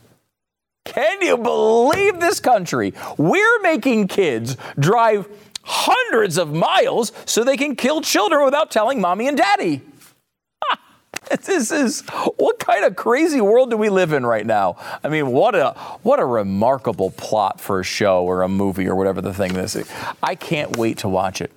Can 0.85 1.21
you 1.21 1.37
believe 1.37 2.19
this 2.19 2.39
country? 2.39 2.93
We're 3.17 3.59
making 3.61 4.07
kids 4.07 4.55
drive 4.79 5.27
hundreds 5.63 6.37
of 6.37 6.53
miles 6.53 7.11
so 7.25 7.43
they 7.43 7.57
can 7.57 7.75
kill 7.75 8.01
children 8.01 8.45
without 8.45 8.71
telling 8.71 9.01
mommy 9.01 9.27
and 9.27 9.37
daddy. 9.37 9.81
This 11.47 11.71
is 11.71 12.01
what 12.37 12.59
kind 12.59 12.83
of 12.83 12.95
crazy 12.95 13.41
world 13.41 13.69
do 13.69 13.77
we 13.77 13.89
live 13.89 14.11
in 14.11 14.25
right 14.25 14.45
now? 14.45 14.77
I 15.03 15.09
mean, 15.09 15.27
what 15.27 15.55
a 15.55 15.71
what 16.03 16.19
a 16.19 16.25
remarkable 16.25 17.11
plot 17.11 17.59
for 17.61 17.79
a 17.79 17.83
show 17.83 18.23
or 18.23 18.41
a 18.41 18.49
movie 18.49 18.87
or 18.87 18.95
whatever 18.95 19.21
the 19.21 19.33
thing 19.33 19.53
this 19.53 19.75
is. 19.75 19.89
I 20.21 20.35
can't 20.35 20.77
wait 20.77 20.99
to 20.99 21.09
watch 21.09 21.41
it. 21.41 21.51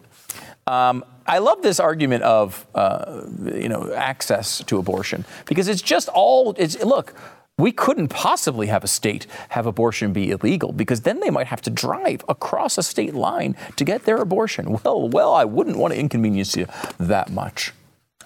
Um, 0.67 1.05
I 1.27 1.39
love 1.39 1.63
this 1.63 1.81
argument 1.81 2.23
of 2.23 2.67
uh, 2.75 3.23
you 3.45 3.69
know 3.69 3.93
access 3.93 4.63
to 4.65 4.79
abortion 4.79 5.25
because 5.47 5.69
it's 5.69 5.83
just 5.83 6.09
all 6.09 6.55
it's 6.57 6.83
look. 6.83 7.15
We 7.59 7.73
couldn't 7.73 8.09
possibly 8.09 8.69
have 8.69 8.85
a 8.85 8.89
state 8.89 9.27
have 9.51 9.67
abortion 9.67 10.15
be 10.15 10.31
illegal 10.31 10.73
because 10.73 11.03
then 11.03 11.21
they 11.21 11.29
might 11.29 11.49
have 11.49 11.61
to 11.63 11.71
drive 11.71 12.25
across 12.27 12.79
a 12.79 12.83
state 12.83 13.15
line 13.15 13.55
to 13.77 13.85
get 13.85 14.05
their 14.05 14.17
abortion. 14.17 14.81
Well, 14.83 15.09
well, 15.11 15.35
I 15.35 15.45
wouldn't 15.45 15.77
want 15.77 15.93
to 15.93 16.01
inconvenience 16.01 16.57
you 16.57 16.67
that 16.99 17.31
much. 17.31 17.73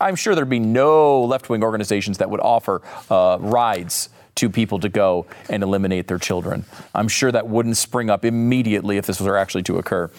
I'm 0.01 0.17
sure 0.17 0.35
there'd 0.35 0.49
be 0.49 0.59
no 0.59 1.23
left 1.23 1.49
wing 1.49 1.63
organizations 1.63 2.19
that 2.19 2.29
would 2.29 2.41
offer 2.41 2.83
uh, 3.11 3.39
rides 3.41 4.09
to 4.35 4.51
people 4.51 4.81
to 4.81 4.89
go 4.89 5.27
and 5.49 5.63
eliminate 5.63 6.09
their 6.09 6.19
children. 6.19 6.65
I'm 6.95 7.07
sure 7.07 7.31
that 7.31 7.47
wouldn't 7.47 7.77
spring 7.77 8.11
up 8.11 8.25
immediately 8.25 8.97
if 8.97 9.07
this 9.07 9.21
were 9.21 9.37
actually 9.37 9.63
to 9.65 9.79
occur. 9.79 10.11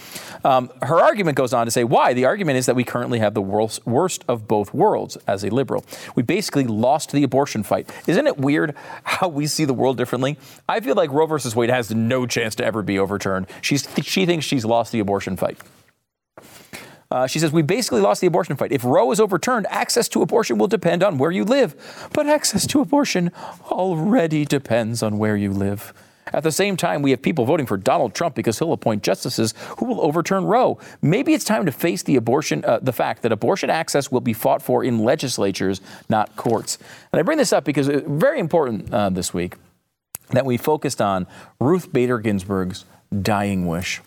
Um, 0.45 0.71
her 0.81 0.95
argument 0.95 1.35
goes 1.35 1.53
on 1.53 1.65
to 1.65 1.71
say 1.71 1.83
why. 1.83 2.13
The 2.13 2.23
argument 2.23 2.57
is 2.57 2.65
that 2.67 2.75
we 2.75 2.85
currently 2.85 3.19
have 3.19 3.33
the 3.33 3.41
worst 3.41 4.23
of 4.29 4.47
both 4.47 4.73
worlds 4.73 5.17
as 5.27 5.43
a 5.43 5.49
liberal. 5.49 5.83
We 6.15 6.23
basically 6.23 6.63
lost 6.63 7.11
the 7.11 7.23
abortion 7.23 7.63
fight. 7.63 7.89
Isn't 8.07 8.27
it 8.27 8.37
weird 8.37 8.75
how 9.03 9.27
we 9.27 9.47
see 9.47 9.65
the 9.65 9.73
world 9.73 9.97
differently? 9.97 10.37
I 10.69 10.79
feel 10.79 10.95
like 10.95 11.11
Roe 11.11 11.25
versus 11.25 11.53
Wade 11.53 11.69
has 11.69 11.93
no 11.93 12.25
chance 12.25 12.55
to 12.55 12.65
ever 12.65 12.81
be 12.81 12.97
overturned. 12.97 13.47
She's, 13.61 13.85
she 14.01 14.25
thinks 14.25 14.45
she's 14.45 14.63
lost 14.63 14.93
the 14.93 14.99
abortion 14.99 15.35
fight. 15.35 15.59
Uh, 17.11 17.27
she 17.27 17.39
says, 17.39 17.51
We 17.51 17.61
basically 17.61 18.01
lost 18.01 18.21
the 18.21 18.27
abortion 18.27 18.55
fight. 18.55 18.71
If 18.71 18.83
Roe 18.83 19.11
is 19.11 19.19
overturned, 19.19 19.67
access 19.69 20.07
to 20.09 20.21
abortion 20.21 20.57
will 20.57 20.67
depend 20.67 21.03
on 21.03 21.17
where 21.17 21.31
you 21.31 21.43
live. 21.43 22.09
But 22.13 22.27
access 22.27 22.65
to 22.67 22.81
abortion 22.81 23.31
already 23.69 24.45
depends 24.45 25.03
on 25.03 25.17
where 25.17 25.35
you 25.35 25.51
live. 25.51 25.93
At 26.33 26.43
the 26.43 26.51
same 26.51 26.75
time, 26.75 27.01
we 27.01 27.11
have 27.11 27.21
people 27.21 27.45
voting 27.45 27.67
for 27.67 27.77
Donald 27.77 28.15
Trump 28.15 28.35
because 28.35 28.57
he'll 28.57 28.73
appoint 28.73 29.03
justices 29.03 29.53
who 29.77 29.85
will 29.85 30.01
overturn 30.01 30.45
Roe. 30.45 30.79
Maybe 31.01 31.33
it's 31.33 31.45
time 31.45 31.65
to 31.67 31.71
face 31.71 32.01
the 32.01 32.15
abortion, 32.15 32.65
uh, 32.65 32.79
the 32.81 32.91
fact 32.91 33.21
that 33.21 33.31
abortion 33.31 33.69
access 33.69 34.11
will 34.11 34.21
be 34.21 34.33
fought 34.33 34.61
for 34.61 34.83
in 34.83 34.99
legislatures, 34.99 35.81
not 36.09 36.35
courts. 36.35 36.79
And 37.13 37.19
I 37.19 37.23
bring 37.23 37.37
this 37.37 37.53
up 37.53 37.63
because 37.63 37.87
it's 37.87 38.07
very 38.07 38.39
important 38.39 38.91
uh, 38.91 39.09
this 39.11 39.33
week 39.33 39.55
that 40.31 40.45
we 40.45 40.57
focused 40.57 40.99
on 40.99 41.27
Ruth 41.59 41.93
Bader 41.93 42.17
Ginsburg's 42.17 42.85
dying 43.21 43.67
wish 43.67 44.01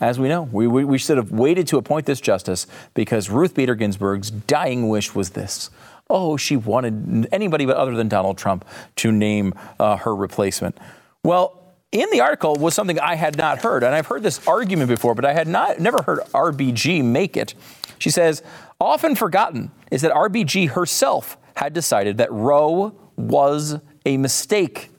as 0.00 0.18
we 0.18 0.28
know. 0.28 0.42
We, 0.42 0.66
we, 0.66 0.84
we, 0.84 0.98
should 0.98 1.16
have 1.16 1.30
waited 1.30 1.66
to 1.68 1.78
appoint 1.78 2.06
this 2.06 2.20
justice 2.20 2.66
because 2.94 3.30
Ruth 3.30 3.54
Bader 3.54 3.74
Ginsburg's 3.74 4.30
dying 4.30 4.88
wish 4.88 5.14
was 5.14 5.30
this. 5.30 5.70
Oh, 6.08 6.36
she 6.36 6.56
wanted 6.56 7.28
anybody 7.32 7.66
but 7.66 7.76
other 7.76 7.94
than 7.94 8.08
Donald 8.08 8.38
Trump 8.38 8.64
to 8.96 9.12
name 9.12 9.54
uh, 9.78 9.96
her 9.96 10.14
replacement. 10.14 10.76
Well, 11.22 11.56
in 11.92 12.08
the 12.10 12.20
article 12.20 12.54
was 12.54 12.74
something 12.74 12.98
I 12.98 13.14
had 13.14 13.36
not 13.36 13.62
heard, 13.62 13.82
and 13.82 13.94
I've 13.94 14.06
heard 14.06 14.22
this 14.22 14.46
argument 14.46 14.88
before, 14.88 15.14
but 15.14 15.24
I 15.24 15.32
had 15.32 15.48
not 15.48 15.80
never 15.80 16.02
heard 16.02 16.20
RBG 16.32 17.04
make 17.04 17.36
it. 17.36 17.54
She 17.98 18.10
says, 18.10 18.42
often 18.80 19.14
forgotten 19.14 19.70
is 19.90 20.02
that 20.02 20.12
RBG 20.12 20.70
herself 20.70 21.36
had 21.54 21.72
decided 21.72 22.18
that 22.18 22.32
Roe 22.32 22.94
was 23.16 23.78
a 24.06 24.16
mistake 24.16 24.89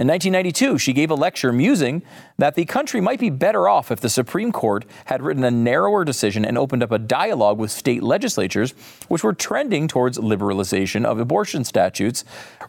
In 0.00 0.06
1992, 0.06 0.78
she 0.78 0.94
gave 0.94 1.10
a 1.10 1.14
lecture 1.14 1.52
musing 1.52 2.02
that 2.38 2.54
the 2.54 2.64
country 2.64 3.02
might 3.02 3.20
be 3.20 3.28
better 3.28 3.68
off 3.68 3.90
if 3.90 4.00
the 4.00 4.08
Supreme 4.08 4.50
Court 4.50 4.86
had 5.04 5.20
written 5.20 5.44
a 5.44 5.50
narrower 5.50 6.06
decision 6.06 6.42
and 6.42 6.56
opened 6.56 6.82
up 6.82 6.90
a 6.90 6.98
dialogue 6.98 7.58
with 7.58 7.70
state 7.70 8.02
legislatures, 8.02 8.72
which 9.08 9.22
were 9.22 9.34
trending 9.34 9.88
towards 9.88 10.16
liberalization 10.16 11.04
of 11.04 11.20
abortion 11.20 11.64
statutes. 11.64 12.24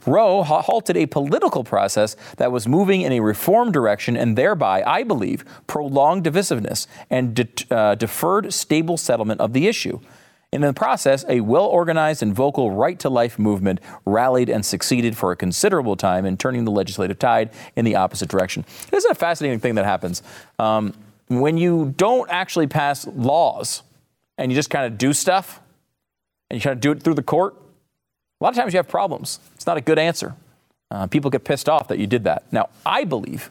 Roe 0.06 0.44
halted 0.44 0.98
a 0.98 1.06
political 1.06 1.64
process 1.64 2.18
that 2.36 2.52
was 2.52 2.68
moving 2.68 3.00
in 3.00 3.14
a 3.14 3.22
reform 3.22 3.72
direction 3.72 4.18
and 4.18 4.38
thereby, 4.38 4.84
I 4.86 5.04
believe, 5.04 5.46
prolonged 5.68 6.26
divisiveness 6.26 6.86
and 7.10 7.34
de- 7.34 7.74
uh, 7.74 7.96
deferred 7.96 8.52
stable 8.52 8.98
settlement 8.98 9.40
of 9.40 9.54
the 9.54 9.68
issue. 9.70 10.02
In 10.52 10.60
the 10.60 10.74
process, 10.74 11.24
a 11.30 11.40
well 11.40 11.66
organized 11.66 12.22
and 12.22 12.36
vocal 12.36 12.72
right 12.72 13.00
to 13.00 13.10
life 13.10 13.40
movement 13.40 13.80
rallied 14.06 14.50
and 14.50 14.66
succeeded 14.66 15.16
for 15.16 15.32
a 15.32 15.36
considerable 15.38 15.96
time 15.96 16.26
in 16.26 16.36
turning 16.36 16.66
the 16.66 16.72
legislative 16.72 17.18
tide 17.18 17.52
in 17.78 17.86
the 17.86 17.96
opposite 17.96 18.28
direction. 18.28 18.66
This 18.90 19.06
is 19.06 19.12
a 19.12 19.16
fascinating 19.16 19.60
thing 19.60 19.76
that 19.76 19.86
happens. 19.86 20.22
Um, 20.60 20.94
when 21.30 21.58
you 21.58 21.94
don't 21.96 22.30
actually 22.30 22.68
pass 22.68 23.08
laws 23.08 23.84
and 24.38 24.52
you 24.52 24.56
just 24.56 24.70
kind 24.70 24.86
of 24.86 24.98
do 24.98 25.14
stuff 25.14 25.62
and 26.50 26.60
you 26.60 26.62
kind 26.62 26.74
of 26.74 26.82
do 26.82 26.92
it 26.92 27.02
through 27.02 27.14
the 27.14 27.24
court, 27.24 27.56
a 28.42 28.44
lot 28.44 28.50
of 28.50 28.56
times 28.58 28.74
you 28.74 28.78
have 28.78 28.90
problems. 28.90 29.40
It's 29.56 29.66
not 29.66 29.78
a 29.78 29.82
good 29.82 29.98
answer. 29.98 30.36
Uh, 30.90 31.08
people 31.08 31.32
get 31.32 31.46
pissed 31.46 31.70
off 31.70 31.88
that 31.88 32.00
you 32.00 32.08
did 32.08 32.26
that. 32.26 32.44
Now, 32.52 32.68
I 32.86 33.06
believe 33.06 33.50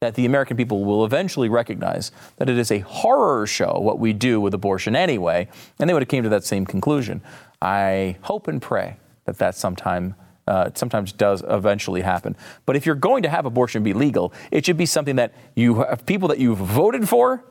that 0.00 0.14
the 0.14 0.24
American 0.24 0.56
people 0.56 0.82
will 0.82 1.04
eventually 1.04 1.50
recognize 1.50 2.10
that 2.38 2.48
it 2.48 2.56
is 2.56 2.70
a 2.70 2.78
horror 2.78 3.46
show 3.46 3.78
what 3.80 3.98
we 3.98 4.14
do 4.14 4.40
with 4.40 4.54
abortion 4.54 4.96
anyway, 4.96 5.46
and 5.78 5.90
they 5.90 5.92
would 5.92 6.00
have 6.00 6.08
came 6.08 6.22
to 6.22 6.30
that 6.30 6.42
same 6.42 6.64
conclusion. 6.64 7.20
I 7.60 8.16
hope 8.22 8.48
and 8.48 8.62
pray 8.62 8.96
that 9.26 9.36
that 9.36 9.54
sometime 9.54 10.14
uh, 10.46 10.70
sometimes 10.74 11.12
does 11.12 11.44
eventually 11.46 12.00
happen. 12.00 12.34
But 12.64 12.76
if 12.76 12.86
you're 12.86 12.94
going 12.94 13.22
to 13.24 13.28
have 13.28 13.44
abortion 13.44 13.82
be 13.82 13.92
legal, 13.92 14.32
it 14.50 14.64
should 14.64 14.78
be 14.78 14.86
something 14.86 15.16
that 15.16 15.34
you 15.54 15.82
have 15.82 16.06
people 16.06 16.28
that 16.28 16.38
you've 16.38 16.58
voted 16.58 17.06
for. 17.06 17.44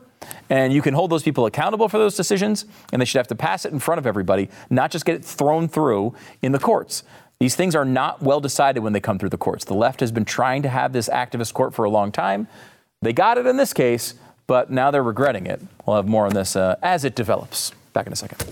And 0.50 0.72
you 0.72 0.82
can 0.82 0.92
hold 0.92 1.10
those 1.10 1.22
people 1.22 1.46
accountable 1.46 1.88
for 1.88 1.96
those 1.96 2.14
decisions, 2.14 2.66
and 2.92 3.00
they 3.00 3.06
should 3.06 3.18
have 3.18 3.28
to 3.28 3.34
pass 3.34 3.64
it 3.64 3.72
in 3.72 3.78
front 3.78 4.00
of 4.00 4.06
everybody, 4.06 4.50
not 4.68 4.90
just 4.90 5.06
get 5.06 5.14
it 5.14 5.24
thrown 5.24 5.66
through 5.66 6.14
in 6.42 6.52
the 6.52 6.58
courts. 6.58 7.04
These 7.40 7.56
things 7.56 7.74
are 7.74 7.86
not 7.86 8.20
well 8.22 8.38
decided 8.38 8.80
when 8.80 8.92
they 8.92 9.00
come 9.00 9.18
through 9.18 9.30
the 9.30 9.38
courts. 9.38 9.64
The 9.64 9.72
left 9.72 10.00
has 10.00 10.12
been 10.12 10.26
trying 10.26 10.60
to 10.60 10.68
have 10.68 10.92
this 10.92 11.08
activist 11.08 11.54
court 11.54 11.74
for 11.74 11.86
a 11.86 11.90
long 11.90 12.12
time. 12.12 12.48
They 13.00 13.14
got 13.14 13.38
it 13.38 13.46
in 13.46 13.56
this 13.56 13.72
case, 13.72 14.12
but 14.46 14.70
now 14.70 14.90
they're 14.90 15.02
regretting 15.02 15.46
it. 15.46 15.58
We'll 15.86 15.96
have 15.96 16.06
more 16.06 16.26
on 16.26 16.34
this 16.34 16.54
uh, 16.54 16.76
as 16.82 17.02
it 17.02 17.14
develops. 17.14 17.72
Back 17.94 18.06
in 18.06 18.12
a 18.12 18.16
second. 18.16 18.44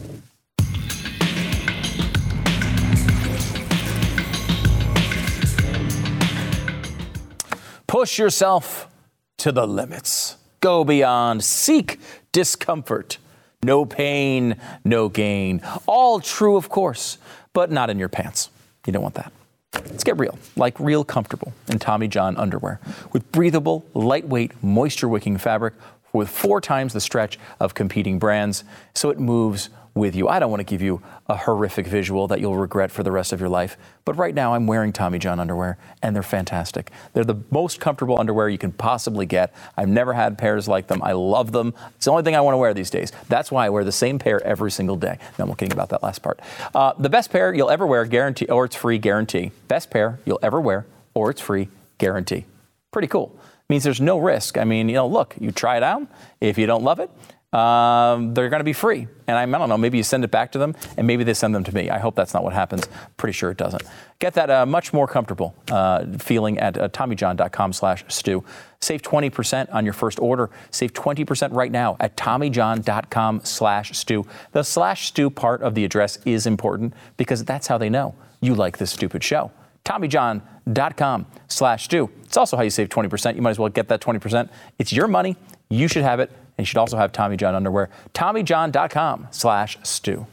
Push 7.86 8.18
yourself 8.18 8.89
to 9.36 9.53
the 9.53 9.66
limits. 9.66 10.36
Go 10.61 10.82
beyond. 10.82 11.45
Seek 11.45 12.01
discomfort. 12.32 13.18
No 13.62 13.84
pain, 13.84 14.57
no 14.82 15.11
gain. 15.11 15.61
All 15.86 16.20
true, 16.20 16.57
of 16.57 16.70
course, 16.70 17.18
but 17.53 17.70
not 17.70 17.91
in 17.91 17.99
your 17.99 18.09
pants. 18.09 18.49
You 18.89 18.93
don't 18.93 19.03
want 19.03 19.16
that. 19.16 19.30
Let's 19.74 20.03
get 20.03 20.18
real, 20.18 20.39
like 20.57 20.80
real 20.80 21.05
comfortable 21.05 21.53
in 21.68 21.78
Tommy 21.78 22.09
John 22.09 22.39
underwear 22.39 22.80
with 23.12 23.30
breathable, 23.32 23.84
lightweight, 23.93 24.64
moisture 24.64 25.11
wicking 25.11 25.36
fabric 25.36 25.74
with 26.14 26.30
four 26.30 26.62
times 26.62 26.95
the 26.95 27.01
stretch 27.03 27.39
of 27.61 27.74
competing 27.74 28.18
brands 28.18 28.64
so 28.95 29.11
it 29.11 29.20
moves 29.20 29.68
with 29.99 30.16
you. 30.16 30.28
I 30.28 30.38
don't 30.38 30.51
want 30.51 30.61
to 30.61 30.64
give 30.64 30.80
you 30.80 31.03
a 31.28 31.36
horrific 31.36 31.86
visual 31.86 32.26
that 32.28 32.40
you'll 32.40 32.57
regret 32.57 32.90
for 32.90 33.03
the 33.03 33.12
rest 33.12 33.32
of 33.32 33.40
your 33.40 33.49
life, 33.49 33.76
but 34.05 34.14
right 34.14 34.34
now 34.34 34.55
I'm 34.55 34.66
wearing 34.66 34.92
Tommy 34.92 35.18
John 35.18 35.38
underwear 35.38 35.76
and 36.03 36.14
they're 36.14 36.22
fantastic. 36.22 36.90
They're 37.12 37.24
the 37.24 37.42
most 37.51 37.80
comfortable 37.80 38.18
underwear 38.18 38.49
you 38.49 38.59
can 38.59 38.72
possibly 38.72 39.26
get. 39.26 39.55
I've 39.76 39.88
never 39.88 40.12
had 40.12 40.38
pairs 40.38 40.68
like 40.68 40.86
them. 40.86 41.03
I 41.03 41.12
love 41.12 41.53
them. 41.53 41.74
It's 41.96 42.07
the 42.07 42.11
only 42.11 42.22
thing 42.22 42.36
I 42.36 42.40
want 42.40 42.55
to 42.55 42.59
wear 42.59 42.72
these 42.72 42.90
days. 42.90 43.12
That's 43.28 43.51
why 43.51 43.66
I 43.66 43.70
wear 43.70 43.84
the 43.84 43.92
same 43.92 44.18
pair 44.18 44.42
every 44.44 44.70
single 44.70 44.96
day. 44.96 45.18
No, 45.38 45.44
I'm 45.44 45.55
kidding 45.55 45.72
about 45.72 45.90
that 45.90 46.03
last 46.03 46.22
part. 46.22 46.40
Uh, 46.74 46.94
the 46.99 47.11
best 47.11 47.30
pair 47.30 47.53
you'll 47.53 47.70
ever 47.70 47.86
wear, 47.86 48.05
guarantee, 48.05 48.46
or 48.46 48.64
it's 48.64 48.76
free, 48.76 48.99
guarantee. 48.99 49.53
Best 49.68 49.90
pair 49.90 50.18
you'll 50.24 50.40
ever 50.42 50.61
wear, 50.61 50.86
or 51.14 51.30
it's 51.30 51.40
free, 51.40 51.68
guarantee. 51.99 52.44
Pretty 52.90 53.09
cool 53.09 53.38
means 53.68 53.84
there's 53.84 54.01
no 54.01 54.18
risk. 54.18 54.57
I 54.57 54.64
mean, 54.64 54.88
you 54.88 54.94
know, 54.94 55.07
look, 55.07 55.34
you 55.38 55.53
try 55.53 55.76
it 55.76 55.82
out. 55.82 56.07
If 56.40 56.57
you 56.57 56.66
don't 56.66 56.82
love 56.82 57.01
it, 57.01 57.11
um, 57.53 58.34
they're 58.34 58.51
going 58.51 58.61
to 58.61 58.64
be 58.64 58.74
free. 58.74 59.09
And 59.26 59.36
I, 59.36 59.42
I, 59.42 59.59
don't 59.59 59.68
know, 59.68 59.78
maybe 59.78 59.96
you 59.96 60.05
send 60.05 60.22
it 60.22 60.30
back 60.30 60.53
to 60.53 60.59
them 60.59 60.74
and 60.96 61.07
maybe 61.07 61.24
they 61.24 61.32
send 61.34 61.55
them 61.55 61.64
to 61.64 61.74
me. 61.74 61.88
I 61.88 61.99
hope 61.99 62.14
that's 62.14 62.34
not 62.34 62.44
what 62.44 62.53
happens. 62.53 62.86
Pretty 63.16 63.32
sure 63.32 63.51
it 63.51 63.57
doesn't. 63.57 63.82
Get 64.18 64.34
that 64.34 64.51
uh, 64.51 64.66
much 64.66 64.92
more 64.92 65.07
comfortable 65.07 65.55
uh, 65.70 66.05
feeling 66.18 66.59
at 66.59 66.76
uh, 66.76 66.88
TommyJohn.com 66.88 67.72
slash 67.72 68.05
stu. 68.09 68.44
Save 68.80 69.03
20% 69.03 69.72
on 69.72 69.84
your 69.84 69.94
first 69.94 70.18
order. 70.20 70.51
Save 70.70 70.92
20% 70.92 71.55
right 71.55 71.72
now 71.72 71.96
at 72.01 72.16
TommyJohn.com 72.16 73.40
slash 73.44 73.96
stu. 73.96 74.26
The 74.53 74.62
slash 74.62 75.09
stu 75.09 75.30
part 75.30 75.62
of 75.62 75.74
the 75.74 75.84
address 75.84 76.18
is 76.26 76.46
important 76.46 76.92
because 77.16 77.44
that's 77.44 77.66
how 77.66 77.78
they 77.78 77.88
know 77.88 78.14
you 78.40 78.55
like 78.55 78.78
this 78.78 78.90
stupid 78.90 79.24
show. 79.24 79.51
TommyJohn.com 79.84 81.26
slash 81.49 81.84
stew. 81.84 82.11
It's 82.24 82.36
also 82.36 82.57
how 82.59 82.62
you 82.62 82.70
save 82.70 82.90
20%. 82.90 83.36
You 83.36 83.42
might 83.42 83.51
as 83.51 83.59
well 83.59 83.70
get 83.70 83.88
that 83.88 84.01
20%. 84.03 84.51
It's 84.78 84.92
your 84.92 85.09
money. 85.09 85.36
You 85.70 85.88
should 85.88 86.03
have 86.03 86.20
it. 86.20 86.30
And 86.59 86.67
you 86.67 86.67
should 86.67 86.79
also 86.79 86.97
have 86.97 87.13
Tommy 87.13 87.37
John 87.37 87.55
underwear. 87.55 87.89
TommyJohn.com 88.15 89.29
slash 89.31 89.79
stu. 89.85 90.27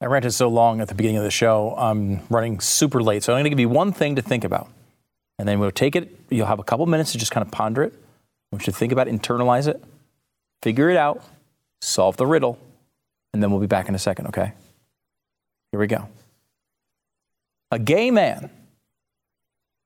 I 0.00 0.06
ranted 0.06 0.34
so 0.34 0.48
long 0.48 0.80
at 0.80 0.88
the 0.88 0.94
beginning 0.94 1.18
of 1.18 1.22
the 1.22 1.30
show. 1.30 1.74
I'm 1.78 2.20
running 2.28 2.60
super 2.60 3.02
late. 3.02 3.22
So 3.22 3.32
I'm 3.32 3.36
going 3.36 3.44
to 3.44 3.50
give 3.50 3.60
you 3.60 3.68
one 3.68 3.92
thing 3.92 4.16
to 4.16 4.22
think 4.22 4.44
about. 4.44 4.68
And 5.38 5.48
then 5.48 5.60
we'll 5.60 5.70
take 5.70 5.96
it. 5.96 6.18
You'll 6.28 6.46
have 6.46 6.58
a 6.58 6.64
couple 6.64 6.84
minutes 6.86 7.12
to 7.12 7.18
just 7.18 7.30
kind 7.30 7.46
of 7.46 7.52
ponder 7.52 7.82
it. 7.82 7.94
We 8.52 8.58
should 8.58 8.74
think 8.74 8.92
about 8.92 9.08
it, 9.08 9.14
internalize 9.14 9.68
it, 9.68 9.82
figure 10.62 10.90
it 10.90 10.96
out, 10.96 11.22
solve 11.80 12.16
the 12.16 12.26
riddle, 12.26 12.58
and 13.32 13.42
then 13.42 13.50
we'll 13.50 13.60
be 13.60 13.66
back 13.66 13.88
in 13.88 13.94
a 13.94 13.98
second, 13.98 14.28
okay? 14.28 14.52
Here 15.72 15.80
we 15.80 15.86
go. 15.86 16.08
A 17.70 17.78
gay 17.78 18.10
man 18.10 18.50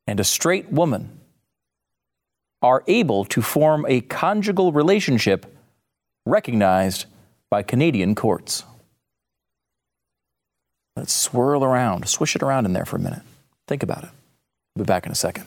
and 0.07 0.21
a 0.21 0.25
straight 0.25 0.71
woman 0.71 1.20
are 2.63 2.85
able 2.87 3.25
to 3.25 3.41
form 3.41 3.87
a 3.89 4.01
conjugal 4.03 4.73
relationship 4.73 5.57
recognized 6.27 7.07
by 7.51 7.63
Canadian 7.63 8.15
courts. 8.15 8.65
Let's 10.97 11.13
swirl 11.13 11.65
around, 11.65 12.09
swish 12.09 12.37
it 12.37 12.43
around 12.43 12.67
in 12.67 12.73
there 12.73 12.85
for 12.85 12.97
a 12.97 13.01
minute. 13.01 13.23
Think 13.67 13.83
about 13.83 14.05
it. 14.05 14.11
We'll 14.75 14.85
be 14.85 14.89
back 14.89 15.07
in 15.07 15.13
a 15.13 15.15
second. 15.15 15.47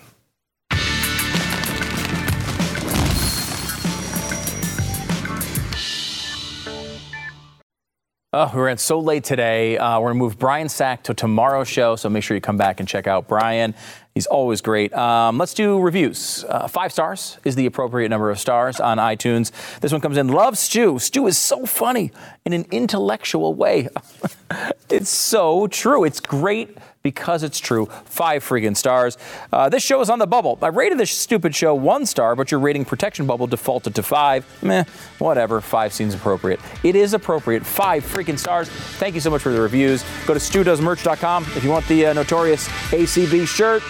Oh, 8.35 8.51
we 8.55 8.61
ran 8.61 8.79
so 8.79 8.99
late 8.99 9.23
today. 9.23 9.77
Uh, 9.77 9.99
we're 9.99 10.07
going 10.07 10.15
to 10.15 10.23
move 10.23 10.39
Brian 10.39 10.67
Sack 10.67 11.03
to 11.03 11.13
tomorrow's 11.13 11.67
show, 11.67 11.95
so 11.95 12.09
make 12.09 12.23
sure 12.23 12.33
you 12.33 12.41
come 12.41 12.57
back 12.57 12.79
and 12.79 12.89
check 12.89 13.05
out 13.05 13.27
Brian. 13.27 13.75
He's 14.13 14.27
always 14.27 14.61
great. 14.61 14.93
Um, 14.93 15.39
let's 15.39 15.55
do 15.55 15.79
reviews. 15.79 16.45
Uh, 16.47 16.67
five 16.67 16.91
stars 16.91 17.39
is 17.43 17.55
the 17.55 17.65
appropriate 17.65 18.09
number 18.09 18.29
of 18.29 18.39
stars 18.39 18.79
on 18.79 18.99
iTunes. 18.99 19.51
This 19.79 19.91
one 19.91 20.01
comes 20.01 20.17
in. 20.17 20.27
Love 20.27 20.55
Stu. 20.55 20.99
Stu 20.99 21.25
is 21.25 21.35
so 21.35 21.65
funny 21.65 22.11
in 22.45 22.53
an 22.53 22.65
intellectual 22.69 23.55
way. 23.55 23.89
it's 24.89 25.09
so 25.09 25.65
true. 25.65 26.03
It's 26.03 26.19
great 26.19 26.77
because 27.03 27.43
it's 27.43 27.59
true. 27.59 27.85
Five 28.05 28.43
freaking 28.43 28.75
stars. 28.75 29.17
Uh, 29.51 29.69
this 29.69 29.83
show 29.83 30.01
is 30.01 30.09
on 30.09 30.19
the 30.19 30.27
bubble. 30.27 30.57
I 30.61 30.67
rated 30.67 30.97
this 30.97 31.11
stupid 31.11 31.53
show 31.53 31.75
one 31.75 32.05
star, 32.05 32.35
but 32.35 32.49
your 32.49 32.59
rating 32.59 32.85
protection 32.85 33.27
bubble 33.27 33.45
defaulted 33.45 33.93
to 33.95 34.03
five. 34.03 34.45
Meh, 34.63 34.85
whatever. 35.19 35.61
Five 35.61 35.93
seems 35.93 36.15
appropriate. 36.15 36.59
It 36.83 36.95
is 36.95 37.13
appropriate. 37.13 37.65
Five 37.65 38.03
freaking 38.05 38.39
stars. 38.39 38.69
Thank 38.69 39.15
you 39.15 39.21
so 39.21 39.29
much 39.29 39.41
for 39.41 39.51
the 39.51 39.61
reviews. 39.61 40.03
Go 40.25 40.33
to 40.33 40.39
studoesmerch.com 40.39 41.43
if 41.55 41.63
you 41.63 41.69
want 41.69 41.87
the 41.87 42.07
uh, 42.07 42.13
notorious 42.13 42.67
ACB 42.89 43.45
shirt. 43.47 43.83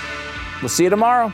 We'll 0.61 0.69
see 0.69 0.85
you 0.85 0.89
tomorrow. 0.89 1.31